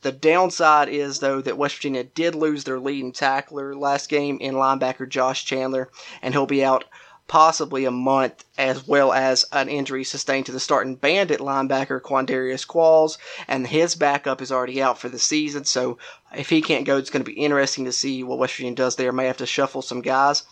The 0.01 0.11
downside 0.11 0.89
is, 0.89 1.19
though, 1.19 1.41
that 1.41 1.57
West 1.57 1.75
Virginia 1.75 2.03
did 2.03 2.35
lose 2.35 2.63
their 2.63 2.79
leading 2.79 3.11
tackler 3.11 3.75
last 3.75 4.09
game 4.09 4.37
in 4.39 4.53
linebacker 4.53 5.09
Josh 5.09 5.43
Chandler, 5.43 5.89
and 6.21 6.33
he'll 6.33 6.45
be 6.45 6.63
out 6.63 6.85
possibly 7.27 7.83
a 7.83 7.91
month, 7.91 8.45
as 8.57 8.87
well 8.87 9.11
as 9.11 9.45
an 9.51 9.67
injury 9.67 10.03
sustained 10.03 10.45
to 10.45 10.51
the 10.51 10.59
starting 10.59 10.95
bandit 10.95 11.39
linebacker 11.39 11.99
Quondarius 11.99 12.65
Qualls, 12.65 13.17
and 13.47 13.67
his 13.67 13.95
backup 13.95 14.41
is 14.41 14.51
already 14.51 14.81
out 14.81 14.97
for 14.97 15.09
the 15.09 15.19
season. 15.19 15.65
So 15.65 15.97
if 16.33 16.49
he 16.49 16.61
can't 16.61 16.85
go, 16.85 16.97
it's 16.97 17.09
going 17.09 17.25
to 17.25 17.31
be 17.31 17.39
interesting 17.39 17.85
to 17.85 17.91
see 17.91 18.23
what 18.23 18.39
West 18.39 18.55
Virginia 18.55 18.75
does 18.75 18.95
there. 18.95 19.11
May 19.11 19.25
have 19.25 19.37
to 19.37 19.45
shuffle 19.45 19.81
some 19.81 20.01
guys. 20.01 20.43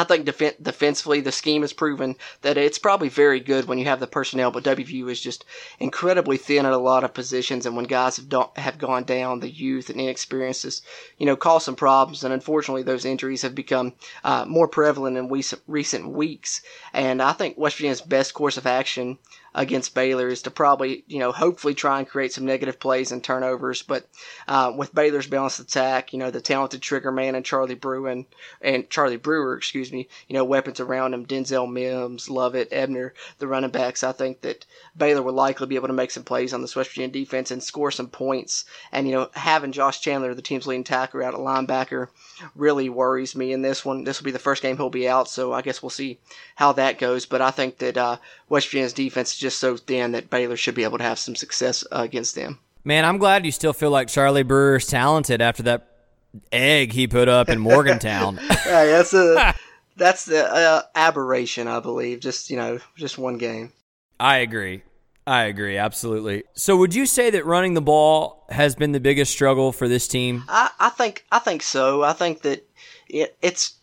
I 0.00 0.04
think 0.04 0.24
def- 0.24 0.62
defensively, 0.62 1.20
the 1.20 1.30
scheme 1.30 1.60
has 1.60 1.74
proven 1.74 2.16
that 2.40 2.56
it's 2.56 2.78
probably 2.78 3.10
very 3.10 3.38
good 3.38 3.66
when 3.66 3.76
you 3.76 3.84
have 3.84 4.00
the 4.00 4.06
personnel, 4.06 4.50
but 4.50 4.64
WVU 4.64 5.10
is 5.10 5.20
just 5.20 5.44
incredibly 5.78 6.38
thin 6.38 6.64
at 6.64 6.72
a 6.72 6.78
lot 6.78 7.04
of 7.04 7.12
positions. 7.12 7.66
And 7.66 7.76
when 7.76 7.84
guys 7.84 8.16
have 8.16 8.30
do- 8.30 8.48
have 8.56 8.78
gone 8.78 9.04
down, 9.04 9.40
the 9.40 9.50
youth 9.50 9.90
and 9.90 10.00
inexperiences, 10.00 10.80
you 11.18 11.26
know, 11.26 11.36
cause 11.36 11.64
some 11.64 11.76
problems. 11.76 12.24
And 12.24 12.32
unfortunately, 12.32 12.82
those 12.82 13.04
injuries 13.04 13.42
have 13.42 13.54
become 13.54 13.92
uh, 14.24 14.46
more 14.46 14.68
prevalent 14.68 15.18
in 15.18 15.28
we- 15.28 15.44
recent 15.66 16.08
weeks. 16.08 16.62
And 16.94 17.20
I 17.20 17.32
think 17.32 17.58
West 17.58 17.76
Virginia's 17.76 18.00
best 18.00 18.32
course 18.32 18.56
of 18.56 18.66
action 18.66 19.18
against 19.54 19.94
Baylor 19.94 20.28
is 20.28 20.42
to 20.42 20.50
probably, 20.50 21.04
you 21.06 21.18
know, 21.18 21.32
hopefully 21.32 21.74
try 21.74 21.98
and 21.98 22.08
create 22.08 22.32
some 22.32 22.44
negative 22.44 22.78
plays 22.78 23.12
and 23.12 23.22
turnovers. 23.22 23.82
But 23.82 24.08
uh, 24.46 24.72
with 24.76 24.94
Baylor's 24.94 25.26
balanced 25.26 25.60
attack, 25.60 26.12
you 26.12 26.18
know, 26.18 26.30
the 26.30 26.40
talented 26.40 26.82
trigger 26.82 27.10
man 27.10 27.34
and 27.34 27.44
Charlie 27.44 27.74
Bruin 27.74 28.26
and 28.60 28.88
Charlie 28.90 29.16
Brewer, 29.16 29.56
excuse 29.56 29.92
me, 29.92 30.08
you 30.28 30.34
know, 30.34 30.44
weapons 30.44 30.80
around 30.80 31.14
him, 31.14 31.26
Denzel 31.26 31.70
Mims, 31.70 32.30
Lovett, 32.30 32.68
Ebner, 32.70 33.14
the 33.38 33.46
running 33.46 33.70
backs. 33.70 34.04
I 34.04 34.12
think 34.12 34.42
that 34.42 34.66
Baylor 34.96 35.22
will 35.22 35.34
likely 35.34 35.66
be 35.66 35.76
able 35.76 35.88
to 35.88 35.94
make 35.94 36.10
some 36.10 36.24
plays 36.24 36.52
on 36.52 36.62
the 36.62 36.72
West 36.76 36.90
Virginia 36.90 37.08
defense 37.08 37.50
and 37.50 37.62
score 37.62 37.90
some 37.90 38.08
points. 38.08 38.64
And 38.92 39.08
you 39.08 39.14
know, 39.14 39.30
having 39.34 39.72
Josh 39.72 40.00
Chandler, 40.00 40.34
the 40.34 40.42
team's 40.42 40.66
leading 40.66 40.84
tackler, 40.84 41.22
out 41.22 41.34
at 41.34 41.40
linebacker, 41.40 42.08
really 42.54 42.88
worries 42.88 43.34
me 43.34 43.52
in 43.52 43.62
this 43.62 43.84
one. 43.84 44.04
This 44.04 44.20
will 44.20 44.26
be 44.26 44.30
the 44.30 44.38
first 44.38 44.62
game 44.62 44.76
he'll 44.76 44.90
be 44.90 45.08
out, 45.08 45.28
so 45.28 45.52
I 45.52 45.62
guess 45.62 45.82
we'll 45.82 45.90
see 45.90 46.18
how 46.54 46.72
that 46.72 46.98
goes. 46.98 47.26
But 47.26 47.40
I 47.40 47.50
think 47.50 47.78
that 47.78 47.96
uh, 47.96 48.16
West 48.48 48.68
Virginia's 48.68 48.92
defense 48.92 49.36
just 49.40 49.58
so 49.58 49.76
thin 49.76 50.12
that 50.12 50.30
Baylor 50.30 50.56
should 50.56 50.74
be 50.74 50.84
able 50.84 50.98
to 50.98 51.04
have 51.04 51.18
some 51.18 51.34
success 51.34 51.84
uh, 51.90 52.02
against 52.02 52.34
them. 52.34 52.58
Man, 52.84 53.04
I'm 53.04 53.18
glad 53.18 53.44
you 53.44 53.52
still 53.52 53.72
feel 53.72 53.90
like 53.90 54.08
Charlie 54.08 54.42
Brewer's 54.42 54.86
talented 54.86 55.42
after 55.42 55.62
that 55.64 55.88
egg 56.52 56.92
he 56.92 57.06
put 57.06 57.28
up 57.28 57.48
in 57.48 57.58
Morgantown. 57.58 58.36
yeah, 58.66 58.84
that's 58.86 59.12
a 59.12 59.54
that's 59.96 60.24
the 60.24 60.44
uh, 60.44 60.82
aberration, 60.94 61.66
I 61.66 61.80
believe. 61.80 62.20
Just 62.20 62.50
you 62.50 62.56
know, 62.56 62.78
just 62.96 63.18
one 63.18 63.38
game. 63.38 63.72
I 64.18 64.38
agree. 64.38 64.82
I 65.26 65.44
agree, 65.44 65.76
absolutely. 65.76 66.44
So, 66.54 66.76
would 66.76 66.94
you 66.94 67.06
say 67.06 67.30
that 67.30 67.44
running 67.44 67.74
the 67.74 67.82
ball 67.82 68.46
has 68.48 68.74
been 68.74 68.92
the 68.92 69.00
biggest 69.00 69.30
struggle 69.32 69.70
for 69.72 69.86
this 69.86 70.08
team? 70.08 70.44
I, 70.48 70.70
I 70.78 70.88
think 70.90 71.24
I 71.30 71.38
think 71.38 71.62
so. 71.62 72.02
I 72.02 72.14
think 72.14 72.42
that 72.42 72.66
it, 73.08 73.36
it's 73.42 73.74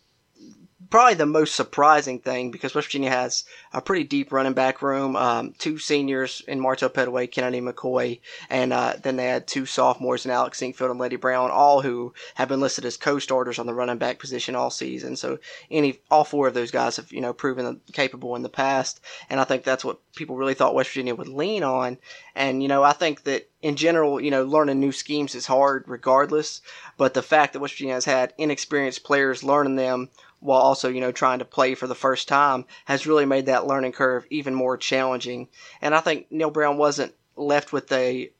probably 0.90 1.14
the 1.14 1.26
most 1.26 1.54
surprising 1.54 2.18
thing 2.18 2.50
because 2.50 2.74
West 2.74 2.88
Virginia 2.88 3.10
has 3.10 3.44
a 3.72 3.80
pretty 3.80 4.04
deep 4.04 4.32
running 4.32 4.54
back 4.54 4.80
room. 4.80 5.16
Um, 5.16 5.54
two 5.58 5.78
seniors 5.78 6.42
in 6.48 6.60
Martell 6.60 6.88
Pettaway, 6.88 7.30
Kennedy 7.30 7.60
McCoy, 7.60 8.20
and 8.48 8.72
uh, 8.72 8.94
then 9.02 9.16
they 9.16 9.26
had 9.26 9.46
two 9.46 9.66
sophomores 9.66 10.24
in 10.24 10.30
Alex 10.30 10.58
Sinkfield 10.58 10.90
and 10.90 10.98
Leddie 10.98 11.16
Brown, 11.16 11.50
all 11.50 11.82
who 11.82 12.14
have 12.34 12.48
been 12.48 12.60
listed 12.60 12.84
as 12.84 12.96
co-starters 12.96 13.58
on 13.58 13.66
the 13.66 13.74
running 13.74 13.98
back 13.98 14.18
position 14.18 14.54
all 14.54 14.70
season. 14.70 15.16
So 15.16 15.38
any 15.70 16.00
all 16.10 16.24
four 16.24 16.48
of 16.48 16.54
those 16.54 16.70
guys 16.70 16.96
have 16.96 17.12
you 17.12 17.20
know 17.20 17.32
proven 17.32 17.80
capable 17.92 18.34
in 18.36 18.42
the 18.42 18.48
past, 18.48 19.00
and 19.28 19.40
I 19.40 19.44
think 19.44 19.64
that's 19.64 19.84
what 19.84 20.00
people 20.14 20.36
really 20.36 20.54
thought 20.54 20.74
West 20.74 20.90
Virginia 20.90 21.14
would 21.14 21.28
lean 21.28 21.62
on. 21.62 21.98
And 22.34 22.62
you 22.62 22.68
know 22.68 22.82
I 22.82 22.92
think 22.92 23.24
that 23.24 23.48
in 23.60 23.74
general, 23.74 24.20
you 24.20 24.30
know, 24.30 24.44
learning 24.44 24.78
new 24.78 24.92
schemes 24.92 25.34
is 25.34 25.46
hard 25.46 25.84
regardless. 25.86 26.60
But 26.96 27.14
the 27.14 27.22
fact 27.22 27.52
that 27.52 27.60
West 27.60 27.74
Virginia 27.74 27.94
has 27.94 28.04
had 28.04 28.32
inexperienced 28.38 29.04
players 29.04 29.42
learning 29.42 29.76
them 29.76 30.10
while 30.40 30.60
also, 30.60 30.88
you 30.88 31.00
know, 31.00 31.12
trying 31.12 31.40
to 31.40 31.44
play 31.44 31.74
for 31.74 31.86
the 31.86 31.94
first 31.94 32.28
time 32.28 32.64
has 32.84 33.06
really 33.06 33.26
made 33.26 33.46
that 33.46 33.66
learning 33.66 33.92
curve 33.92 34.26
even 34.30 34.54
more 34.54 34.76
challenging. 34.76 35.48
And 35.80 35.94
I 35.94 36.00
think 36.00 36.30
Neal 36.30 36.50
Brown 36.50 36.76
wasn't 36.76 37.14
left 37.36 37.72
with 37.72 37.90
a 37.92 38.30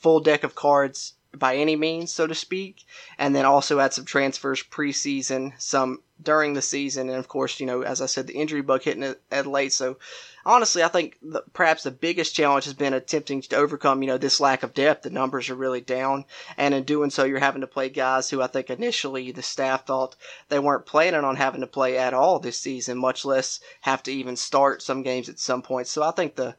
full 0.00 0.20
deck 0.20 0.44
of 0.44 0.54
cards 0.54 1.14
by 1.36 1.56
any 1.56 1.76
means, 1.76 2.12
so 2.12 2.26
to 2.26 2.34
speak. 2.34 2.84
And 3.18 3.34
then 3.34 3.44
also 3.44 3.78
had 3.78 3.92
some 3.92 4.04
transfers 4.04 4.62
preseason, 4.62 5.52
some 5.60 6.02
during 6.22 6.54
the 6.54 6.62
season, 6.62 7.08
and 7.08 7.18
of 7.18 7.28
course, 7.28 7.60
you 7.60 7.66
know, 7.66 7.82
as 7.82 8.00
I 8.00 8.06
said, 8.06 8.26
the 8.26 8.34
injury 8.34 8.62
bug 8.62 8.82
hitting 8.82 9.02
it 9.02 9.20
at 9.30 9.46
late. 9.46 9.72
So 9.72 9.98
honestly, 10.44 10.82
I 10.82 10.88
think 10.88 11.18
the, 11.22 11.42
perhaps 11.52 11.82
the 11.82 11.90
biggest 11.90 12.34
challenge 12.34 12.64
has 12.64 12.74
been 12.74 12.94
attempting 12.94 13.42
to 13.42 13.56
overcome, 13.56 14.02
you 14.02 14.08
know, 14.08 14.18
this 14.18 14.40
lack 14.40 14.62
of 14.62 14.74
depth. 14.74 15.02
The 15.02 15.10
numbers 15.10 15.50
are 15.50 15.54
really 15.54 15.80
down, 15.80 16.24
and 16.56 16.74
in 16.74 16.84
doing 16.84 17.10
so, 17.10 17.24
you're 17.24 17.38
having 17.38 17.60
to 17.60 17.66
play 17.66 17.88
guys 17.88 18.30
who 18.30 18.40
I 18.40 18.46
think 18.46 18.70
initially 18.70 19.30
the 19.32 19.42
staff 19.42 19.86
thought 19.86 20.16
they 20.48 20.58
weren't 20.58 20.86
planning 20.86 21.24
on 21.24 21.36
having 21.36 21.60
to 21.60 21.66
play 21.66 21.98
at 21.98 22.14
all 22.14 22.38
this 22.38 22.58
season, 22.58 22.98
much 22.98 23.24
less 23.24 23.60
have 23.82 24.02
to 24.04 24.12
even 24.12 24.36
start 24.36 24.82
some 24.82 25.02
games 25.02 25.28
at 25.28 25.38
some 25.38 25.62
point. 25.62 25.86
So 25.86 26.02
I 26.02 26.12
think 26.12 26.36
the 26.36 26.56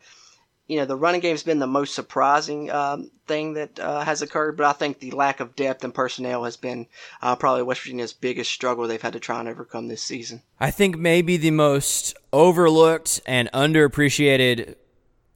you 0.67 0.77
know, 0.77 0.85
the 0.85 0.95
running 0.97 1.21
game's 1.21 1.43
been 1.43 1.59
the 1.59 1.67
most 1.67 1.95
surprising 1.95 2.69
um, 2.71 3.09
thing 3.25 3.53
that 3.53 3.79
uh, 3.79 4.01
has 4.01 4.21
occurred, 4.21 4.57
but 4.57 4.65
I 4.65 4.73
think 4.73 4.99
the 4.99 5.11
lack 5.11 5.39
of 5.39 5.55
depth 5.55 5.83
and 5.83 5.93
personnel 5.93 6.43
has 6.43 6.57
been 6.57 6.87
uh, 7.21 7.37
probably 7.37 7.63
West 7.63 7.81
Virginia's 7.81 8.11
biggest 8.11 8.51
struggle 8.51 8.85
they've 8.85 9.01
had 9.01 9.13
to 9.13 9.19
try 9.19 9.39
and 9.39 9.47
overcome 9.47 9.87
this 9.87 10.03
season. 10.03 10.41
I 10.59 10.71
think 10.71 10.97
maybe 10.97 11.37
the 11.37 11.51
most 11.51 12.17
overlooked 12.33 13.21
and 13.25 13.49
underappreciated 13.53 14.75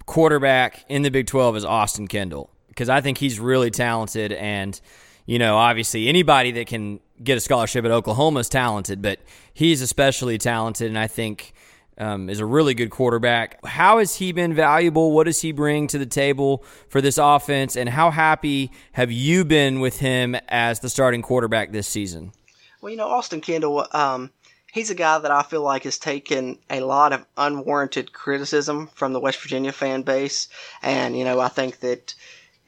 quarterback 0.05 0.83
in 0.89 1.03
the 1.03 1.09
Big 1.11 1.27
12 1.27 1.57
is 1.57 1.65
Austin 1.65 2.07
Kendall 2.07 2.49
because 2.67 2.89
I 2.89 2.99
think 2.99 3.17
he's 3.17 3.39
really 3.39 3.71
talented 3.71 4.33
and 4.33 4.79
you 5.27 5.39
know, 5.39 5.55
obviously 5.55 6.09
anybody 6.09 6.51
that 6.51 6.67
can 6.67 6.99
get 7.23 7.37
a 7.37 7.39
scholarship 7.39 7.85
at 7.85 7.91
Oklahoma 7.91 8.39
is 8.39 8.49
talented, 8.49 9.01
but 9.01 9.19
he's 9.53 9.81
especially 9.81 10.37
talented 10.37 10.87
and 10.87 10.99
I 10.99 11.07
think– 11.07 11.53
um, 11.97 12.29
is 12.29 12.39
a 12.39 12.45
really 12.45 12.73
good 12.73 12.89
quarterback. 12.89 13.63
How 13.65 13.99
has 13.99 14.15
he 14.15 14.31
been 14.31 14.53
valuable? 14.53 15.11
What 15.11 15.25
does 15.25 15.41
he 15.41 15.51
bring 15.51 15.87
to 15.87 15.97
the 15.97 16.05
table 16.05 16.63
for 16.89 17.01
this 17.01 17.17
offense? 17.17 17.75
And 17.75 17.89
how 17.89 18.11
happy 18.11 18.71
have 18.93 19.11
you 19.11 19.45
been 19.45 19.79
with 19.79 19.99
him 19.99 20.35
as 20.49 20.79
the 20.79 20.89
starting 20.89 21.21
quarterback 21.21 21.71
this 21.71 21.87
season? 21.87 22.31
Well, 22.81 22.89
you 22.89 22.97
know, 22.97 23.07
Austin 23.07 23.41
Kendall, 23.41 23.85
um, 23.91 24.31
he's 24.71 24.89
a 24.89 24.95
guy 24.95 25.19
that 25.19 25.31
I 25.31 25.43
feel 25.43 25.61
like 25.61 25.83
has 25.83 25.99
taken 25.99 26.57
a 26.69 26.79
lot 26.79 27.13
of 27.13 27.25
unwarranted 27.37 28.13
criticism 28.13 28.89
from 28.95 29.13
the 29.13 29.19
West 29.19 29.39
Virginia 29.41 29.71
fan 29.71 30.01
base. 30.01 30.47
And, 30.81 31.15
you 31.15 31.23
know, 31.23 31.39
I 31.39 31.49
think 31.49 31.79
that 31.81 32.15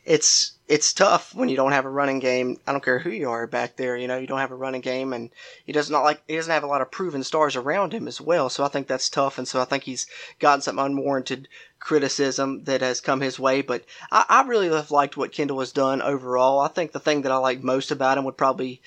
it's 0.05 0.51
it's 0.67 0.93
tough 0.93 1.35
when 1.35 1.49
you 1.49 1.57
don't 1.57 1.73
have 1.73 1.85
a 1.85 1.89
running 1.89 2.19
game. 2.19 2.57
I 2.65 2.71
don't 2.71 2.83
care 2.83 2.99
who 2.99 3.09
you 3.09 3.29
are 3.29 3.47
back 3.47 3.75
there. 3.75 3.97
You 3.97 4.07
know, 4.07 4.17
you 4.17 4.27
don't 4.27 4.39
have 4.39 4.51
a 4.51 4.55
running 4.55 4.81
game, 4.81 5.11
and 5.11 5.29
he 5.65 5.73
does 5.73 5.89
not 5.89 6.03
like 6.03 6.21
he 6.27 6.35
doesn't 6.35 6.51
have 6.51 6.63
a 6.63 6.67
lot 6.67 6.81
of 6.81 6.89
proven 6.89 7.23
stars 7.23 7.55
around 7.55 7.93
him 7.93 8.07
as 8.07 8.21
well. 8.21 8.49
So 8.49 8.63
I 8.63 8.69
think 8.69 8.87
that's 8.87 9.09
tough, 9.09 9.37
and 9.37 9.47
so 9.47 9.61
I 9.61 9.65
think 9.65 9.83
he's 9.83 10.07
gotten 10.39 10.61
some 10.61 10.79
unwarranted 10.79 11.49
criticism 11.79 12.63
that 12.63 12.81
has 12.81 13.01
come 13.01 13.19
his 13.19 13.37
way. 13.37 13.61
But 13.61 13.83
I, 14.11 14.25
I 14.29 14.41
really 14.43 14.69
have 14.69 14.91
liked 14.91 15.17
what 15.17 15.33
Kendall 15.33 15.59
has 15.59 15.73
done 15.73 16.01
overall. 16.01 16.59
I 16.59 16.69
think 16.69 16.93
the 16.93 16.99
thing 16.99 17.23
that 17.23 17.31
I 17.31 17.37
like 17.37 17.61
most 17.61 17.91
about 17.91 18.17
him 18.17 18.23
would 18.23 18.37
probably 18.37 18.81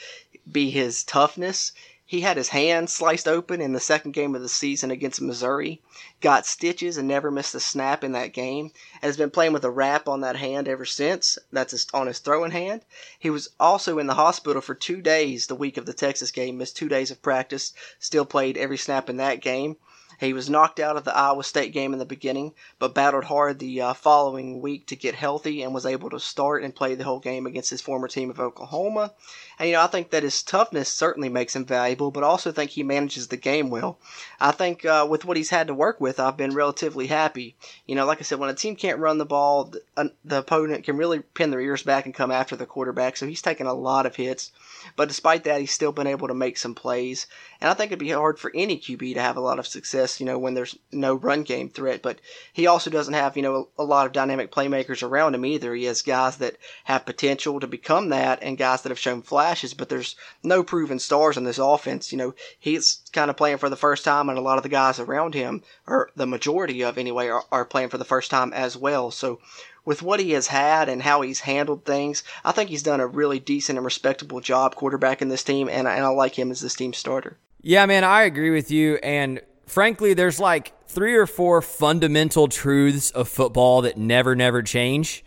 be 0.51 0.71
his 0.71 1.05
toughness 1.05 1.73
He 2.09 2.21
had 2.21 2.37
his 2.37 2.51
hand 2.51 2.89
sliced 2.89 3.27
open 3.27 3.61
in 3.61 3.73
the 3.73 3.81
second 3.81 4.13
game 4.13 4.37
of 4.37 4.41
the 4.41 4.49
season 4.49 4.93
against 4.93 5.21
Missouri, 5.21 5.83
got 6.21 6.47
stitches 6.47 6.97
and 6.97 7.09
never 7.09 7.33
missed 7.33 7.53
a 7.57 7.59
snap 7.59 8.05
in 8.05 8.13
that 8.13 8.33
game, 8.33 8.71
and 9.03 9.09
has 9.09 9.17
been 9.17 9.29
playing 9.29 9.53
with 9.53 9.65
a 9.65 9.73
wrap 9.73 10.07
on 10.07 10.21
that 10.21 10.37
hand 10.37 10.69
ever 10.69 10.85
since. 10.85 11.37
That's 11.51 11.89
on 11.93 12.07
his 12.07 12.21
throwing 12.21 12.53
hand. 12.53 12.85
He 13.19 13.29
was 13.29 13.49
also 13.59 13.99
in 13.99 14.07
the 14.07 14.15
hospital 14.15 14.63
for 14.63 14.77
two 14.77 15.03
days 15.03 15.49
the 15.49 15.57
week 15.57 15.77
of 15.77 15.85
the 15.85 15.93
Texas 15.93 16.31
game, 16.31 16.59
missed 16.59 16.77
two 16.77 16.89
days 16.89 17.11
of 17.11 17.23
practice, 17.23 17.73
still 17.99 18.25
played 18.25 18.57
every 18.57 18.79
snap 18.79 19.11
in 19.11 19.17
that 19.17 19.43
game. 19.43 19.77
He 20.19 20.33
was 20.33 20.49
knocked 20.49 20.81
out 20.81 20.97
of 20.97 21.05
the 21.05 21.15
Iowa 21.15 21.45
State 21.45 21.75
game 21.75 21.93
in 21.93 21.99
the 21.99 22.07
beginning, 22.07 22.55
but 22.79 22.95
battled 22.95 23.25
hard 23.25 23.59
the 23.59 23.83
uh, 23.83 23.93
following 23.93 24.63
week 24.63 24.87
to 24.87 24.97
get 24.97 25.15
healthy 25.15 25.63
and 25.63 25.75
was 25.75 25.85
able 25.85 26.09
to 26.09 26.19
start 26.19 26.63
and 26.63 26.75
play 26.75 26.95
the 26.95 27.05
whole 27.05 27.21
game 27.21 27.45
against 27.45 27.69
his 27.69 27.83
former 27.83 28.09
team 28.09 28.31
of 28.31 28.41
Oklahoma. 28.41 29.13
And, 29.59 29.69
you 29.69 29.75
know, 29.75 29.83
I 29.83 29.87
think 29.87 30.11
that 30.11 30.23
his 30.23 30.43
toughness 30.43 30.89
certainly 30.89 31.31
makes 31.31 31.57
him 31.57 31.65
valuable, 31.65 32.11
but 32.11 32.23
I 32.23 32.27
also 32.27 32.53
think 32.53 32.71
he 32.71 32.83
manages 32.83 33.29
the 33.29 33.39
game 33.39 33.71
well. 33.71 33.99
I 34.39 34.51
think 34.51 34.85
uh, 34.85 35.07
with 35.09 35.25
what 35.25 35.39
he's 35.39 35.51
had 35.51 35.69
to 35.69 35.75
work 35.75 35.99
with, 36.01 36.21
I've 36.21 36.37
been 36.37 36.55
relatively 36.55 37.07
happy. 37.07 37.57
You 37.87 37.95
know, 37.95 38.05
like 38.05 38.19
I 38.19 38.23
said, 38.23 38.39
when 38.39 38.51
a 38.51 38.55
team 38.55 38.77
can't 38.77 38.99
run 38.99 39.17
the 39.17 39.25
ball, 39.25 39.73
the, 39.95 40.39
opponent 40.39 40.85
can 40.85 40.99
really 40.99 41.21
pin 41.21 41.51
their 41.51 41.61
ears 41.61 41.83
back 41.83 42.05
and 42.05 42.15
come 42.15 42.31
after 42.31 42.55
the 42.55 42.67
quarterback, 42.67 43.17
so 43.17 43.27
he's 43.27 43.41
taken 43.41 43.67
a 43.67 43.73
lot 43.73 44.05
of 44.05 44.17
hits. 44.17 44.53
But 44.95 45.09
despite 45.09 45.45
that, 45.45 45.61
he's 45.61 45.73
still 45.73 45.93
been 45.93 46.07
able 46.07 46.29
to 46.29 46.35
make 46.35 46.59
some 46.59 46.75
plays. 46.75 47.27
And 47.61 47.71
I 47.71 47.75
think 47.75 47.91
it'd 47.91 47.99
be 47.99 48.11
hard 48.11 48.39
for 48.39 48.53
any 48.55 48.79
QB 48.79 49.15
to 49.15 49.23
have 49.23 49.37
a 49.37 49.41
lot 49.41 49.59
of 49.59 49.67
success, 49.67 50.21
you 50.21 50.27
know, 50.27 50.39
when 50.39 50.55
there's 50.55 50.77
no 50.93 51.15
run 51.15 51.43
game 51.43 51.71
threat. 51.71 52.03
But 52.03 52.21
he 52.53 52.67
also 52.67 52.91
doesn't 52.91 53.15
have, 53.15 53.37
you 53.37 53.43
know, 53.43 53.69
a 53.79 53.85
lot 53.85 54.07
of 54.07 54.13
dynamic 54.13 54.53
playmakers 54.53 55.03
around 55.03 55.35
him 55.35 55.47
either. 55.47 55.75
He 55.75 55.85
has 55.85 56.03
guys 56.03 56.37
that 56.37 56.57
have 56.85 57.07
potential 57.07 57.59
to 57.61 57.67
become 57.67 58.11
that 58.11 58.43
and 58.43 58.59
guys 58.59 58.83
that 58.83 58.91
have 58.91 58.99
shown 58.99 59.23
flashes, 59.47 59.75
but 59.75 59.89
there's 59.89 60.17
no 60.43 60.65
proven 60.65 60.99
stars 60.99 61.37
in 61.37 61.45
this 61.45 61.59
offense. 61.59 62.11
You 62.11 62.19
know, 62.19 62.35
he's 62.59 63.01
kind 63.13 63.31
of 63.31 63.37
playing 63.37 63.59
for 63.59 63.69
the 63.69 63.77
first 63.77 64.05
time, 64.05 64.29
and 64.29 64.37
a 64.37 64.43
lot 64.43 64.57
of 64.57 64.65
the 64.65 64.69
guys 64.69 64.99
around 64.99 65.35
him, 65.35 65.63
or 65.87 66.11
the 66.17 66.27
majority 66.27 66.83
of 66.83 66.99
anyway, 66.99 67.29
are, 67.29 67.45
are 67.53 67.65
playing 67.65 67.91
for 67.91 67.99
the 67.99 68.05
first 68.05 68.31
time 68.31 68.53
as 68.53 68.77
well. 68.77 69.13
So 69.13 69.39
with 69.85 70.03
what 70.03 70.19
he 70.19 70.33
has 70.33 70.49
had 70.49 70.89
and 70.89 71.01
how 71.01 71.21
he's 71.21 71.41
handled 71.41 71.85
things, 71.85 72.25
I 72.45 72.51
think 72.51 72.71
he's 72.71 72.83
done 72.83 72.99
a 72.99 73.07
really 73.07 73.39
decent 73.39 73.79
and 73.79 73.85
respectable 73.85 74.41
job 74.41 74.75
quarterbacking 74.75 75.29
this 75.29 75.45
team, 75.45 75.69
and, 75.69 75.87
and 75.87 76.05
I 76.05 76.09
like 76.09 76.37
him 76.37 76.51
as 76.51 76.61
this 76.61 76.75
team 76.75 76.93
starter. 76.93 77.37
Yeah, 77.63 77.87
man, 77.87 78.03
I 78.03 78.23
agree 78.23 78.51
with 78.51 78.73
you. 78.73 78.97
And 78.97 79.41
frankly, 79.67 80.13
there's 80.13 80.41
like 80.41 80.73
three 80.89 81.15
or 81.15 81.27
four 81.27 81.63
fundamental 81.63 82.49
truths 82.49 83.13
of 83.13 83.29
football 83.29 83.83
that 83.83 83.97
never, 83.97 84.35
never 84.35 84.63
change. 84.63 85.25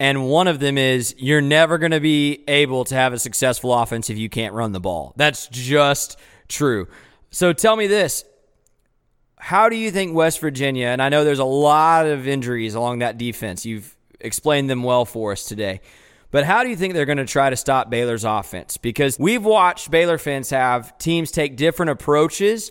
And 0.00 0.26
one 0.26 0.48
of 0.48 0.60
them 0.60 0.78
is 0.78 1.14
you're 1.18 1.42
never 1.42 1.76
going 1.76 1.92
to 1.92 2.00
be 2.00 2.42
able 2.48 2.84
to 2.86 2.94
have 2.94 3.12
a 3.12 3.18
successful 3.18 3.74
offense 3.74 4.08
if 4.08 4.16
you 4.16 4.30
can't 4.30 4.54
run 4.54 4.72
the 4.72 4.80
ball. 4.80 5.12
That's 5.16 5.46
just 5.48 6.18
true. 6.48 6.88
So 7.30 7.52
tell 7.52 7.76
me 7.76 7.86
this 7.86 8.24
how 9.38 9.68
do 9.68 9.76
you 9.76 9.90
think 9.90 10.14
West 10.14 10.40
Virginia, 10.40 10.86
and 10.88 11.02
I 11.02 11.08
know 11.08 11.24
there's 11.24 11.38
a 11.38 11.44
lot 11.44 12.06
of 12.06 12.26
injuries 12.26 12.74
along 12.74 12.98
that 12.98 13.18
defense, 13.18 13.64
you've 13.64 13.96
explained 14.20 14.68
them 14.68 14.82
well 14.82 15.04
for 15.04 15.32
us 15.32 15.44
today. 15.44 15.80
But 16.30 16.44
how 16.44 16.62
do 16.62 16.70
you 16.70 16.76
think 16.76 16.94
they're 16.94 17.06
going 17.06 17.18
to 17.18 17.26
try 17.26 17.50
to 17.50 17.56
stop 17.56 17.90
Baylor's 17.90 18.24
offense? 18.24 18.76
Because 18.76 19.18
we've 19.18 19.44
watched 19.44 19.90
Baylor 19.90 20.18
fans 20.18 20.50
have 20.50 20.96
teams 20.98 21.30
take 21.30 21.56
different 21.56 21.90
approaches 21.90 22.70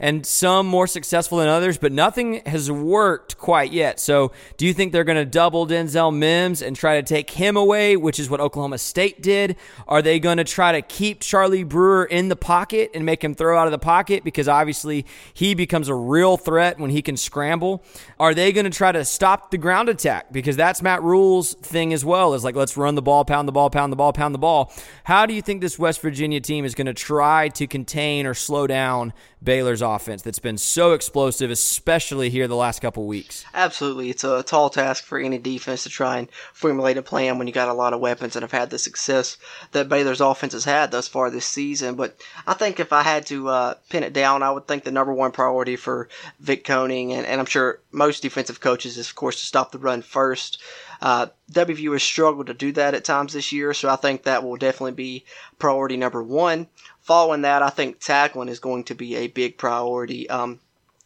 and 0.00 0.24
some 0.24 0.66
more 0.66 0.86
successful 0.86 1.38
than 1.38 1.48
others, 1.48 1.76
but 1.76 1.92
nothing 1.92 2.40
has 2.46 2.70
worked 2.70 3.36
quite 3.36 3.70
yet. 3.70 4.00
So, 4.00 4.32
do 4.56 4.66
you 4.66 4.72
think 4.72 4.92
they're 4.92 5.04
going 5.04 5.18
to 5.18 5.26
double 5.26 5.66
Denzel 5.66 6.16
Mims 6.16 6.62
and 6.62 6.74
try 6.74 6.96
to 7.00 7.02
take 7.02 7.30
him 7.30 7.56
away, 7.56 7.96
which 7.96 8.18
is 8.18 8.30
what 8.30 8.40
Oklahoma 8.40 8.78
State 8.78 9.20
did? 9.20 9.56
Are 9.86 10.00
they 10.00 10.18
going 10.18 10.38
to 10.38 10.44
try 10.44 10.72
to 10.72 10.80
keep 10.80 11.20
Charlie 11.20 11.64
Brewer 11.64 12.06
in 12.06 12.28
the 12.28 12.36
pocket 12.36 12.90
and 12.94 13.04
make 13.04 13.22
him 13.22 13.34
throw 13.34 13.58
out 13.58 13.66
of 13.66 13.72
the 13.72 13.78
pocket 13.78 14.24
because 14.24 14.48
obviously 14.48 15.04
he 15.34 15.54
becomes 15.54 15.88
a 15.88 15.94
real 15.94 16.38
threat 16.38 16.78
when 16.78 16.90
he 16.90 17.02
can 17.02 17.18
scramble? 17.18 17.84
Are 18.18 18.32
they 18.32 18.52
going 18.52 18.64
to 18.64 18.70
try 18.70 18.92
to 18.92 19.04
stop 19.04 19.50
the 19.50 19.58
ground 19.58 19.90
attack 19.90 20.32
because 20.32 20.56
that's 20.56 20.80
Matt 20.80 21.02
Rhule's 21.02 21.52
thing 21.54 21.92
as 21.92 22.06
well? 22.06 22.32
Is 22.32 22.42
like 22.42 22.56
let's 22.56 22.76
run 22.76 22.94
the 22.94 23.02
ball, 23.02 23.26
pound 23.26 23.46
the 23.46 23.52
ball, 23.52 23.68
pound 23.68 23.92
the 23.92 23.96
ball, 23.96 24.14
pound 24.14 24.34
the 24.34 24.38
ball. 24.38 24.72
How 25.04 25.26
do 25.26 25.34
you 25.34 25.42
think 25.42 25.60
this 25.60 25.78
West 25.78 26.00
Virginia 26.00 26.40
team 26.40 26.64
is 26.64 26.74
going 26.74 26.86
to 26.86 26.94
try 26.94 27.48
to 27.48 27.66
contain 27.66 28.24
or 28.24 28.32
slow 28.32 28.66
down 28.66 29.12
Baylor's 29.42 29.82
offense 29.82 29.89
that's 29.98 30.38
been 30.38 30.58
so 30.58 30.92
explosive, 30.92 31.50
especially 31.50 32.30
here 32.30 32.46
the 32.46 32.56
last 32.56 32.80
couple 32.80 33.06
weeks. 33.06 33.44
Absolutely. 33.54 34.10
It's 34.10 34.24
a 34.24 34.42
tall 34.42 34.70
task 34.70 35.04
for 35.04 35.18
any 35.18 35.38
defense 35.38 35.82
to 35.82 35.88
try 35.88 36.18
and 36.18 36.28
formulate 36.52 36.96
a 36.96 37.02
plan 37.02 37.38
when 37.38 37.46
you 37.46 37.52
got 37.52 37.68
a 37.68 37.74
lot 37.74 37.92
of 37.92 38.00
weapons 38.00 38.36
and 38.36 38.42
have 38.42 38.52
had 38.52 38.70
the 38.70 38.78
success 38.78 39.36
that 39.72 39.88
Baylor's 39.88 40.20
offense 40.20 40.52
has 40.52 40.64
had 40.64 40.90
thus 40.90 41.08
far 41.08 41.30
this 41.30 41.46
season. 41.46 41.94
But 41.94 42.20
I 42.46 42.54
think 42.54 42.80
if 42.80 42.92
I 42.92 43.02
had 43.02 43.26
to 43.26 43.48
uh, 43.48 43.74
pin 43.88 44.02
it 44.04 44.12
down, 44.12 44.42
I 44.42 44.50
would 44.50 44.66
think 44.66 44.84
the 44.84 44.90
number 44.90 45.12
one 45.12 45.32
priority 45.32 45.76
for 45.76 46.08
Vic 46.38 46.64
Koenning, 46.64 47.12
and, 47.12 47.26
and 47.26 47.40
I'm 47.40 47.46
sure 47.46 47.80
most 47.92 48.22
defensive 48.22 48.60
coaches 48.60 48.96
is, 48.96 49.08
of 49.08 49.14
course, 49.14 49.40
to 49.40 49.46
stop 49.46 49.72
the 49.72 49.78
run 49.78 50.02
first. 50.02 50.62
Uh, 51.00 51.26
WVU 51.52 51.92
has 51.92 52.02
struggled 52.02 52.46
to 52.46 52.54
do 52.54 52.72
that 52.72 52.94
at 52.94 53.04
times 53.04 53.32
this 53.32 53.52
year, 53.52 53.72
so 53.74 53.88
I 53.88 53.96
think 53.96 54.22
that 54.22 54.44
will 54.44 54.56
definitely 54.56 54.92
be 54.92 55.24
priority 55.58 55.96
number 55.96 56.22
one. 56.22 56.68
Following 57.00 57.42
that, 57.42 57.62
I 57.62 57.70
think 57.70 58.00
tackling 58.00 58.48
is 58.48 58.60
going 58.60 58.84
to 58.84 58.94
be 58.94 59.16
a 59.16 59.26
big 59.28 59.58
priority. 59.58 60.28
Um, 60.28 60.60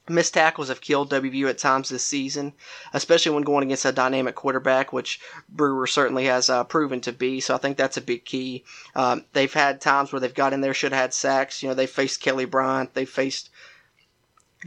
Missed 0.07 0.35
tackles 0.35 0.69
have 0.69 0.83
killed 0.83 1.11
WVU 1.11 1.49
at 1.49 1.57
times 1.57 1.89
this 1.89 2.05
season, 2.05 2.53
especially 2.93 3.33
when 3.33 3.43
going 3.43 3.65
against 3.65 3.87
a 3.87 3.93
dynamic 3.93 4.35
quarterback, 4.35 4.93
which 4.93 5.19
Brewer 5.49 5.87
certainly 5.87 6.27
has 6.27 6.51
uh, 6.51 6.63
proven 6.65 7.01
to 7.01 7.13
be. 7.13 7.41
So 7.41 7.55
I 7.55 7.57
think 7.57 7.79
that's 7.79 7.97
a 7.97 8.03
big 8.03 8.27
key. 8.27 8.65
Um, 8.95 9.25
they've 9.33 9.53
had 9.53 9.81
times 9.81 10.13
where 10.13 10.21
they've 10.21 10.35
got 10.35 10.53
in 10.53 10.61
there, 10.61 10.75
should 10.75 10.93
have 10.93 11.01
had 11.01 11.15
sacks. 11.15 11.63
You 11.63 11.71
know, 11.71 11.75
they 11.75 11.87
faced 11.87 12.21
Kelly 12.21 12.45
Bryant, 12.45 12.93
they 12.93 13.07
faced 13.07 13.49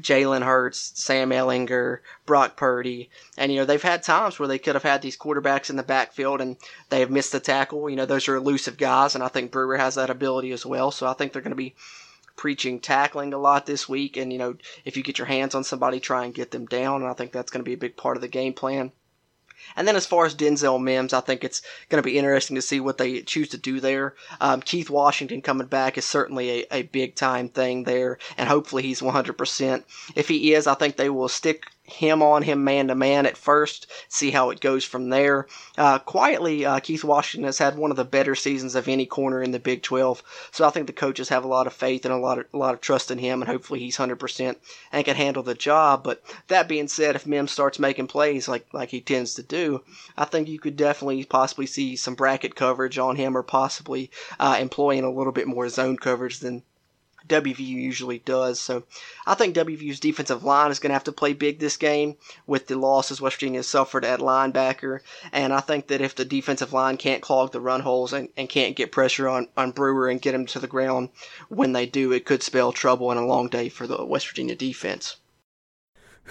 Jalen 0.01 0.43
Hurts, 0.43 0.91
Sam 0.95 1.31
Ehlinger, 1.31 1.99
Brock 2.25 2.55
Purdy. 2.55 3.09
And, 3.37 3.51
you 3.51 3.59
know, 3.59 3.65
they've 3.65 3.81
had 3.81 4.03
times 4.03 4.37
where 4.37 4.47
they 4.47 4.59
could 4.59 4.75
have 4.75 4.83
had 4.83 5.01
these 5.01 5.17
quarterbacks 5.17 5.69
in 5.69 5.75
the 5.75 5.83
backfield 5.83 6.41
and 6.41 6.57
they 6.89 6.99
have 6.99 7.11
missed 7.11 7.31
the 7.31 7.39
tackle. 7.39 7.89
You 7.89 7.95
know, 7.95 8.05
those 8.05 8.27
are 8.27 8.35
elusive 8.35 8.77
guys, 8.77 9.15
and 9.15 9.23
I 9.23 9.27
think 9.27 9.51
Brewer 9.51 9.77
has 9.77 9.95
that 9.95 10.09
ability 10.09 10.51
as 10.51 10.65
well. 10.65 10.91
So 10.91 11.07
I 11.07 11.13
think 11.13 11.33
they're 11.33 11.41
going 11.41 11.51
to 11.51 11.55
be 11.55 11.75
preaching 12.35 12.79
tackling 12.79 13.33
a 13.33 13.37
lot 13.37 13.65
this 13.65 13.89
week. 13.89 14.17
And, 14.17 14.31
you 14.31 14.39
know, 14.39 14.55
if 14.85 14.95
you 14.95 15.03
get 15.03 15.17
your 15.17 15.27
hands 15.27 15.55
on 15.55 15.63
somebody, 15.63 15.99
try 15.99 16.25
and 16.25 16.33
get 16.33 16.51
them 16.51 16.65
down. 16.65 17.01
And 17.01 17.09
I 17.09 17.13
think 17.13 17.31
that's 17.31 17.51
going 17.51 17.63
to 17.63 17.69
be 17.69 17.73
a 17.73 17.77
big 17.77 17.97
part 17.97 18.15
of 18.15 18.21
the 18.21 18.27
game 18.27 18.53
plan. 18.53 18.91
And 19.76 19.88
then 19.88 19.95
as 19.95 20.05
far 20.05 20.26
as 20.26 20.36
Denzel 20.36 20.82
Mims, 20.82 21.14
I 21.14 21.22
think 21.22 21.43
it's 21.43 21.62
going 21.89 22.01
to 22.01 22.05
be 22.05 22.18
interesting 22.18 22.55
to 22.55 22.62
see 22.62 22.80
what 22.80 22.97
they 22.97 23.22
choose 23.22 23.49
to 23.49 23.58
do 23.58 23.80
there. 23.80 24.16
Um, 24.41 24.62
Keith 24.62 24.89
Washington 24.89 25.41
coming 25.41 25.68
back 25.68 25.97
is 25.97 26.05
certainly 26.05 26.49
a, 26.49 26.66
a 26.72 26.82
big 26.84 27.16
time 27.16 27.49
thing 27.49 27.84
there, 27.84 28.18
and 28.38 28.49
hopefully 28.49 28.84
he's 28.84 29.01
100%. 29.01 29.84
If 30.16 30.28
he 30.28 30.53
is, 30.53 30.68
I 30.68 30.74
think 30.74 30.95
they 30.95 31.10
will 31.10 31.30
stick 31.30 31.66
him 31.88 32.21
on 32.21 32.43
him 32.43 32.65
man 32.65 32.89
to 32.89 32.95
man 32.95 33.25
at 33.25 33.38
first, 33.38 33.88
see 34.09 34.29
how 34.29 34.49
it 34.49 34.59
goes 34.59 34.83
from 34.83 35.09
there. 35.09 35.47
Uh, 35.77 35.97
quietly, 35.97 36.65
uh, 36.65 36.79
Keith 36.81 37.03
Washington 37.03 37.45
has 37.45 37.57
had 37.57 37.77
one 37.77 37.91
of 37.91 37.97
the 37.97 38.03
better 38.03 38.35
seasons 38.35 38.75
of 38.75 38.89
any 38.89 39.05
corner 39.05 39.41
in 39.41 39.51
the 39.51 39.59
Big 39.59 39.81
12, 39.83 40.21
so 40.51 40.67
I 40.67 40.69
think 40.69 40.88
the 40.88 40.93
coaches 40.93 41.29
have 41.29 41.45
a 41.45 41.47
lot 41.47 41.65
of 41.65 41.73
faith 41.73 42.03
and 42.03 42.13
a 42.13 42.17
lot 42.17 42.39
of, 42.39 42.45
a 42.53 42.57
lot 42.57 42.73
of 42.73 42.81
trust 42.81 43.09
in 43.09 43.17
him, 43.17 43.41
and 43.41 43.49
hopefully 43.49 43.79
he's 43.79 43.97
100% 43.97 44.57
and 44.91 45.05
can 45.05 45.15
handle 45.15 45.43
the 45.43 45.55
job. 45.55 46.03
But 46.03 46.21
that 46.49 46.67
being 46.67 46.89
said, 46.89 47.15
if 47.15 47.25
Mims 47.25 47.51
starts 47.51 47.79
making 47.79 48.07
plays 48.07 48.49
like, 48.49 48.67
like 48.73 48.89
he 48.89 48.99
tends 48.99 49.33
to 49.35 49.43
do, 49.43 49.81
I 50.17 50.25
think 50.25 50.49
you 50.49 50.59
could 50.59 50.75
definitely 50.75 51.23
possibly 51.23 51.67
see 51.67 51.95
some 51.95 52.15
bracket 52.15 52.55
coverage 52.55 52.97
on 52.97 53.15
him 53.15 53.35
or 53.38 53.43
possibly 53.43 54.11
uh, 54.39 54.57
employing 54.59 55.05
a 55.05 55.11
little 55.11 55.31
bit 55.31 55.47
more 55.47 55.69
zone 55.69 55.97
coverage 55.97 56.39
than 56.39 56.63
WVU 57.28 57.59
usually 57.59 58.19
does. 58.19 58.59
So 58.59 58.84
I 59.25 59.36
think 59.36 59.55
WVU's 59.55 59.99
defensive 59.99 60.43
line 60.43 60.71
is 60.71 60.80
going 60.80 60.89
to 60.89 60.95
have 60.95 61.03
to 61.05 61.11
play 61.11 61.34
big 61.34 61.59
this 61.59 61.78
game 61.78 62.15
with 62.45 62.67
the 62.67 62.78
losses 62.78 63.21
West 63.21 63.36
Virginia 63.36 63.63
suffered 63.63 64.05
at 64.05 64.19
linebacker. 64.19 65.01
And 65.32 65.53
I 65.53 65.59
think 65.59 65.88
that 65.88 66.01
if 66.01 66.15
the 66.15 66.25
defensive 66.25 66.73
line 66.73 66.97
can't 66.97 67.21
clog 67.21 67.51
the 67.51 67.61
run 67.61 67.82
holes 67.82 68.13
and, 68.13 68.30
and 68.38 68.49
can't 68.49 68.75
get 68.75 68.91
pressure 68.91 69.28
on, 69.28 69.47
on 69.57 69.71
Brewer 69.71 70.09
and 70.09 70.21
get 70.21 70.36
him 70.36 70.45
to 70.47 70.59
the 70.59 70.67
ground 70.67 71.09
when 71.49 71.73
they 71.73 71.86
do, 71.86 72.11
it 72.11 72.25
could 72.25 72.43
spell 72.43 72.71
trouble 72.71 73.11
and 73.11 73.19
a 73.19 73.25
long 73.25 73.47
day 73.47 73.69
for 73.69 73.88
the 73.88 74.05
West 74.05 74.28
Virginia 74.28 74.55
defense. 74.55 75.17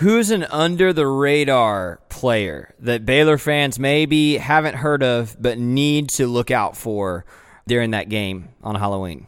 Who's 0.00 0.30
an 0.30 0.44
under 0.44 0.92
the 0.92 1.06
radar 1.06 2.00
player 2.10 2.74
that 2.80 3.06
Baylor 3.06 3.38
fans 3.38 3.78
maybe 3.78 4.36
haven't 4.36 4.74
heard 4.74 5.02
of 5.02 5.36
but 5.40 5.58
need 5.58 6.10
to 6.10 6.26
look 6.26 6.50
out 6.50 6.76
for 6.76 7.24
during 7.66 7.92
that 7.92 8.10
game 8.10 8.50
on 8.62 8.74
Halloween? 8.74 9.26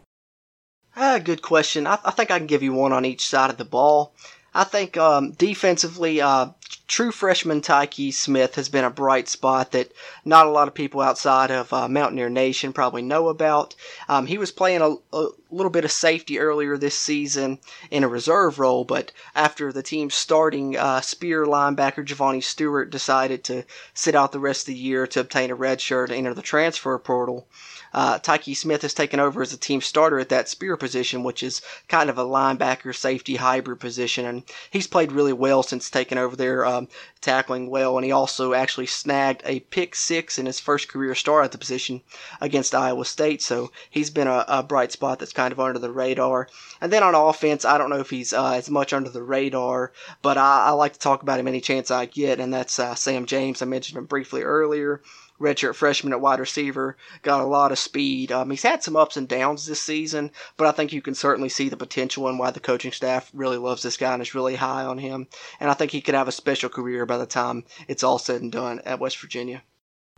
Ah, 1.00 1.20
good 1.20 1.42
question. 1.42 1.86
I, 1.86 1.96
I, 2.04 2.10
think 2.10 2.32
I 2.32 2.38
can 2.38 2.48
give 2.48 2.64
you 2.64 2.72
one 2.72 2.92
on 2.92 3.04
each 3.04 3.24
side 3.24 3.50
of 3.50 3.56
the 3.56 3.64
ball. 3.64 4.12
I 4.52 4.64
think 4.64 4.96
um, 4.96 5.30
defensively, 5.30 6.20
uh, 6.20 6.48
true 6.88 7.12
freshman 7.12 7.60
Tykee 7.60 8.12
Smith 8.12 8.56
has 8.56 8.68
been 8.68 8.84
a 8.84 8.90
bright 8.90 9.28
spot 9.28 9.70
that 9.70 9.92
not 10.24 10.46
a 10.46 10.50
lot 10.50 10.66
of 10.66 10.74
people 10.74 11.00
outside 11.00 11.52
of 11.52 11.72
uh, 11.72 11.86
Mountaineer 11.86 12.28
Nation 12.28 12.72
probably 12.72 13.02
know 13.02 13.28
about. 13.28 13.76
Um, 14.08 14.26
he 14.26 14.38
was 14.38 14.50
playing 14.50 14.80
a, 14.80 14.96
a, 15.16 15.28
little 15.52 15.70
bit 15.70 15.84
of 15.84 15.92
safety 15.92 16.40
earlier 16.40 16.76
this 16.76 16.98
season 16.98 17.60
in 17.92 18.02
a 18.02 18.08
reserve 18.08 18.58
role, 18.58 18.84
but 18.84 19.12
after 19.36 19.72
the 19.72 19.84
team's 19.84 20.14
starting 20.14 20.76
uh, 20.76 21.00
spear 21.00 21.46
linebacker 21.46 22.04
JoVanni 22.04 22.42
Stewart 22.42 22.90
decided 22.90 23.44
to 23.44 23.64
sit 23.94 24.16
out 24.16 24.32
the 24.32 24.40
rest 24.40 24.62
of 24.62 24.74
the 24.74 24.80
year 24.80 25.06
to 25.06 25.20
obtain 25.20 25.52
a 25.52 25.54
red 25.54 25.80
shirt 25.80 26.10
and 26.10 26.18
enter 26.18 26.34
the 26.34 26.42
transfer 26.42 26.98
portal, 26.98 27.46
uh, 27.92 28.18
Tykee 28.18 28.56
Smith 28.56 28.82
has 28.82 28.94
taken 28.94 29.20
over 29.20 29.42
as 29.42 29.52
a 29.52 29.58
team 29.58 29.80
starter 29.80 30.18
at 30.18 30.28
that 30.28 30.48
spear 30.48 30.76
position, 30.76 31.22
which 31.22 31.42
is 31.42 31.62
kind 31.88 32.10
of 32.10 32.18
a 32.18 32.24
linebacker 32.24 32.94
safety 32.94 33.36
hybrid 33.36 33.80
position. 33.80 34.26
And 34.26 34.42
he's 34.70 34.86
played 34.86 35.12
really 35.12 35.32
well 35.32 35.62
since 35.62 35.90
taking 35.90 36.18
over 36.18 36.36
there, 36.36 36.64
um, 36.66 36.88
tackling 37.20 37.70
well. 37.70 37.96
And 37.96 38.04
he 38.04 38.12
also 38.12 38.54
actually 38.54 38.86
snagged 38.86 39.42
a 39.44 39.60
pick 39.60 39.94
six 39.94 40.38
in 40.38 40.46
his 40.46 40.60
first 40.60 40.88
career 40.88 41.14
start 41.14 41.44
at 41.44 41.52
the 41.52 41.58
position 41.58 42.02
against 42.40 42.74
Iowa 42.74 43.04
State. 43.04 43.42
So 43.42 43.70
he's 43.90 44.10
been 44.10 44.28
a, 44.28 44.44
a 44.48 44.62
bright 44.62 44.92
spot 44.92 45.18
that's 45.18 45.32
kind 45.32 45.52
of 45.52 45.60
under 45.60 45.78
the 45.78 45.90
radar. 45.90 46.48
And 46.80 46.92
then 46.92 47.02
on 47.02 47.14
offense, 47.14 47.64
I 47.64 47.78
don't 47.78 47.90
know 47.90 48.00
if 48.00 48.10
he's 48.10 48.32
uh, 48.32 48.52
as 48.52 48.70
much 48.70 48.92
under 48.92 49.10
the 49.10 49.22
radar, 49.22 49.92
but 50.22 50.36
I, 50.38 50.66
I, 50.66 50.70
like 50.70 50.92
to 50.92 50.98
talk 50.98 51.22
about 51.22 51.40
him 51.40 51.48
any 51.48 51.60
chance 51.60 51.90
I 51.90 52.06
get. 52.06 52.40
And 52.40 52.52
that's 52.52 52.78
uh, 52.78 52.94
Sam 52.94 53.26
James. 53.26 53.62
I 53.62 53.64
mentioned 53.64 53.98
him 53.98 54.06
briefly 54.06 54.42
earlier 54.42 55.00
redshirt 55.40 55.74
freshman 55.74 56.12
at 56.12 56.20
wide 56.20 56.40
receiver, 56.40 56.96
got 57.22 57.40
a 57.40 57.46
lot 57.46 57.72
of 57.72 57.78
speed. 57.78 58.32
Um, 58.32 58.50
he's 58.50 58.62
had 58.62 58.82
some 58.82 58.96
ups 58.96 59.16
and 59.16 59.28
downs 59.28 59.66
this 59.66 59.80
season, 59.80 60.30
but 60.56 60.66
I 60.66 60.72
think 60.72 60.92
you 60.92 61.02
can 61.02 61.14
certainly 61.14 61.48
see 61.48 61.68
the 61.68 61.76
potential 61.76 62.28
and 62.28 62.38
why 62.38 62.50
the 62.50 62.60
coaching 62.60 62.92
staff 62.92 63.30
really 63.32 63.56
loves 63.56 63.82
this 63.82 63.96
guy 63.96 64.12
and 64.12 64.22
is 64.22 64.34
really 64.34 64.56
high 64.56 64.84
on 64.84 64.98
him. 64.98 65.28
And 65.60 65.70
I 65.70 65.74
think 65.74 65.92
he 65.92 66.00
could 66.00 66.14
have 66.14 66.28
a 66.28 66.32
special 66.32 66.68
career 66.68 67.06
by 67.06 67.18
the 67.18 67.26
time 67.26 67.64
it's 67.86 68.02
all 68.02 68.18
said 68.18 68.42
and 68.42 68.52
done 68.52 68.80
at 68.84 69.00
West 69.00 69.20
Virginia. 69.20 69.62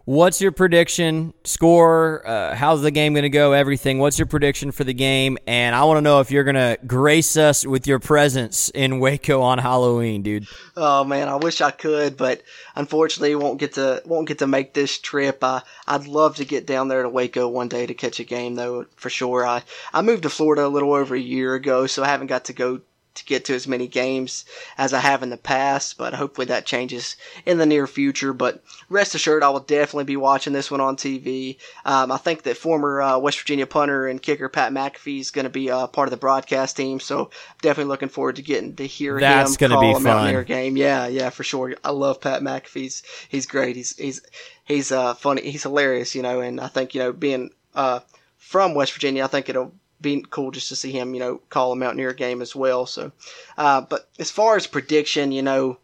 What's 0.07 0.41
your 0.41 0.51
prediction? 0.51 1.35
Score? 1.45 2.27
Uh, 2.27 2.55
how's 2.55 2.83
the 2.83 2.91
game 2.91 3.13
going 3.13 3.23
to 3.23 3.29
go? 3.29 3.53
Everything. 3.53 3.99
What's 3.99 4.19
your 4.19 4.27
prediction 4.27 4.73
for 4.73 4.83
the 4.83 4.95
game? 4.95 5.37
And 5.47 5.75
I 5.75 5.85
want 5.85 5.99
to 5.99 6.01
know 6.01 6.21
if 6.21 6.31
you're 6.31 6.45
going 6.45 6.55
to 6.55 6.79
grace 6.87 7.37
us 7.37 7.67
with 7.67 7.87
your 7.87 7.99
presence 7.99 8.71
in 8.71 8.99
Waco 8.99 9.43
on 9.43 9.59
Halloween, 9.59 10.23
dude. 10.23 10.47
Oh 10.77 11.05
man, 11.05 11.29
I 11.29 11.37
wish 11.37 11.61
I 11.61 11.71
could, 11.71 12.17
but 12.17 12.43
unfortunately, 12.75 13.35
won't 13.35 13.61
get 13.61 13.75
to 13.75 14.03
won't 14.07 14.27
get 14.27 14.39
to 14.39 14.47
make 14.47 14.73
this 14.73 14.99
trip. 14.99 15.45
Uh, 15.45 15.61
I'd 15.87 16.07
love 16.07 16.37
to 16.37 16.45
get 16.45 16.67
down 16.67 16.89
there 16.89 17.03
to 17.03 17.09
Waco 17.09 17.49
one 17.49 17.69
day 17.69 17.87
to 17.87 17.95
catch 17.95 18.21
a 18.21 18.25
game, 18.25 18.55
though, 18.55 18.87
for 18.97 19.11
sure. 19.11 19.47
I 19.47 19.63
I 19.93 20.03
moved 20.03 20.23
to 20.23 20.31
Florida 20.31 20.67
a 20.67 20.69
little 20.69 20.95
over 20.95 21.15
a 21.15 21.21
year 21.21 21.55
ago, 21.55 21.87
so 21.87 22.03
I 22.03 22.07
haven't 22.09 22.29
got 22.29 22.47
to 22.47 22.53
go 22.53 22.81
to 23.15 23.25
get 23.25 23.45
to 23.47 23.55
as 23.55 23.67
many 23.67 23.87
games 23.87 24.45
as 24.79 24.93
I 24.93 25.01
have 25.01 25.23
in 25.23 25.31
the 25.31 25.37
past, 25.37 25.99
but 25.99 26.15
hopefully 26.15 26.47
that 26.47 26.67
changes 26.67 27.17
in 27.45 27.59
the 27.59 27.67
near 27.67 27.87
future. 27.87 28.33
But 28.33 28.63
rest 28.89 29.15
assured, 29.15 29.43
I 29.43 29.49
will 29.49 29.61
definitely 29.61 30.05
be 30.05 30.17
watching 30.17 30.53
this 30.53 30.71
one 30.71 30.81
on 30.81 30.97
TV. 30.97 31.57
Um, 31.85 32.13
I 32.13 32.17
think 32.17 32.43
that 32.43 32.57
former 32.57 33.03
uh, 33.03 33.19
West 33.19 33.41
Virginia 33.41 33.67
punter 33.67 34.07
and 34.07 34.23
kicker 34.23 34.49
Pat 34.49 34.73
McAfee 34.73 35.21
is 35.21 35.31
going 35.31 35.45
to 35.45 35.51
be 35.51 35.69
a 35.69 35.77
uh, 35.77 35.87
part 35.87 36.09
of 36.09 36.11
the 36.11 36.17
broadcast 36.17 36.77
team, 36.77 37.01
so 37.01 37.31
definitely 37.63 37.91
looking 37.91 38.09
forward 38.09 38.37
to 38.37 38.43
getting 38.43 38.77
to 38.77 38.87
hear 38.87 39.19
That's 39.19 39.61
him 39.61 39.69
call 39.71 39.81
be 39.81 39.91
a 39.91 39.95
fun. 39.95 40.03
Mountaineer 40.05 40.45
game. 40.45 40.77
Yeah, 40.77 41.07
yeah, 41.07 41.31
for 41.31 41.45
sure. 41.45 41.75
I 41.83 41.91
love 41.91 42.21
Pat 42.21 42.43
McAfee's. 42.43 43.03
He's 43.29 43.47
great. 43.47 43.77
He's 43.77 43.97
he's 43.97 44.23
he's 44.65 44.93
uh, 44.93 45.15
funny. 45.15 45.43
He's 45.51 45.65
hilarious, 45.65 46.15
you 46.15 46.23
know. 46.23 46.41
And 46.41 46.61
I 46.61 46.69
think 46.69 46.95
you 46.95 47.01
know 47.01 47.13
being 47.13 47.51
uh, 47.75 48.01
from 48.39 48.75
West 48.75 48.93
Virginia, 48.93 49.25
I 49.25 49.29
think 49.29 49.49
it'll 49.49 49.73
be 50.01 50.25
cool 50.31 50.51
just 50.51 50.69
to 50.69 50.77
see 50.77 50.93
him, 50.93 51.15
you 51.15 51.21
know, 51.21 51.41
call 51.51 51.73
a 51.73 51.77
Mountaineer 51.77 52.13
game 52.13 52.43
as 52.43 52.57
well. 52.57 52.87
So, 52.87 53.13
uh, 53.59 53.83
but 53.83 54.09
as 54.19 54.31
far 54.31 54.57
as 54.57 54.67
prediction, 54.67 55.33
you 55.33 55.43
know, 55.43 55.79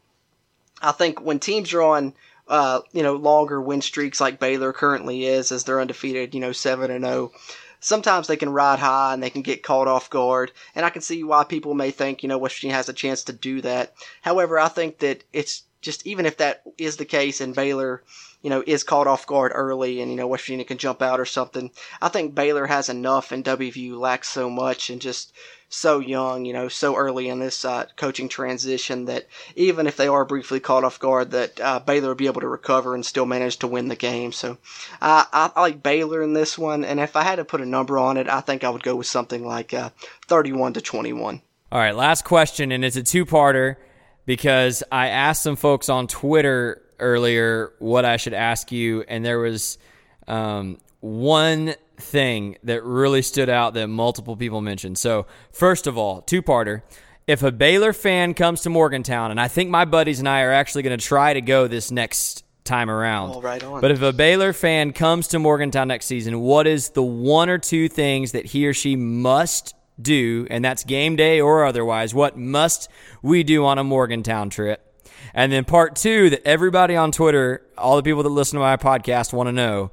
I 0.80 0.92
think 0.92 1.20
when 1.20 1.38
teams 1.38 1.72
are 1.72 1.82
on, 1.82 2.14
uh, 2.48 2.80
you 2.92 3.02
know, 3.02 3.14
longer 3.14 3.60
win 3.60 3.82
streaks 3.82 4.20
like 4.20 4.40
Baylor 4.40 4.72
currently 4.72 5.24
is, 5.24 5.52
as 5.52 5.64
they're 5.64 5.80
undefeated, 5.80 6.34
you 6.34 6.40
know, 6.40 6.52
seven 6.52 6.90
and 6.90 7.04
zero. 7.04 7.32
Oh, 7.32 7.38
sometimes 7.80 8.26
they 8.26 8.36
can 8.36 8.50
ride 8.50 8.78
high 8.78 9.14
and 9.14 9.22
they 9.22 9.30
can 9.30 9.42
get 9.42 9.62
caught 9.62 9.88
off 9.88 10.10
guard, 10.10 10.52
and 10.74 10.84
I 10.84 10.90
can 10.90 11.02
see 11.02 11.22
why 11.22 11.44
people 11.44 11.74
may 11.74 11.90
think, 11.90 12.22
you 12.22 12.28
know, 12.28 12.38
West 12.38 12.56
Virginia 12.56 12.76
has 12.76 12.88
a 12.88 12.92
chance 12.92 13.24
to 13.24 13.32
do 13.32 13.60
that. 13.62 13.94
However, 14.22 14.58
I 14.58 14.68
think 14.68 14.98
that 14.98 15.24
it's 15.32 15.62
just 15.80 16.06
even 16.06 16.26
if 16.26 16.38
that 16.38 16.62
is 16.78 16.96
the 16.96 17.04
case 17.04 17.40
and 17.40 17.54
Baylor 17.54 18.02
you 18.42 18.50
know, 18.50 18.62
is 18.66 18.84
caught 18.84 19.06
off 19.06 19.26
guard 19.26 19.52
early 19.54 20.00
and, 20.00 20.10
you 20.10 20.16
know, 20.16 20.26
West 20.26 20.44
Virginia 20.44 20.64
can 20.64 20.78
jump 20.78 21.02
out 21.02 21.20
or 21.20 21.24
something. 21.24 21.70
I 22.00 22.08
think 22.08 22.34
Baylor 22.34 22.66
has 22.66 22.88
enough 22.88 23.32
and 23.32 23.44
WVU 23.44 23.98
lacks 23.98 24.28
so 24.28 24.48
much 24.48 24.90
and 24.90 25.00
just 25.00 25.32
so 25.68 25.98
young, 25.98 26.44
you 26.44 26.52
know, 26.52 26.68
so 26.68 26.96
early 26.96 27.28
in 27.28 27.40
this 27.40 27.64
uh, 27.64 27.86
coaching 27.96 28.28
transition 28.28 29.06
that 29.06 29.26
even 29.56 29.86
if 29.86 29.96
they 29.96 30.06
are 30.06 30.24
briefly 30.24 30.60
caught 30.60 30.84
off 30.84 31.00
guard, 31.00 31.32
that 31.32 31.60
uh, 31.60 31.80
Baylor 31.80 32.08
will 32.08 32.14
be 32.14 32.26
able 32.26 32.40
to 32.40 32.48
recover 32.48 32.94
and 32.94 33.04
still 33.04 33.26
manage 33.26 33.58
to 33.58 33.66
win 33.66 33.88
the 33.88 33.96
game. 33.96 34.32
So 34.32 34.58
uh, 35.00 35.24
I, 35.32 35.50
I, 35.54 35.60
like 35.60 35.82
Baylor 35.82 36.22
in 36.22 36.34
this 36.34 36.56
one, 36.56 36.84
and 36.84 37.00
if 37.00 37.16
I 37.16 37.22
had 37.22 37.36
to 37.36 37.44
put 37.44 37.60
a 37.60 37.66
number 37.66 37.98
on 37.98 38.16
it, 38.16 38.28
I 38.28 38.40
think 38.40 38.62
I 38.62 38.70
would 38.70 38.82
go 38.82 38.96
with 38.96 39.06
something 39.06 39.44
like 39.44 39.74
uh, 39.74 39.90
31 40.28 40.74
to 40.74 40.80
21. 40.80 41.42
All 41.72 41.80
right, 41.80 41.96
last 41.96 42.24
question, 42.24 42.70
and 42.70 42.84
it's 42.84 42.96
a 42.96 43.02
two-parter 43.02 43.76
because 44.24 44.84
I 44.92 45.08
asked 45.08 45.42
some 45.42 45.56
folks 45.56 45.88
on 45.88 46.06
Twitter 46.06 46.85
earlier 46.98 47.72
what 47.78 48.04
I 48.04 48.16
should 48.16 48.34
ask 48.34 48.72
you, 48.72 49.04
and 49.08 49.24
there 49.24 49.38
was 49.38 49.78
um, 50.26 50.78
one 51.00 51.74
thing 51.98 52.56
that 52.64 52.84
really 52.84 53.22
stood 53.22 53.48
out 53.48 53.74
that 53.74 53.88
multiple 53.88 54.36
people 54.36 54.60
mentioned. 54.60 54.98
So, 54.98 55.26
first 55.52 55.86
of 55.86 55.96
all, 55.96 56.22
two 56.22 56.42
parter. 56.42 56.82
If 57.26 57.42
a 57.42 57.50
Baylor 57.50 57.92
fan 57.92 58.34
comes 58.34 58.60
to 58.62 58.70
Morgantown, 58.70 59.32
and 59.32 59.40
I 59.40 59.48
think 59.48 59.68
my 59.68 59.84
buddies 59.84 60.20
and 60.20 60.28
I 60.28 60.42
are 60.42 60.52
actually 60.52 60.82
going 60.84 60.96
to 60.96 61.04
try 61.04 61.34
to 61.34 61.40
go 61.40 61.66
this 61.66 61.90
next 61.90 62.44
time 62.62 62.90
around. 62.90 63.32
Oh, 63.34 63.40
right. 63.40 63.60
But 63.60 63.90
if 63.90 64.02
a 64.02 64.12
Baylor 64.12 64.52
fan 64.52 64.92
comes 64.92 65.28
to 65.28 65.38
Morgantown 65.38 65.88
next 65.88 66.06
season, 66.06 66.40
what 66.40 66.66
is 66.66 66.90
the 66.90 67.02
one 67.02 67.48
or 67.48 67.58
two 67.58 67.88
things 67.88 68.32
that 68.32 68.46
he 68.46 68.66
or 68.66 68.74
she 68.74 68.96
must 68.96 69.74
do, 70.00 70.46
and 70.50 70.64
that's 70.64 70.84
game 70.84 71.16
day 71.16 71.40
or 71.40 71.64
otherwise, 71.64 72.14
what 72.14 72.36
must 72.36 72.90
we 73.22 73.42
do 73.42 73.64
on 73.64 73.78
a 73.78 73.84
Morgantown 73.84 74.50
trip? 74.50 74.85
And 75.34 75.52
then 75.52 75.64
part 75.64 75.96
two 75.96 76.30
that 76.30 76.46
everybody 76.46 76.96
on 76.96 77.12
Twitter, 77.12 77.62
all 77.76 77.96
the 77.96 78.02
people 78.02 78.22
that 78.22 78.28
listen 78.28 78.58
to 78.58 78.64
my 78.64 78.76
podcast 78.76 79.32
want 79.32 79.48
to 79.48 79.52
know 79.52 79.90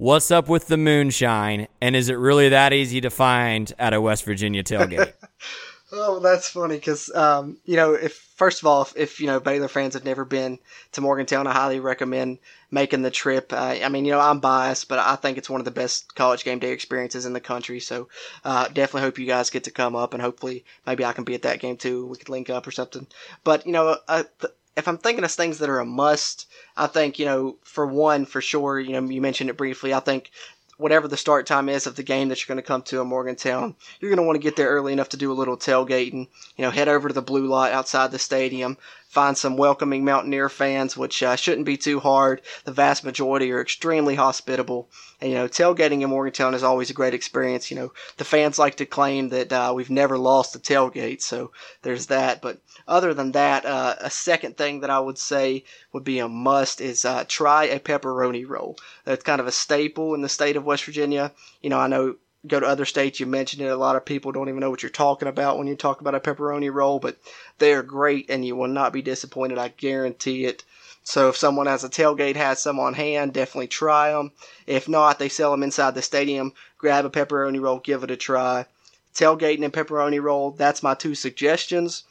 what's 0.00 0.30
up 0.30 0.48
with 0.48 0.66
the 0.66 0.78
moonshine? 0.78 1.68
And 1.80 1.94
is 1.94 2.08
it 2.08 2.14
really 2.14 2.48
that 2.48 2.72
easy 2.72 3.02
to 3.02 3.10
find 3.10 3.72
at 3.78 3.92
a 3.92 4.00
West 4.00 4.24
Virginia 4.24 4.64
tailgate? 4.64 5.12
oh, 5.92 6.20
that's 6.20 6.48
funny 6.48 6.76
because, 6.76 7.14
um, 7.14 7.58
you 7.66 7.76
know, 7.76 7.92
if 7.92 8.14
first 8.36 8.62
of 8.62 8.66
all, 8.66 8.80
if, 8.82 8.96
if, 8.96 9.20
you 9.20 9.26
know 9.26 9.38
Baylor 9.40 9.68
fans 9.68 9.92
have 9.92 10.04
never 10.04 10.24
been 10.24 10.58
to 10.92 11.02
Morgantown, 11.02 11.46
I 11.46 11.52
highly 11.52 11.80
recommend 11.80 12.38
making 12.70 13.02
the 13.02 13.10
trip. 13.10 13.52
Uh, 13.52 13.76
I 13.84 13.90
mean, 13.90 14.06
you 14.06 14.12
know, 14.12 14.20
I'm 14.20 14.40
biased, 14.40 14.88
but 14.88 14.98
I 14.98 15.16
think 15.16 15.36
it's 15.36 15.50
one 15.50 15.60
of 15.60 15.66
the 15.66 15.70
best 15.70 16.14
college 16.14 16.44
game 16.44 16.60
day 16.60 16.72
experiences 16.72 17.26
in 17.26 17.34
the 17.34 17.40
country. 17.40 17.80
So 17.80 18.08
uh, 18.42 18.68
definitely 18.68 19.02
hope 19.02 19.18
you 19.18 19.26
guys 19.26 19.50
get 19.50 19.64
to 19.64 19.70
come 19.70 19.94
up, 19.94 20.14
and 20.14 20.22
hopefully 20.22 20.64
maybe 20.86 21.04
I 21.04 21.12
can 21.12 21.24
be 21.24 21.34
at 21.34 21.42
that 21.42 21.60
game 21.60 21.76
too. 21.76 22.06
We 22.06 22.16
could 22.16 22.30
link 22.30 22.48
up 22.48 22.66
or 22.66 22.70
something. 22.70 23.06
But 23.44 23.66
you 23.66 23.72
know, 23.72 23.98
uh, 24.08 24.24
th- 24.40 24.54
if 24.80 24.88
I'm 24.88 24.98
thinking 24.98 25.22
of 25.22 25.30
things 25.30 25.58
that 25.58 25.68
are 25.68 25.78
a 25.78 25.84
must, 25.84 26.48
I 26.76 26.88
think, 26.88 27.18
you 27.18 27.26
know, 27.26 27.56
for 27.62 27.86
one, 27.86 28.24
for 28.24 28.40
sure, 28.40 28.80
you 28.80 28.92
know, 28.92 29.08
you 29.08 29.20
mentioned 29.20 29.50
it 29.50 29.56
briefly. 29.56 29.94
I 29.94 30.00
think 30.00 30.30
whatever 30.78 31.06
the 31.06 31.16
start 31.16 31.46
time 31.46 31.68
is 31.68 31.86
of 31.86 31.94
the 31.94 32.02
game 32.02 32.28
that 32.28 32.40
you're 32.40 32.52
going 32.52 32.62
to 32.62 32.66
come 32.66 32.80
to 32.82 33.02
in 33.02 33.06
Morgantown, 33.06 33.76
you're 34.00 34.10
going 34.10 34.16
to 34.16 34.26
want 34.26 34.36
to 34.36 34.42
get 34.42 34.56
there 34.56 34.70
early 34.70 34.94
enough 34.94 35.10
to 35.10 35.18
do 35.18 35.30
a 35.30 35.34
little 35.34 35.58
tailgating. 35.58 36.26
You 36.56 36.64
know, 36.64 36.70
head 36.70 36.88
over 36.88 37.08
to 37.08 37.14
the 37.14 37.20
blue 37.20 37.46
lot 37.46 37.72
outside 37.72 38.10
the 38.10 38.18
stadium, 38.18 38.78
find 39.10 39.36
some 39.36 39.56
welcoming 39.56 40.04
Mountaineer 40.04 40.48
fans, 40.48 40.96
which 40.96 41.20
uh, 41.20 41.34
shouldn't 41.34 41.66
be 41.66 41.76
too 41.76 41.98
hard. 41.98 42.42
The 42.64 42.70
vast 42.70 43.02
majority 43.02 43.50
are 43.50 43.60
extremely 43.60 44.14
hospitable. 44.14 44.88
And, 45.20 45.32
you 45.32 45.36
know, 45.36 45.48
tailgating 45.48 46.02
in 46.02 46.10
Morgantown 46.10 46.54
is 46.54 46.62
always 46.62 46.90
a 46.90 46.94
great 46.94 47.12
experience. 47.12 47.72
You 47.72 47.76
know, 47.76 47.92
the 48.18 48.24
fans 48.24 48.56
like 48.56 48.76
to 48.76 48.86
claim 48.86 49.30
that 49.30 49.52
uh, 49.52 49.72
we've 49.74 49.90
never 49.90 50.16
lost 50.16 50.54
a 50.54 50.60
tailgate, 50.60 51.22
so 51.22 51.50
there's 51.82 52.06
that. 52.06 52.40
But 52.40 52.60
other 52.86 53.12
than 53.12 53.32
that, 53.32 53.66
uh, 53.66 53.96
a 54.00 54.10
second 54.10 54.56
thing 54.56 54.80
that 54.80 54.90
I 54.90 55.00
would 55.00 55.18
say 55.18 55.64
would 55.92 56.04
be 56.04 56.20
a 56.20 56.28
must 56.28 56.80
is 56.80 57.04
uh, 57.04 57.24
try 57.26 57.64
a 57.64 57.80
pepperoni 57.80 58.48
roll. 58.48 58.78
That's 59.04 59.24
kind 59.24 59.40
of 59.40 59.48
a 59.48 59.52
staple 59.52 60.14
in 60.14 60.22
the 60.22 60.28
state 60.28 60.54
of 60.54 60.64
West 60.64 60.84
Virginia. 60.84 61.32
You 61.62 61.70
know, 61.70 61.80
I 61.80 61.88
know 61.88 62.14
go 62.46 62.58
to 62.58 62.66
other 62.66 62.84
states, 62.84 63.20
you 63.20 63.26
mentioned 63.26 63.62
it. 63.62 63.68
A 63.68 63.76
lot 63.76 63.96
of 63.96 64.04
people 64.04 64.32
don't 64.32 64.48
even 64.48 64.60
know 64.60 64.70
what 64.70 64.82
you're 64.82 64.90
talking 64.90 65.28
about 65.28 65.58
when 65.58 65.66
you 65.66 65.76
talk 65.76 66.00
about 66.00 66.14
a 66.14 66.20
pepperoni 66.20 66.72
roll, 66.72 66.98
but 66.98 67.18
they 67.58 67.72
are 67.72 67.82
great 67.82 68.30
and 68.30 68.44
you 68.44 68.56
will 68.56 68.68
not 68.68 68.92
be 68.92 69.02
disappointed. 69.02 69.58
I 69.58 69.68
guarantee 69.68 70.44
it. 70.46 70.64
So 71.02 71.28
if 71.28 71.36
someone 71.36 71.66
has 71.66 71.84
a 71.84 71.88
tailgate, 71.88 72.36
has 72.36 72.60
some 72.62 72.78
on 72.78 72.94
hand, 72.94 73.32
definitely 73.32 73.68
try 73.68 74.12
them. 74.12 74.32
If 74.66 74.88
not, 74.88 75.18
they 75.18 75.28
sell 75.28 75.50
them 75.50 75.62
inside 75.62 75.94
the 75.94 76.02
stadium. 76.02 76.52
Grab 76.78 77.04
a 77.04 77.10
pepperoni 77.10 77.60
roll, 77.60 77.78
give 77.78 78.04
it 78.04 78.10
a 78.10 78.16
try. 78.16 78.66
Tailgating 79.14 79.64
and 79.64 79.72
pepperoni 79.72 80.22
roll, 80.22 80.52
that's 80.52 80.82
my 80.82 80.94
two 80.94 81.14
suggestions. 81.14 82.04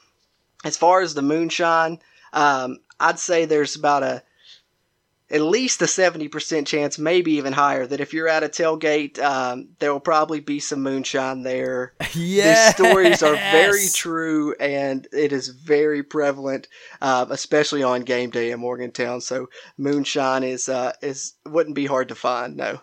As 0.63 0.75
far 0.75 1.01
as 1.01 1.13
the 1.13 1.21
moonshine, 1.21 1.99
um, 2.33 2.79
I'd 2.99 3.19
say 3.19 3.45
there's 3.45 3.75
about 3.75 4.03
a 4.03 4.23
at 5.31 5.41
least 5.41 5.81
a 5.81 5.85
70% 5.85 6.65
chance, 6.65 6.97
maybe 6.97 7.33
even 7.33 7.53
higher, 7.53 7.85
that 7.85 7.99
if 7.99 8.13
you're 8.13 8.27
at 8.27 8.43
a 8.43 8.49
tailgate, 8.49 9.19
um, 9.19 9.69
there 9.79 9.93
will 9.93 9.99
probably 9.99 10.39
be 10.39 10.59
some 10.59 10.81
moonshine 10.81 11.43
there. 11.43 11.93
Yes. 12.15 12.73
These 12.77 12.87
stories 12.87 13.23
are 13.23 13.35
very 13.35 13.87
true, 13.93 14.55
and 14.59 15.07
it 15.13 15.31
is 15.31 15.49
very 15.49 16.01
prevalent, 16.01 16.67
uh, 17.01 17.27
especially 17.29 17.83
on 17.83 18.01
game 18.01 18.31
day 18.31 18.51
in 18.51 18.59
Morgantown. 18.59 19.21
So 19.21 19.49
moonshine 19.77 20.43
is 20.43 20.67
uh, 20.67 20.93
is 21.01 21.33
wouldn't 21.45 21.75
be 21.75 21.85
hard 21.85 22.07
to 22.09 22.15
find. 22.15 22.57
No. 22.57 22.79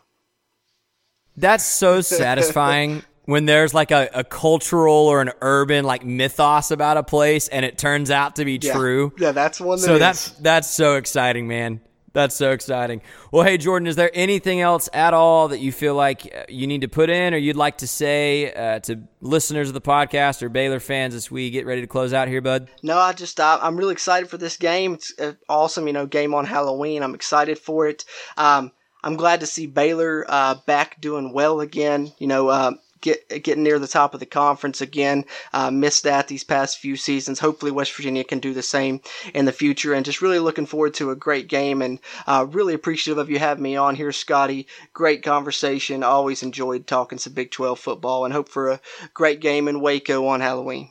That's 1.37 1.65
so 1.65 2.01
satisfying 2.01 3.03
when 3.25 3.45
there's 3.47 3.75
like 3.75 3.91
a, 3.91 4.09
a 4.15 4.25
cultural 4.25 4.95
or 4.95 5.21
an 5.21 5.33
urban 5.41 5.85
like 5.85 6.05
mythos 6.05 6.71
about 6.71 6.97
a 6.97 7.03
place 7.03 7.49
and 7.49 7.65
it 7.65 7.77
turns 7.77 8.11
out 8.11 8.37
to 8.37 8.45
be 8.45 8.59
Yeah. 8.63 8.73
true. 8.73 9.13
Yeah, 9.19 9.33
that's 9.33 9.61
one. 9.61 9.79
That 9.81 9.85
So 9.85 9.95
is. 9.95 9.99
that's 10.01 10.31
that's 10.31 10.71
so 10.71 10.95
exciting, 10.95 11.49
man. 11.49 11.81
That's 12.17 12.35
so 12.35 12.53
exciting. 12.53 13.03
Well, 13.31 13.45
hey 13.45 13.59
Jordan, 13.59 13.87
is 13.87 13.97
there 13.97 14.11
anything 14.15 14.63
else 14.63 14.89
at 14.95 15.13
all 15.13 15.49
that 15.49 15.59
you 15.59 15.71
feel 15.71 15.95
like 15.95 16.35
uh, 16.35 16.45
you 16.49 16.67
need 16.67 16.81
to 16.81 16.89
put 16.89 17.11
in, 17.11 17.35
or 17.35 17.37
you'd 17.37 17.57
like 17.57 17.77
to 17.79 17.87
say 17.87 18.55
uh, 18.55 18.79
to 18.81 19.03
listeners 19.21 19.69
of 19.69 19.75
the 19.75 19.83
podcast 19.83 20.43
or 20.43 20.49
Baylor 20.49 20.81
fans 20.81 21.15
as 21.15 21.31
we 21.31 21.51
get 21.51 21.67
ready 21.67 21.83
to 21.83 21.87
close 21.87 22.15
out 22.15 22.29
here, 22.29 22.41
bud? 22.41 22.71
No, 22.83 22.97
I 22.97 23.13
just 23.13 23.39
I, 23.39 23.59
I'm 23.61 23.77
really 23.77 23.93
excited 23.93 24.31
for 24.31 24.39
this 24.39 24.57
game. 24.57 24.95
It's 24.95 25.13
awesome, 25.47 25.87
you 25.87 25.93
know, 25.93 26.07
game 26.07 26.33
on 26.33 26.47
Halloween. 26.47 27.03
I'm 27.03 27.15
excited 27.15 27.59
for 27.59 27.87
it. 27.87 28.07
Um, 28.39 28.73
I'm 29.05 29.17
glad 29.17 29.41
to 29.41 29.47
see 29.47 29.67
Baylor 29.67 30.25
uh, 30.27 30.55
back 30.65 30.99
doing 30.99 31.35
well 31.35 31.61
again. 31.61 32.13
You 32.17 32.29
know, 32.29 32.51
um, 32.51 32.79
get 33.01 33.43
getting 33.43 33.63
near 33.63 33.79
the 33.79 33.89
top 33.89 34.15
of 34.15 34.21
the 34.21 34.27
conference 34.27 34.81
again. 34.81 35.25
Uh, 35.53 35.71
missed 35.71 36.05
that 36.05 36.29
these 36.29 36.45
past 36.45 36.79
few 36.79 36.97
seasons. 36.97 37.39
Hopefully, 37.39 37.73
West 37.73 37.95
Virginia 37.95 38.25
can 38.25 38.39
do 38.39 38.55
the 38.55 38.63
same 38.63 39.01
in 39.35 39.45
the 39.45 39.53
future. 39.53 39.95
And 39.95 40.05
just 40.05 40.23
really 40.23 40.39
looking 40.39 40.67
forward 40.67 40.95
to 40.95 41.11
a 41.11 41.17
great 41.17 41.49
game. 41.49 41.83
And 41.83 42.01
uh, 42.27 42.47
really 42.51 42.75
appreciative 42.75 43.19
of 43.19 43.31
you 43.31 43.39
having 43.39 43.63
me 43.63 43.77
on 43.77 43.95
here, 43.95 44.13
Scotty. 44.13 44.67
Great 44.93 45.23
conversation. 45.23 46.03
Always 46.03 46.43
enjoyed 46.43 46.87
talking 46.87 47.19
some 47.19 47.33
Big 47.33 47.51
12 47.51 47.79
football. 47.79 48.25
And 48.25 48.35
hope 48.35 48.49
for 48.49 48.71
a 48.71 48.81
great 49.15 49.41
game 49.41 49.69
in 49.69 49.81
Waco 49.81 50.27
on 50.27 50.41
Halloween. 50.41 50.91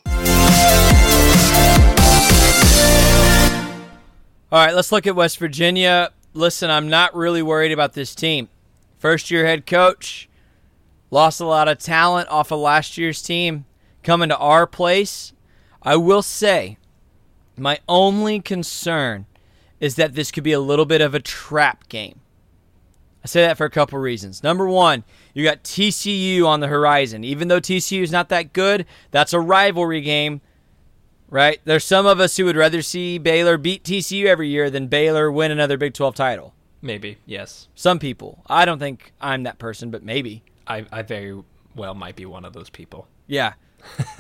All 4.52 4.64
right, 4.64 4.76
let's 4.76 4.92
look 4.92 5.08
at 5.08 5.16
West 5.16 5.38
Virginia. 5.38 6.12
Listen, 6.34 6.70
I'm 6.70 6.88
not 6.88 7.16
really 7.16 7.42
worried 7.42 7.72
about 7.72 7.94
this 7.94 8.14
team. 8.14 8.48
First 9.00 9.30
year 9.32 9.46
head 9.46 9.66
coach, 9.66 10.30
lost 11.12 11.40
a 11.40 11.46
lot 11.46 11.68
of 11.68 11.78
talent 11.78 12.30
off 12.30 12.52
of 12.52 12.60
last 12.60 12.98
year's 12.98 13.22
team 13.22 13.66
coming 14.04 14.30
to 14.30 14.38
our 14.38 14.68
place. 14.68 15.34
I 15.82 15.96
will 15.96 16.22
say, 16.22 16.78
my 17.58 17.80
only 17.88 18.40
concern 18.40 19.26
is 19.80 19.96
that 19.96 20.16
this 20.16 20.32
could 20.32 20.44
be 20.44 20.52
a 20.52 20.60
little 20.60 20.86
bit 20.86 21.02
of 21.02 21.14
a 21.14 21.20
trap 21.20 21.88
game. 21.90 22.22
I 23.24 23.28
say 23.28 23.42
that 23.42 23.58
for 23.58 23.66
a 23.66 23.72
couple 23.72 23.98
reasons. 23.98 24.44
Number 24.44 24.68
one, 24.68 25.04
you 25.34 25.44
got 25.44 25.64
TCU 25.64 26.46
on 26.46 26.60
the 26.60 26.68
horizon. 26.68 27.24
Even 27.24 27.48
though 27.48 27.60
TCU 27.60 28.02
is 28.02 28.12
not 28.12 28.30
that 28.30 28.54
good, 28.54 28.86
that's 29.12 29.34
a 29.34 29.40
rivalry 29.40 30.02
game 30.02 30.42
right? 31.30 31.60
There's 31.66 31.84
some 31.84 32.06
of 32.06 32.20
us 32.20 32.38
who 32.38 32.46
would 32.46 32.56
rather 32.56 32.82
see 32.82 33.18
Baylor 33.18 33.58
beat 33.58 33.84
TCU 33.84 34.26
every 34.26 34.50
year 34.50 34.70
than 34.70 34.88
Baylor 34.88 35.32
win 35.32 35.52
another 35.52 35.78
Big 35.78 35.94
12 35.94 36.16
title. 36.16 36.54
Maybe, 36.82 37.18
yes. 37.26 37.68
Some 37.76 38.00
people. 38.00 38.44
I 38.48 38.66
don't 38.66 38.80
think 38.80 39.12
I'm 39.20 39.44
that 39.44 39.60
person, 39.60 39.90
but 39.92 40.04
maybe. 40.04 40.44
I, 40.68 40.86
I 40.92 41.02
very 41.02 41.42
well 41.76 41.94
might 41.94 42.16
be 42.16 42.26
one 42.26 42.46
of 42.46 42.54
those 42.54 42.70
people. 42.70 43.08
Yeah. 43.28 43.54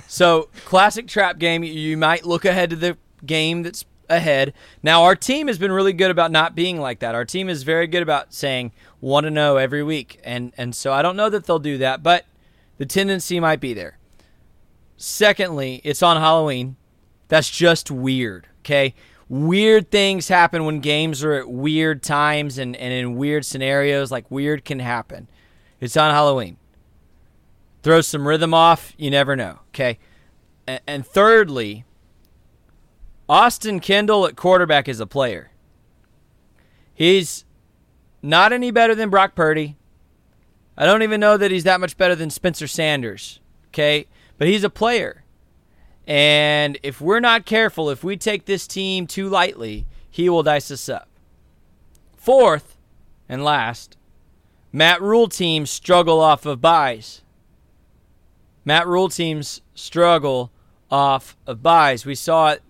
so, 0.07 0.49
classic 0.65 1.07
trap 1.07 1.39
game. 1.39 1.63
You 1.63 1.97
might 1.97 2.25
look 2.25 2.45
ahead 2.45 2.69
to 2.71 2.75
the 2.75 2.97
game 3.25 3.63
that's 3.63 3.85
ahead. 4.09 4.53
Now, 4.83 5.03
our 5.03 5.15
team 5.15 5.47
has 5.47 5.57
been 5.57 5.71
really 5.71 5.93
good 5.93 6.11
about 6.11 6.31
not 6.31 6.55
being 6.55 6.79
like 6.79 6.99
that. 6.99 7.15
Our 7.15 7.25
team 7.25 7.49
is 7.49 7.63
very 7.63 7.87
good 7.87 8.03
about 8.03 8.33
saying 8.33 8.71
want 9.01 9.25
to 9.25 9.31
know 9.31 9.57
every 9.57 9.83
week. 9.83 10.19
And 10.23 10.53
and 10.57 10.75
so 10.75 10.91
I 10.93 11.01
don't 11.01 11.15
know 11.15 11.29
that 11.29 11.45
they'll 11.45 11.59
do 11.59 11.77
that, 11.79 12.03
but 12.03 12.25
the 12.77 12.85
tendency 12.85 13.39
might 13.39 13.59
be 13.59 13.73
there. 13.73 13.97
Secondly, 14.97 15.81
it's 15.83 16.01
on 16.01 16.17
Halloween. 16.17 16.75
That's 17.27 17.49
just 17.49 17.91
weird, 17.91 18.47
okay? 18.59 18.93
Weird 19.27 19.89
things 19.89 20.27
happen 20.27 20.65
when 20.65 20.79
games 20.79 21.23
are 21.23 21.33
at 21.33 21.49
weird 21.49 22.03
times 22.03 22.57
and, 22.57 22.75
and 22.75 22.93
in 22.93 23.15
weird 23.15 23.45
scenarios. 23.45 24.11
Like, 24.11 24.29
weird 24.29 24.63
can 24.63 24.79
happen. 24.79 25.27
It's 25.85 25.95
on 25.95 26.11
Halloween. 26.11 26.57
Throw 27.83 28.01
some 28.01 28.27
rhythm 28.27 28.55
off, 28.55 28.93
you 28.97 29.11
never 29.11 29.35
know, 29.35 29.59
okay? 29.69 29.99
And, 30.65 30.81
and 30.87 31.05
thirdly, 31.05 31.85
Austin 33.29 33.79
Kendall 33.79 34.25
at 34.25 34.35
quarterback 34.35 34.89
is 34.89 34.99
a 34.99 35.05
player. 35.05 35.51
He's 36.91 37.45
not 38.23 38.51
any 38.51 38.71
better 38.71 38.95
than 38.95 39.11
Brock 39.11 39.35
Purdy. 39.35 39.77
I 40.75 40.85
don't 40.85 41.03
even 41.03 41.19
know 41.19 41.37
that 41.37 41.51
he's 41.51 41.65
that 41.65 41.79
much 41.79 41.97
better 41.97 42.15
than 42.15 42.31
Spencer 42.31 42.65
Sanders, 42.65 43.39
okay? 43.67 44.07
But 44.39 44.47
he's 44.47 44.63
a 44.63 44.71
player. 44.71 45.23
And 46.07 46.79
if 46.81 46.99
we're 46.99 47.19
not 47.19 47.45
careful, 47.45 47.91
if 47.91 48.03
we 48.03 48.17
take 48.17 48.45
this 48.45 48.65
team 48.65 49.05
too 49.05 49.29
lightly, 49.29 49.85
he 50.09 50.29
will 50.29 50.41
dice 50.41 50.71
us 50.71 50.89
up. 50.89 51.09
Fourth 52.17 52.75
and 53.29 53.43
last, 53.43 53.97
Matt 54.75 55.01
Rhule 55.01 55.29
teams 55.29 55.69
struggle 55.69 56.19
off 56.19 56.45
of 56.45 56.59
byes. 56.59 57.21
Matt 58.65 58.85
Rhule 58.85 59.07
teams 59.07 59.61
struggle 59.73 60.51
off 60.91 61.37
of 61.47 61.63
byes. 61.63 62.05
We 62.05 62.13
saw 62.13 62.49
it 62.49 62.61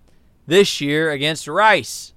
this 0.46 0.80
year 0.80 1.10
against 1.10 1.48
Rice. 1.48 2.14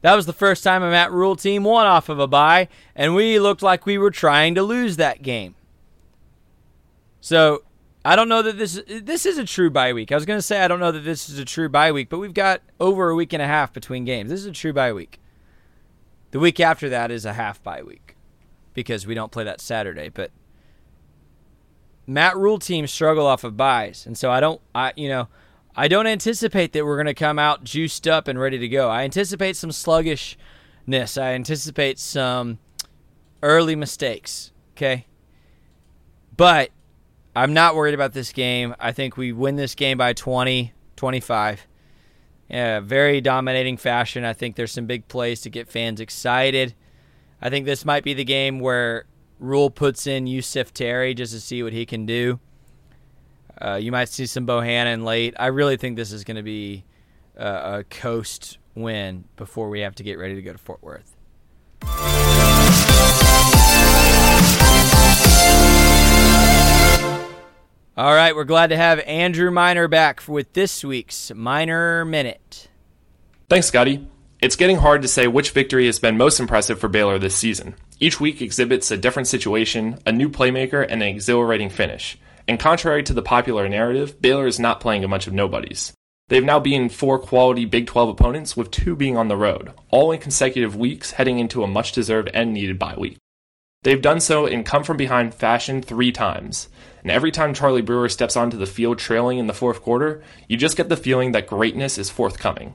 That 0.00 0.14
was 0.14 0.24
the 0.24 0.32
first 0.32 0.64
time 0.64 0.82
a 0.82 0.90
Matt 0.90 1.12
Rhule 1.12 1.36
team 1.36 1.64
won 1.64 1.84
off 1.84 2.08
of 2.08 2.18
a 2.18 2.26
bye, 2.26 2.66
and 2.96 3.14
we 3.14 3.38
looked 3.38 3.60
like 3.60 3.84
we 3.84 3.98
were 3.98 4.10
trying 4.10 4.54
to 4.54 4.62
lose 4.62 4.96
that 4.96 5.20
game. 5.20 5.54
So 7.20 7.62
I 8.06 8.16
don't 8.16 8.30
know 8.30 8.40
that 8.40 8.56
this 8.56 8.80
this 8.86 9.26
is 9.26 9.36
a 9.36 9.44
true 9.44 9.68
bye 9.68 9.92
week. 9.92 10.12
I 10.12 10.14
was 10.14 10.24
going 10.24 10.38
to 10.38 10.42
say 10.42 10.62
I 10.62 10.68
don't 10.68 10.80
know 10.80 10.92
that 10.92 11.04
this 11.04 11.28
is 11.28 11.38
a 11.38 11.44
true 11.44 11.68
bye 11.68 11.92
week, 11.92 12.08
but 12.08 12.20
we've 12.20 12.32
got 12.32 12.62
over 12.80 13.10
a 13.10 13.14
week 13.14 13.34
and 13.34 13.42
a 13.42 13.46
half 13.46 13.70
between 13.70 14.06
games. 14.06 14.30
This 14.30 14.40
is 14.40 14.46
a 14.46 14.52
true 14.52 14.72
bye 14.72 14.94
week. 14.94 15.20
The 16.30 16.40
week 16.40 16.58
after 16.58 16.88
that 16.88 17.10
is 17.10 17.26
a 17.26 17.34
half 17.34 17.62
bye 17.62 17.82
week 17.82 18.03
because 18.74 19.06
we 19.06 19.14
don't 19.14 19.32
play 19.32 19.44
that 19.44 19.60
Saturday. 19.60 20.10
But 20.10 20.30
Matt 22.06 22.36
Rhule 22.36 22.58
teams 22.58 22.90
struggle 22.90 23.26
off 23.26 23.44
of 23.44 23.56
byes, 23.56 24.04
and 24.06 24.18
so 24.18 24.30
I 24.30 24.40
don't. 24.40 24.60
I 24.74 24.92
you 24.96 25.08
know 25.08 25.28
I 25.74 25.88
don't 25.88 26.06
anticipate 26.06 26.72
that 26.72 26.84
we're 26.84 26.96
going 26.96 27.06
to 27.06 27.14
come 27.14 27.38
out 27.38 27.64
juiced 27.64 28.06
up 28.06 28.28
and 28.28 28.38
ready 28.38 28.58
to 28.58 28.68
go. 28.68 28.90
I 28.90 29.04
anticipate 29.04 29.56
some 29.56 29.72
sluggishness. 29.72 31.16
I 31.16 31.32
anticipate 31.32 31.98
some 31.98 32.58
early 33.42 33.76
mistakes. 33.76 34.52
Okay, 34.76 35.06
but 36.36 36.70
I'm 37.34 37.54
not 37.54 37.74
worried 37.74 37.94
about 37.94 38.12
this 38.12 38.32
game. 38.32 38.74
I 38.78 38.92
think 38.92 39.16
we 39.16 39.32
win 39.32 39.56
this 39.56 39.74
game 39.74 39.98
by 39.98 40.12
20, 40.12 40.72
25. 40.96 41.66
Yeah, 42.48 42.80
very 42.80 43.20
dominating 43.20 43.76
fashion. 43.76 44.24
I 44.24 44.32
think 44.32 44.54
there's 44.56 44.72
some 44.72 44.86
big 44.86 45.08
plays 45.08 45.40
to 45.42 45.50
get 45.50 45.68
fans 45.68 46.00
excited. 46.00 46.74
I 47.40 47.50
think 47.50 47.66
this 47.66 47.84
might 47.84 48.04
be 48.04 48.14
the 48.14 48.24
game 48.24 48.60
where 48.60 49.06
Rhule 49.38 49.70
puts 49.70 50.06
in 50.06 50.26
Yusuf 50.26 50.72
Terry 50.72 51.14
just 51.14 51.32
to 51.32 51.40
see 51.40 51.62
what 51.62 51.72
he 51.72 51.86
can 51.86 52.06
do. 52.06 52.40
Uh, 53.60 53.74
you 53.74 53.92
might 53.92 54.08
see 54.08 54.26
some 54.26 54.46
Bohannon 54.46 55.04
late. 55.04 55.34
I 55.38 55.46
really 55.46 55.76
think 55.76 55.96
this 55.96 56.12
is 56.12 56.24
going 56.24 56.36
to 56.36 56.42
be 56.42 56.84
uh, 57.38 57.78
a 57.80 57.84
coast 57.84 58.58
win 58.74 59.24
before 59.36 59.68
we 59.68 59.80
have 59.80 59.94
to 59.96 60.02
get 60.02 60.18
ready 60.18 60.34
to 60.34 60.42
go 60.42 60.52
to 60.52 60.58
Fort 60.58 60.82
Worth. 60.82 61.16
All 67.96 68.12
right, 68.12 68.34
we're 68.34 68.42
glad 68.42 68.70
to 68.70 68.76
have 68.76 68.98
Andrew 69.00 69.52
Miner 69.52 69.86
back 69.86 70.26
with 70.26 70.52
this 70.54 70.82
week's 70.82 71.32
Miner 71.32 72.04
Minute. 72.04 72.68
Thanks, 73.48 73.68
Scotty. 73.68 74.04
It's 74.44 74.56
getting 74.56 74.76
hard 74.76 75.00
to 75.00 75.08
say 75.08 75.26
which 75.26 75.52
victory 75.52 75.86
has 75.86 75.98
been 75.98 76.18
most 76.18 76.38
impressive 76.38 76.78
for 76.78 76.86
Baylor 76.86 77.18
this 77.18 77.34
season. 77.34 77.76
Each 77.98 78.20
week 78.20 78.42
exhibits 78.42 78.90
a 78.90 78.98
different 78.98 79.26
situation, 79.26 79.98
a 80.04 80.12
new 80.12 80.28
playmaker, 80.28 80.82
and 80.82 81.02
an 81.02 81.08
exhilarating 81.08 81.70
finish. 81.70 82.18
And 82.46 82.60
contrary 82.60 83.02
to 83.04 83.14
the 83.14 83.22
popular 83.22 83.70
narrative, 83.70 84.20
Baylor 84.20 84.46
is 84.46 84.60
not 84.60 84.82
playing 84.82 85.02
a 85.02 85.08
bunch 85.08 85.26
of 85.26 85.32
nobodies. 85.32 85.94
They've 86.28 86.44
now 86.44 86.60
beaten 86.60 86.90
four 86.90 87.18
quality 87.18 87.64
Big 87.64 87.86
12 87.86 88.10
opponents, 88.10 88.54
with 88.54 88.70
two 88.70 88.94
being 88.94 89.16
on 89.16 89.28
the 89.28 89.36
road, 89.38 89.72
all 89.88 90.12
in 90.12 90.20
consecutive 90.20 90.76
weeks, 90.76 91.12
heading 91.12 91.38
into 91.38 91.62
a 91.62 91.66
much 91.66 91.92
deserved 91.92 92.28
and 92.34 92.52
needed 92.52 92.78
bye 92.78 92.96
week. 92.98 93.16
They've 93.82 94.02
done 94.02 94.20
so 94.20 94.44
in 94.44 94.62
come 94.62 94.84
from 94.84 94.98
behind 94.98 95.32
fashion 95.32 95.80
three 95.80 96.12
times. 96.12 96.68
And 97.00 97.10
every 97.10 97.30
time 97.30 97.54
Charlie 97.54 97.80
Brewer 97.80 98.10
steps 98.10 98.36
onto 98.36 98.58
the 98.58 98.66
field 98.66 98.98
trailing 98.98 99.38
in 99.38 99.46
the 99.46 99.54
fourth 99.54 99.80
quarter, 99.80 100.22
you 100.48 100.58
just 100.58 100.76
get 100.76 100.90
the 100.90 100.98
feeling 100.98 101.32
that 101.32 101.46
greatness 101.46 101.96
is 101.96 102.10
forthcoming. 102.10 102.74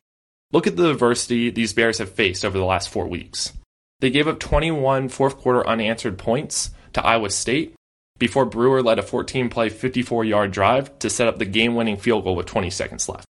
Look 0.52 0.66
at 0.66 0.78
the 0.78 0.90
adversity 0.90 1.50
these 1.52 1.74
Bears 1.74 2.00
have 2.00 2.12
faced 2.12 2.44
over 2.44 2.58
the 2.58 2.66
last 2.66 2.90
four 2.90 3.08
weeks. 3.08 3.54
They 4.00 4.10
gave 4.10 4.28
up 4.28 4.40
21 4.40 5.10
fourth 5.10 5.38
quarter 5.38 5.68
unanswered 5.68 6.18
points 6.18 6.72
to 6.94 7.06
Iowa 7.06 7.30
State 7.30 7.76
before 8.18 8.46
Brewer 8.46 8.82
led 8.82 9.00
a 9.00 9.04
14 9.04 9.50
play, 9.50 9.70
54 9.70 10.26
yard 10.26 10.52
drive 10.52 10.98
to 11.00 11.10
set 11.10 11.28
up 11.28 11.38
the 11.38 11.46
game 11.46 11.76
winning 11.76 11.98
field 11.98 12.24
goal 12.24 12.36
with 12.36 12.48
20 12.48 12.70
seconds 12.70 13.08
left. 13.08 13.26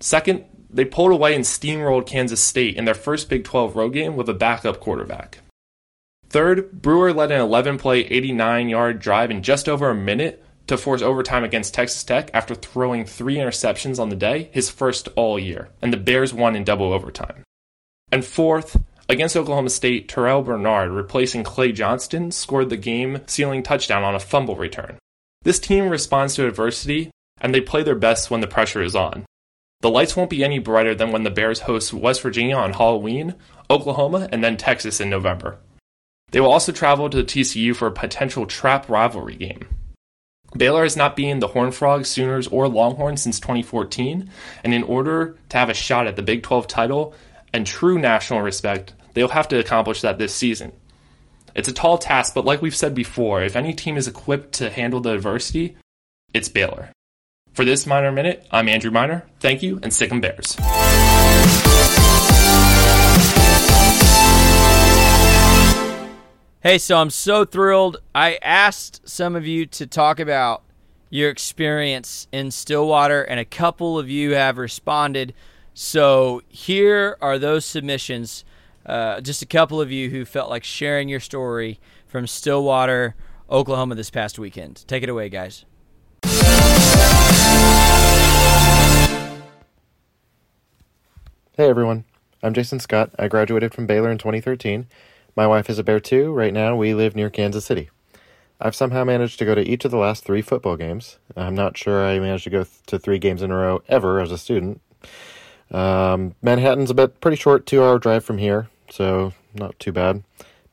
Second, 0.00 0.44
they 0.70 0.84
pulled 0.84 1.12
away 1.12 1.34
and 1.34 1.44
steamrolled 1.44 2.06
Kansas 2.06 2.42
State 2.42 2.76
in 2.76 2.84
their 2.84 2.94
first 2.94 3.28
Big 3.28 3.44
12 3.44 3.76
road 3.76 3.90
game 3.90 4.16
with 4.16 4.28
a 4.28 4.34
backup 4.34 4.80
quarterback. 4.80 5.40
Third, 6.28 6.82
Brewer 6.82 7.12
led 7.12 7.30
an 7.30 7.40
11 7.40 7.78
play, 7.78 8.00
89 8.00 8.68
yard 8.68 8.98
drive 8.98 9.30
in 9.30 9.42
just 9.42 9.68
over 9.68 9.90
a 9.90 9.94
minute 9.94 10.44
to 10.66 10.78
force 10.78 11.02
overtime 11.02 11.44
against 11.44 11.74
Texas 11.74 12.02
Tech 12.04 12.30
after 12.32 12.54
throwing 12.54 13.04
three 13.04 13.36
interceptions 13.36 13.98
on 13.98 14.08
the 14.08 14.16
day, 14.16 14.48
his 14.52 14.70
first 14.70 15.08
all 15.16 15.38
year, 15.38 15.68
and 15.82 15.92
the 15.92 15.98
Bears 15.98 16.32
won 16.32 16.56
in 16.56 16.64
double 16.64 16.92
overtime. 16.92 17.42
And 18.10 18.24
fourth, 18.24 18.80
against 19.08 19.36
Oklahoma 19.36 19.70
State, 19.70 20.08
Terrell 20.08 20.42
Bernard, 20.42 20.90
replacing 20.90 21.44
Clay 21.44 21.72
Johnston, 21.72 22.30
scored 22.30 22.70
the 22.70 22.76
game 22.76 23.20
sealing 23.26 23.62
touchdown 23.62 24.04
on 24.04 24.14
a 24.14 24.20
fumble 24.20 24.56
return. 24.56 24.98
This 25.42 25.58
team 25.58 25.88
responds 25.88 26.34
to 26.36 26.46
adversity, 26.46 27.10
and 27.40 27.54
they 27.54 27.60
play 27.60 27.82
their 27.82 27.94
best 27.94 28.30
when 28.30 28.40
the 28.40 28.46
pressure 28.46 28.82
is 28.82 28.96
on. 28.96 29.26
The 29.80 29.90
lights 29.90 30.16
won't 30.16 30.30
be 30.30 30.42
any 30.42 30.58
brighter 30.58 30.94
than 30.94 31.12
when 31.12 31.24
the 31.24 31.30
Bears 31.30 31.60
host 31.60 31.92
West 31.92 32.22
Virginia 32.22 32.56
on 32.56 32.72
Halloween, 32.72 33.34
Oklahoma, 33.68 34.28
and 34.32 34.42
then 34.42 34.56
Texas 34.56 35.00
in 35.00 35.10
November. 35.10 35.58
They 36.30 36.40
will 36.40 36.50
also 36.50 36.72
travel 36.72 37.10
to 37.10 37.18
the 37.18 37.24
TCU 37.24 37.76
for 37.76 37.86
a 37.86 37.92
potential 37.92 38.46
trap 38.46 38.88
rivalry 38.88 39.36
game. 39.36 39.68
Baylor 40.56 40.84
has 40.84 40.96
not 40.96 41.16
been 41.16 41.40
the 41.40 41.48
Horned 41.48 41.74
Frogs, 41.74 42.08
Sooners, 42.08 42.46
or 42.46 42.68
Longhorns 42.68 43.22
since 43.22 43.40
2014, 43.40 44.30
and 44.62 44.74
in 44.74 44.84
order 44.84 45.36
to 45.48 45.56
have 45.56 45.68
a 45.68 45.74
shot 45.74 46.06
at 46.06 46.14
the 46.14 46.22
Big 46.22 46.42
12 46.44 46.68
title 46.68 47.14
and 47.52 47.66
true 47.66 47.98
national 47.98 48.40
respect, 48.40 48.94
they'll 49.14 49.28
have 49.28 49.48
to 49.48 49.58
accomplish 49.58 50.00
that 50.02 50.18
this 50.18 50.34
season. 50.34 50.72
It's 51.56 51.68
a 51.68 51.72
tall 51.72 51.98
task, 51.98 52.34
but 52.34 52.44
like 52.44 52.62
we've 52.62 52.74
said 52.74 52.94
before, 52.94 53.42
if 53.42 53.56
any 53.56 53.72
team 53.72 53.96
is 53.96 54.08
equipped 54.08 54.52
to 54.54 54.70
handle 54.70 55.00
the 55.00 55.12
adversity, 55.12 55.76
it's 56.32 56.48
Baylor. 56.48 56.90
For 57.52 57.64
this 57.64 57.86
Miner 57.86 58.12
Minute, 58.12 58.46
I'm 58.50 58.68
Andrew 58.68 58.90
Miner. 58.90 59.24
Thank 59.40 59.62
you, 59.62 59.80
and 59.82 59.92
sick 59.92 60.10
'em 60.10 60.20
Bears. 60.20 60.56
Hey, 66.66 66.78
so 66.78 66.96
I'm 66.96 67.10
so 67.10 67.44
thrilled. 67.44 67.98
I 68.14 68.38
asked 68.40 69.06
some 69.06 69.36
of 69.36 69.46
you 69.46 69.66
to 69.66 69.86
talk 69.86 70.18
about 70.18 70.62
your 71.10 71.28
experience 71.28 72.26
in 72.32 72.50
Stillwater, 72.50 73.20
and 73.22 73.38
a 73.38 73.44
couple 73.44 73.98
of 73.98 74.08
you 74.08 74.32
have 74.32 74.56
responded. 74.56 75.34
So 75.74 76.40
here 76.48 77.18
are 77.20 77.38
those 77.38 77.66
submissions. 77.66 78.46
Uh, 78.86 79.20
just 79.20 79.42
a 79.42 79.46
couple 79.46 79.78
of 79.78 79.92
you 79.92 80.08
who 80.08 80.24
felt 80.24 80.48
like 80.48 80.64
sharing 80.64 81.06
your 81.06 81.20
story 81.20 81.80
from 82.06 82.26
Stillwater, 82.26 83.14
Oklahoma 83.50 83.94
this 83.94 84.08
past 84.08 84.38
weekend. 84.38 84.84
Take 84.86 85.02
it 85.02 85.10
away, 85.10 85.28
guys. 85.28 85.66
Hey 91.52 91.68
everyone, 91.68 92.04
I'm 92.42 92.54
Jason 92.54 92.80
Scott. 92.80 93.10
I 93.18 93.28
graduated 93.28 93.74
from 93.74 93.84
Baylor 93.84 94.10
in 94.10 94.16
2013 94.16 94.86
my 95.36 95.46
wife 95.46 95.68
is 95.68 95.78
a 95.78 95.84
Bear 95.84 96.00
too. 96.00 96.32
Right 96.32 96.52
now, 96.52 96.76
we 96.76 96.94
live 96.94 97.16
near 97.16 97.30
Kansas 97.30 97.64
City. 97.64 97.90
I've 98.60 98.74
somehow 98.74 99.04
managed 99.04 99.38
to 99.40 99.44
go 99.44 99.54
to 99.54 99.68
each 99.68 99.84
of 99.84 99.90
the 99.90 99.96
last 99.96 100.24
three 100.24 100.42
football 100.42 100.76
games. 100.76 101.18
I'm 101.36 101.54
not 101.54 101.76
sure 101.76 102.06
I 102.06 102.18
managed 102.18 102.44
to 102.44 102.50
go 102.50 102.64
th- 102.64 102.82
to 102.86 102.98
three 102.98 103.18
games 103.18 103.42
in 103.42 103.50
a 103.50 103.56
row 103.56 103.82
ever 103.88 104.20
as 104.20 104.30
a 104.30 104.38
student. 104.38 104.80
Um, 105.70 106.34
Manhattan's 106.40 106.90
a 106.90 106.94
bit 106.94 107.20
pretty 107.20 107.36
short, 107.36 107.66
two 107.66 107.82
hour 107.82 107.98
drive 107.98 108.24
from 108.24 108.38
here, 108.38 108.68
so 108.88 109.32
not 109.54 109.78
too 109.80 109.92
bad. 109.92 110.22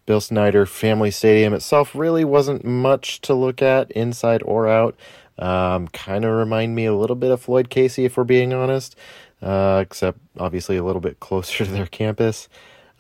Bill 0.06 0.22
Snyder 0.22 0.66
Family 0.66 1.12
Stadium 1.12 1.54
itself 1.54 1.96
really 1.96 2.24
wasn't 2.24 2.64
much 2.66 3.22
to 3.22 3.34
look 3.34 3.62
at 3.62 3.92
inside 3.92 4.44
or 4.46 4.68
out. 4.68 4.96
Um, 5.40 5.88
kind 5.88 6.24
of 6.24 6.34
remind 6.34 6.76
me 6.76 6.86
a 6.86 6.96
little 6.96 7.16
bit 7.16 7.32
of 7.32 7.42
Floyd 7.42 7.70
Casey, 7.70 8.06
if 8.06 8.16
we're 8.16 8.24
being 8.24 8.54
honest, 8.54 8.96
uh, 9.42 9.80
except 9.82 10.20
obviously 10.38 10.78
a 10.78 10.84
little 10.84 11.02
bit 11.02 11.20
closer 11.20 11.66
to 11.66 11.72
their 11.72 11.88
campus. 11.88 12.48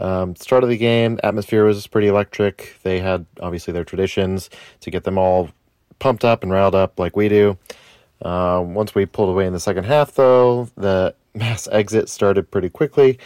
Um, 0.01 0.35
start 0.35 0.63
of 0.63 0.69
the 0.69 0.77
game, 0.77 1.19
atmosphere 1.23 1.63
was 1.63 1.85
pretty 1.85 2.07
electric. 2.07 2.77
They 2.81 2.99
had 2.99 3.25
obviously 3.39 3.71
their 3.71 3.83
traditions 3.83 4.49
to 4.79 4.89
get 4.89 5.03
them 5.03 5.17
all 5.17 5.49
pumped 5.99 6.25
up 6.25 6.41
and 6.41 6.51
riled 6.51 6.73
up 6.73 6.99
like 6.99 7.15
we 7.15 7.29
do. 7.29 7.57
Uh, 8.21 8.63
once 8.65 8.95
we 8.95 9.05
pulled 9.05 9.29
away 9.29 9.45
in 9.45 9.53
the 9.53 9.59
second 9.59 9.83
half, 9.83 10.13
though, 10.13 10.67
the 10.75 11.13
mass 11.35 11.67
exit 11.71 12.09
started 12.09 12.49
pretty 12.49 12.69
quickly. 12.69 13.19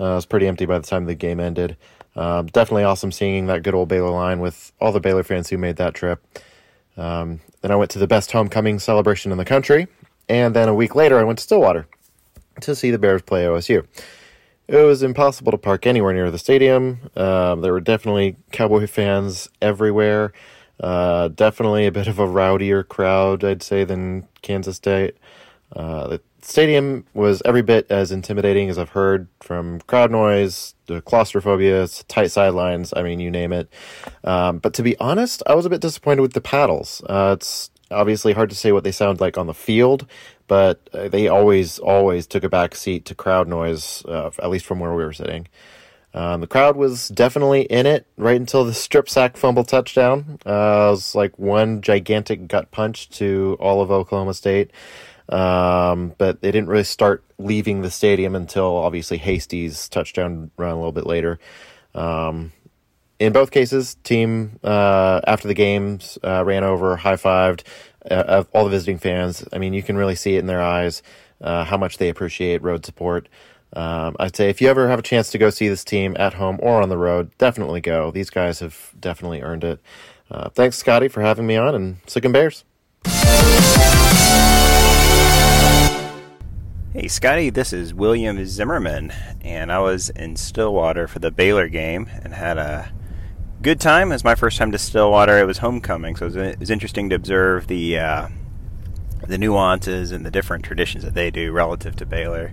Uh, 0.00 0.12
it 0.12 0.14
was 0.14 0.26
pretty 0.26 0.48
empty 0.48 0.64
by 0.64 0.78
the 0.78 0.86
time 0.86 1.04
the 1.04 1.14
game 1.14 1.38
ended. 1.38 1.76
Um, 2.16 2.46
definitely 2.46 2.84
awesome 2.84 3.12
seeing 3.12 3.46
that 3.46 3.62
good 3.62 3.74
old 3.74 3.88
Baylor 3.88 4.10
line 4.10 4.40
with 4.40 4.72
all 4.80 4.90
the 4.90 5.00
Baylor 5.00 5.22
fans 5.22 5.50
who 5.50 5.58
made 5.58 5.76
that 5.76 5.94
trip. 5.94 6.26
Um, 6.96 7.40
then 7.60 7.70
I 7.70 7.76
went 7.76 7.90
to 7.92 7.98
the 7.98 8.06
best 8.06 8.32
homecoming 8.32 8.78
celebration 8.78 9.32
in 9.32 9.38
the 9.38 9.44
country, 9.44 9.86
and 10.28 10.56
then 10.56 10.68
a 10.68 10.74
week 10.74 10.94
later 10.94 11.18
I 11.18 11.24
went 11.24 11.38
to 11.38 11.44
Stillwater 11.44 11.86
to 12.60 12.74
see 12.74 12.90
the 12.90 12.98
Bears 12.98 13.22
play 13.22 13.44
OSU. 13.44 13.86
It 14.72 14.86
was 14.86 15.02
impossible 15.02 15.52
to 15.52 15.58
park 15.58 15.86
anywhere 15.86 16.14
near 16.14 16.30
the 16.30 16.38
stadium. 16.38 17.10
Uh, 17.14 17.56
there 17.56 17.74
were 17.74 17.80
definitely 17.80 18.36
Cowboy 18.52 18.86
fans 18.86 19.50
everywhere. 19.60 20.32
Uh, 20.80 21.28
definitely 21.28 21.84
a 21.84 21.92
bit 21.92 22.06
of 22.06 22.18
a 22.18 22.26
rowdier 22.26 22.82
crowd, 22.82 23.44
I'd 23.44 23.62
say, 23.62 23.84
than 23.84 24.26
Kansas 24.40 24.76
State. 24.76 25.18
Uh, 25.76 26.06
the 26.06 26.20
stadium 26.40 27.04
was 27.12 27.42
every 27.44 27.60
bit 27.60 27.86
as 27.90 28.10
intimidating 28.10 28.70
as 28.70 28.78
I've 28.78 28.88
heard 28.88 29.28
from 29.40 29.82
crowd 29.82 30.10
noise, 30.10 30.74
the 30.86 31.02
claustrophobia, 31.02 31.86
tight 32.08 32.30
sidelines. 32.30 32.94
I 32.96 33.02
mean, 33.02 33.20
you 33.20 33.30
name 33.30 33.52
it. 33.52 33.70
Um, 34.24 34.56
but 34.56 34.72
to 34.72 34.82
be 34.82 34.98
honest, 34.98 35.42
I 35.46 35.54
was 35.54 35.66
a 35.66 35.70
bit 35.70 35.82
disappointed 35.82 36.22
with 36.22 36.32
the 36.32 36.40
paddles. 36.40 37.02
Uh, 37.10 37.36
it's 37.38 37.70
obviously 37.90 38.32
hard 38.32 38.48
to 38.50 38.56
say 38.56 38.72
what 38.72 38.84
they 38.84 38.92
sound 38.92 39.20
like 39.20 39.36
on 39.36 39.46
the 39.46 39.54
field, 39.54 40.06
but 40.46 40.88
uh, 40.92 41.08
they 41.08 41.28
always 41.28 41.78
always 41.78 42.26
took 42.26 42.44
a 42.44 42.48
back 42.48 42.74
seat 42.74 43.04
to 43.06 43.14
crowd 43.14 43.48
noise, 43.48 44.04
uh, 44.06 44.30
at 44.42 44.50
least 44.50 44.66
from 44.66 44.80
where 44.80 44.94
we 44.94 45.04
were 45.04 45.12
sitting. 45.12 45.48
Um, 46.14 46.42
the 46.42 46.46
crowd 46.46 46.76
was 46.76 47.08
definitely 47.08 47.62
in 47.62 47.86
it 47.86 48.06
right 48.18 48.36
until 48.36 48.64
the 48.64 48.74
strip 48.74 49.08
sack 49.08 49.36
fumble 49.36 49.64
touchdown. 49.64 50.38
Uh, 50.44 50.88
it 50.88 50.90
was 50.90 51.14
like 51.14 51.38
one 51.38 51.80
gigantic 51.80 52.48
gut 52.48 52.70
punch 52.70 53.08
to 53.10 53.56
all 53.60 53.80
of 53.80 53.90
Oklahoma 53.90 54.34
State. 54.34 54.70
Um, 55.28 56.14
but 56.18 56.42
they 56.42 56.50
didn't 56.50 56.68
really 56.68 56.84
start 56.84 57.24
leaving 57.38 57.80
the 57.80 57.90
stadium 57.90 58.34
until 58.34 58.76
obviously 58.76 59.16
Hasty's 59.16 59.88
touchdown 59.88 60.50
run 60.58 60.72
a 60.72 60.76
little 60.76 60.92
bit 60.92 61.06
later. 61.06 61.38
Um, 61.94 62.52
in 63.22 63.32
both 63.32 63.52
cases, 63.52 63.94
team 64.02 64.58
uh, 64.64 65.20
after 65.26 65.46
the 65.46 65.54
games 65.54 66.18
uh, 66.24 66.44
ran 66.44 66.64
over, 66.64 66.96
high 66.96 67.14
fived, 67.14 67.62
uh, 68.10 68.42
all 68.52 68.64
the 68.64 68.70
visiting 68.70 68.98
fans. 68.98 69.44
I 69.52 69.58
mean, 69.58 69.74
you 69.74 69.82
can 69.82 69.96
really 69.96 70.16
see 70.16 70.34
it 70.34 70.40
in 70.40 70.46
their 70.46 70.60
eyes 70.60 71.04
uh, 71.40 71.64
how 71.64 71.76
much 71.76 71.98
they 71.98 72.08
appreciate 72.08 72.62
road 72.62 72.84
support. 72.84 73.28
Um, 73.74 74.16
I'd 74.18 74.34
say 74.34 74.50
if 74.50 74.60
you 74.60 74.68
ever 74.68 74.88
have 74.88 74.98
a 74.98 75.02
chance 75.02 75.30
to 75.30 75.38
go 75.38 75.50
see 75.50 75.68
this 75.68 75.84
team 75.84 76.16
at 76.18 76.34
home 76.34 76.58
or 76.60 76.82
on 76.82 76.88
the 76.88 76.98
road, 76.98 77.30
definitely 77.38 77.80
go. 77.80 78.10
These 78.10 78.30
guys 78.30 78.58
have 78.58 78.92
definitely 78.98 79.40
earned 79.40 79.64
it. 79.64 79.80
Uh, 80.28 80.48
thanks, 80.48 80.76
Scotty, 80.76 81.08
for 81.08 81.20
having 81.22 81.46
me 81.46 81.56
on, 81.56 81.74
and 81.74 81.98
sick 82.06 82.24
and 82.24 82.32
bears. 82.32 82.64
Hey, 86.92 87.08
Scotty, 87.08 87.50
this 87.50 87.72
is 87.72 87.94
William 87.94 88.44
Zimmerman, 88.44 89.12
and 89.40 89.72
I 89.72 89.78
was 89.78 90.10
in 90.10 90.36
Stillwater 90.36 91.06
for 91.06 91.20
the 91.20 91.30
Baylor 91.30 91.68
game 91.68 92.10
and 92.22 92.34
had 92.34 92.58
a 92.58 92.92
good 93.62 93.80
time. 93.80 94.10
It 94.10 94.16
was 94.16 94.24
my 94.24 94.34
first 94.34 94.58
time 94.58 94.72
to 94.72 94.78
Stillwater. 94.78 95.38
It 95.38 95.46
was 95.46 95.58
homecoming, 95.58 96.16
so 96.16 96.26
it 96.26 96.28
was, 96.28 96.36
it 96.36 96.60
was 96.60 96.70
interesting 96.70 97.08
to 97.10 97.14
observe 97.14 97.68
the 97.68 97.98
uh, 97.98 98.28
the 99.26 99.38
nuances 99.38 100.10
and 100.10 100.26
the 100.26 100.30
different 100.30 100.64
traditions 100.64 101.04
that 101.04 101.14
they 101.14 101.30
do 101.30 101.52
relative 101.52 101.94
to 101.96 102.06
Baylor, 102.06 102.52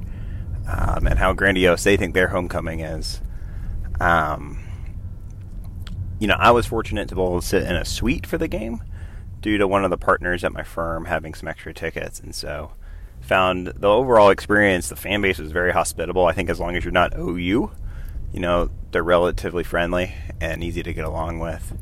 um, 0.72 1.08
and 1.08 1.18
how 1.18 1.34
grandiose 1.34 1.84
they 1.84 1.98
think 1.98 2.14
their 2.14 2.30
homecoming 2.30 2.80
is. 2.82 3.22
Um, 4.00 4.64
you 6.20 6.28
know, 6.28 6.38
I 6.38 6.52
was 6.52 6.68
fortunate 6.68 7.10
to 7.10 7.16
be 7.16 7.22
able 7.22 7.42
to 7.42 7.46
sit 7.46 7.64
in 7.64 7.76
a 7.76 7.86
suite 7.86 8.28
for 8.28 8.38
the 8.38 8.48
game 8.48 8.84
due 9.42 9.58
to 9.58 9.68
one 9.68 9.84
of 9.84 9.90
the 9.90 9.98
partners 9.98 10.44
at 10.44 10.54
my 10.54 10.64
firm 10.64 11.06
having 11.06 11.34
some 11.34 11.48
extra 11.50 11.74
tickets, 11.74 12.20
and 12.20 12.36
so 12.36 12.74
found 13.20 13.68
the 13.68 13.90
overall 13.90 14.30
experience. 14.30 14.90
The 14.90 14.96
fan 14.96 15.22
base 15.22 15.40
was 15.40 15.52
very 15.52 15.72
hospitable. 15.72 16.28
I 16.28 16.34
think 16.34 16.50
as 16.50 16.60
long 16.60 16.76
as 16.76 16.86
you're 16.86 16.92
not 16.92 17.18
OU 17.18 17.72
you 18.32 18.40
know, 18.40 18.70
they're 18.92 19.04
relatively 19.04 19.64
friendly 19.64 20.14
and 20.42 20.64
easy 20.64 20.84
to 20.84 20.94
get 20.94 21.06
along 21.06 21.40
with. 21.40 21.78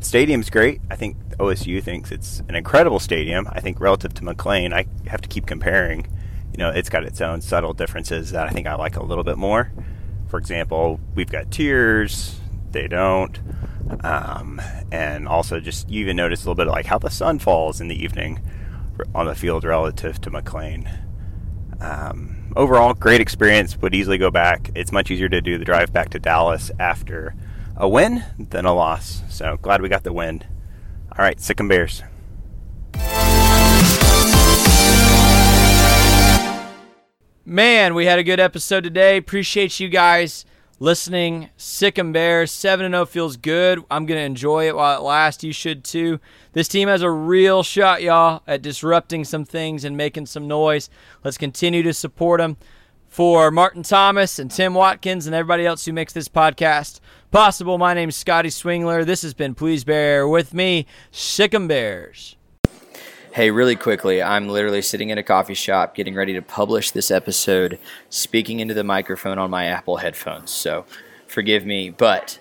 Stadium's 0.00 0.48
great. 0.50 0.80
I 0.90 0.96
think 0.96 1.16
OSU 1.38 1.82
thinks 1.82 2.12
it's 2.12 2.40
an 2.48 2.54
incredible 2.54 3.00
stadium. 3.00 3.48
I 3.50 3.60
think 3.60 3.80
relative 3.80 4.14
to 4.14 4.22
McLane, 4.22 4.72
I 4.72 4.86
have 5.08 5.20
to 5.22 5.28
keep 5.28 5.46
comparing. 5.46 6.06
You 6.52 6.58
know, 6.58 6.70
it's 6.70 6.88
got 6.88 7.04
its 7.04 7.20
own 7.20 7.40
subtle 7.40 7.72
differences 7.72 8.30
that 8.30 8.46
I 8.46 8.50
think 8.50 8.66
I 8.66 8.74
like 8.74 8.96
a 8.96 9.02
little 9.02 9.24
bit 9.24 9.38
more. 9.38 9.72
For 10.28 10.38
example, 10.38 11.00
we've 11.14 11.30
got 11.30 11.50
tiers, 11.50 12.38
they 12.70 12.86
don't. 12.86 13.38
Um, 14.04 14.60
and 14.92 15.26
also, 15.26 15.60
just 15.60 15.88
you 15.88 16.02
even 16.02 16.16
notice 16.16 16.40
a 16.40 16.42
little 16.44 16.54
bit 16.54 16.68
of 16.68 16.72
like 16.72 16.86
how 16.86 16.98
the 16.98 17.10
sun 17.10 17.38
falls 17.38 17.80
in 17.80 17.88
the 17.88 18.00
evening 18.00 18.40
on 19.14 19.26
the 19.26 19.34
field 19.34 19.64
relative 19.64 20.20
to 20.20 20.30
McLane. 20.30 21.00
Um, 21.80 22.37
overall, 22.58 22.92
great 22.92 23.22
experience. 23.22 23.78
Would 23.78 23.94
easily 23.94 24.18
go 24.18 24.30
back. 24.30 24.70
It's 24.74 24.92
much 24.92 25.10
easier 25.10 25.30
to 25.30 25.40
do 25.40 25.56
the 25.56 25.64
drive 25.64 25.92
back 25.92 26.10
to 26.10 26.18
Dallas 26.18 26.70
after 26.78 27.34
a 27.76 27.88
win 27.88 28.24
than 28.38 28.66
a 28.66 28.74
loss. 28.74 29.22
So 29.30 29.56
glad 29.62 29.80
we 29.80 29.88
got 29.88 30.02
the 30.02 30.12
win. 30.12 30.42
All 31.16 31.24
right, 31.24 31.40
sick 31.40 31.60
and 31.60 31.68
bears. 31.68 32.02
man, 37.44 37.94
we 37.94 38.04
had 38.04 38.18
a 38.18 38.22
good 38.22 38.40
episode 38.40 38.84
today. 38.84 39.16
Appreciate 39.16 39.80
you 39.80 39.88
guys 39.88 40.44
listening. 40.80 41.48
Sick 41.56 41.96
and 41.96 42.12
Bears 42.12 42.50
7 42.50 42.92
0 42.92 43.06
feels 43.06 43.36
good. 43.36 43.82
I'm 43.90 44.04
going 44.04 44.18
to 44.18 44.24
enjoy 44.24 44.68
it 44.68 44.76
while 44.76 44.98
it 44.98 45.02
lasts. 45.02 45.42
You 45.42 45.52
should 45.52 45.82
too. 45.84 46.20
This 46.58 46.66
team 46.66 46.88
has 46.88 47.02
a 47.02 47.10
real 47.10 47.62
shot, 47.62 48.02
y'all, 48.02 48.42
at 48.44 48.62
disrupting 48.62 49.24
some 49.24 49.44
things 49.44 49.84
and 49.84 49.96
making 49.96 50.26
some 50.26 50.48
noise. 50.48 50.90
Let's 51.22 51.38
continue 51.38 51.84
to 51.84 51.94
support 51.94 52.40
them. 52.40 52.56
For 53.06 53.52
Martin 53.52 53.84
Thomas 53.84 54.40
and 54.40 54.50
Tim 54.50 54.74
Watkins 54.74 55.26
and 55.26 55.36
everybody 55.36 55.64
else 55.64 55.84
who 55.84 55.92
makes 55.92 56.12
this 56.12 56.28
podcast 56.28 56.98
possible, 57.30 57.78
my 57.78 57.94
name 57.94 58.08
is 58.08 58.16
Scotty 58.16 58.48
Swingler. 58.48 59.06
This 59.06 59.22
has 59.22 59.34
been 59.34 59.54
Please 59.54 59.84
Bear 59.84 60.26
with 60.26 60.52
me, 60.52 60.86
Sick 61.12 61.52
Bears. 61.52 62.34
Hey, 63.32 63.52
really 63.52 63.76
quickly, 63.76 64.20
I'm 64.20 64.48
literally 64.48 64.82
sitting 64.82 65.10
in 65.10 65.18
a 65.18 65.22
coffee 65.22 65.54
shop 65.54 65.94
getting 65.94 66.16
ready 66.16 66.32
to 66.32 66.42
publish 66.42 66.90
this 66.90 67.12
episode, 67.12 67.78
speaking 68.10 68.58
into 68.58 68.74
the 68.74 68.82
microphone 68.82 69.38
on 69.38 69.48
my 69.48 69.66
Apple 69.66 69.98
headphones. 69.98 70.50
So 70.50 70.86
forgive 71.28 71.64
me, 71.64 71.90
but 71.90 72.40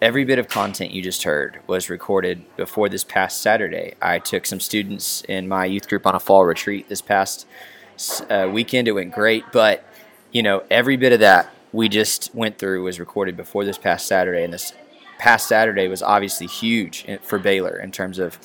every 0.00 0.24
bit 0.24 0.38
of 0.38 0.48
content 0.48 0.92
you 0.92 1.02
just 1.02 1.24
heard 1.24 1.60
was 1.66 1.90
recorded 1.90 2.44
before 2.56 2.88
this 2.88 3.04
past 3.04 3.42
Saturday. 3.42 3.94
I 4.00 4.18
took 4.18 4.46
some 4.46 4.60
students 4.60 5.22
in 5.28 5.48
my 5.48 5.64
youth 5.64 5.88
group 5.88 6.06
on 6.06 6.14
a 6.14 6.20
fall 6.20 6.44
retreat 6.44 6.88
this 6.88 7.02
past 7.02 7.46
uh, 8.30 8.48
weekend. 8.52 8.88
It 8.88 8.92
went 8.92 9.12
great, 9.12 9.44
but 9.52 9.84
you 10.32 10.42
know, 10.42 10.62
every 10.70 10.96
bit 10.96 11.12
of 11.12 11.20
that 11.20 11.52
we 11.72 11.88
just 11.88 12.34
went 12.34 12.58
through 12.58 12.84
was 12.84 12.98
recorded 12.98 13.36
before 13.36 13.64
this 13.64 13.78
past 13.78 14.06
Saturday, 14.06 14.44
and 14.44 14.52
this 14.52 14.72
past 15.18 15.48
Saturday 15.48 15.88
was 15.88 16.02
obviously 16.02 16.46
huge 16.46 17.06
for 17.22 17.38
Baylor 17.38 17.78
in 17.78 17.90
terms 17.90 18.18
of 18.18 18.38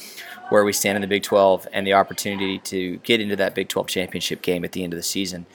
where 0.49 0.63
we 0.63 0.73
stand 0.73 0.95
in 0.95 1.01
the 1.01 1.07
Big 1.07 1.23
12 1.23 1.67
and 1.71 1.85
the 1.85 1.93
opportunity 1.93 2.59
to 2.59 2.97
get 2.97 3.21
into 3.21 3.35
that 3.35 3.55
Big 3.55 3.69
12 3.69 3.87
championship 3.87 4.41
game 4.41 4.65
at 4.65 4.71
the 4.71 4.83
end 4.83 4.93
of 4.93 4.97
the 4.97 5.03
season. 5.03 5.45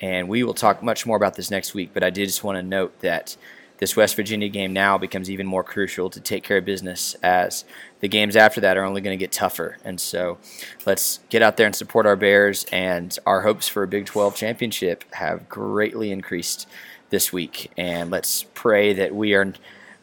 And 0.00 0.28
we 0.28 0.42
will 0.42 0.54
talk 0.54 0.82
much 0.82 1.06
more 1.06 1.16
about 1.16 1.34
this 1.34 1.50
next 1.50 1.74
week, 1.74 1.90
but 1.94 2.02
I 2.02 2.10
did 2.10 2.26
just 2.26 2.44
want 2.44 2.56
to 2.56 2.62
note 2.62 3.00
that 3.00 3.36
this 3.78 3.96
West 3.96 4.14
Virginia 4.16 4.48
game 4.48 4.72
now 4.72 4.96
becomes 4.96 5.30
even 5.30 5.46
more 5.46 5.64
crucial 5.64 6.08
to 6.10 6.20
take 6.20 6.44
care 6.44 6.58
of 6.58 6.64
business 6.64 7.14
as 7.22 7.64
the 8.00 8.08
games 8.08 8.36
after 8.36 8.60
that 8.60 8.76
are 8.76 8.84
only 8.84 9.00
going 9.00 9.16
to 9.16 9.22
get 9.22 9.32
tougher. 9.32 9.78
And 9.84 10.00
so 10.00 10.38
let's 10.86 11.20
get 11.28 11.42
out 11.42 11.56
there 11.56 11.66
and 11.66 11.74
support 11.74 12.06
our 12.06 12.16
Bears, 12.16 12.64
and 12.70 13.16
our 13.26 13.42
hopes 13.42 13.68
for 13.68 13.82
a 13.82 13.88
Big 13.88 14.06
12 14.06 14.36
championship 14.36 15.04
have 15.14 15.48
greatly 15.48 16.12
increased 16.12 16.68
this 17.10 17.32
week. 17.32 17.70
And 17.76 18.10
let's 18.10 18.44
pray 18.54 18.92
that 18.92 19.14
we 19.14 19.34
are 19.34 19.52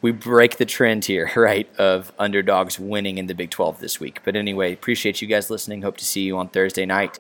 we 0.02 0.12
break 0.12 0.58
the 0.58 0.66
trend 0.66 1.06
here, 1.06 1.32
right, 1.36 1.70
of 1.78 2.12
underdogs 2.18 2.80
winning 2.80 3.18
in 3.18 3.28
the 3.28 3.36
Big 3.36 3.52
12 3.52 3.80
this 3.80 4.00
week. 4.00 4.20
But 4.26 4.36
anyway, 4.36 4.74
appreciate 4.74 5.22
you 5.22 5.28
guys 5.28 5.50
listening. 5.50 5.84
Hope 5.84 5.98
to 5.98 6.06
see 6.06 6.22
you 6.22 6.38
on 6.38 6.50
Thursday 6.50 6.86
night. 6.86 7.20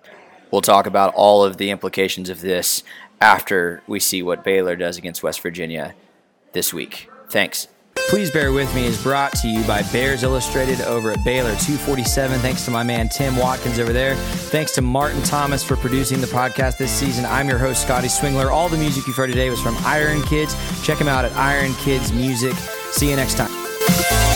We'll 0.49 0.62
talk 0.62 0.86
about 0.86 1.14
all 1.14 1.45
of 1.45 1.58
the 1.58 1.70
implications 1.70 2.30
of 2.30 2.41
this 2.41 2.84
after 3.22 3.82
we 3.88 3.99
see 3.99 4.22
what 4.22 4.43
Baylor 4.43 4.76
does 4.76 4.97
against 4.97 5.24
West 5.24 5.41
Virginia 5.41 5.93
this 6.54 6.74
week. 6.74 7.10
Thanks. 7.30 7.68
Please 8.10 8.30
Bear 8.30 8.52
With 8.52 8.74
Me 8.76 8.86
is 8.86 9.02
brought 9.02 9.32
to 9.38 9.47
you 9.47 9.64
by 9.64 9.84
Bears 9.84 10.24
Illustrated 10.24 10.82
over 10.82 11.12
at 11.12 11.24
Baylor 11.24 11.52
247. 11.52 12.39
Thanks 12.39 12.66
to 12.66 12.72
my 12.72 12.84
man 12.84 13.08
Tim 13.08 13.38
Watkins 13.38 13.80
over 13.80 13.93
there. 13.93 14.16
Thanks 14.16 14.76
to 14.76 14.82
Martin 14.82 15.24
Thomas 15.24 15.64
for 15.64 15.78
producing 15.78 16.20
the 16.20 16.28
podcast 16.28 16.78
this 16.78 16.91
season. 16.91 17.24
I'm 17.24 17.47
your 17.47 17.58
host, 17.58 17.82
Scotty 17.84 18.10
Swingler. 18.10 18.52
All 18.52 18.68
the 18.68 18.78
music 18.78 19.08
you've 19.08 19.16
heard 19.16 19.30
today 19.30 19.49
was 19.49 19.62
from 19.62 19.78
Iron 19.86 20.22
Kids. 20.24 20.54
Check 20.84 20.97
them 20.97 21.08
out 21.08 21.24
at 21.24 21.32
Iron 21.38 21.74
Kids 21.76 22.12
Music. 22.12 22.54
See 22.91 23.10
you 23.10 23.16
next 23.16 23.38
time. 23.38 24.31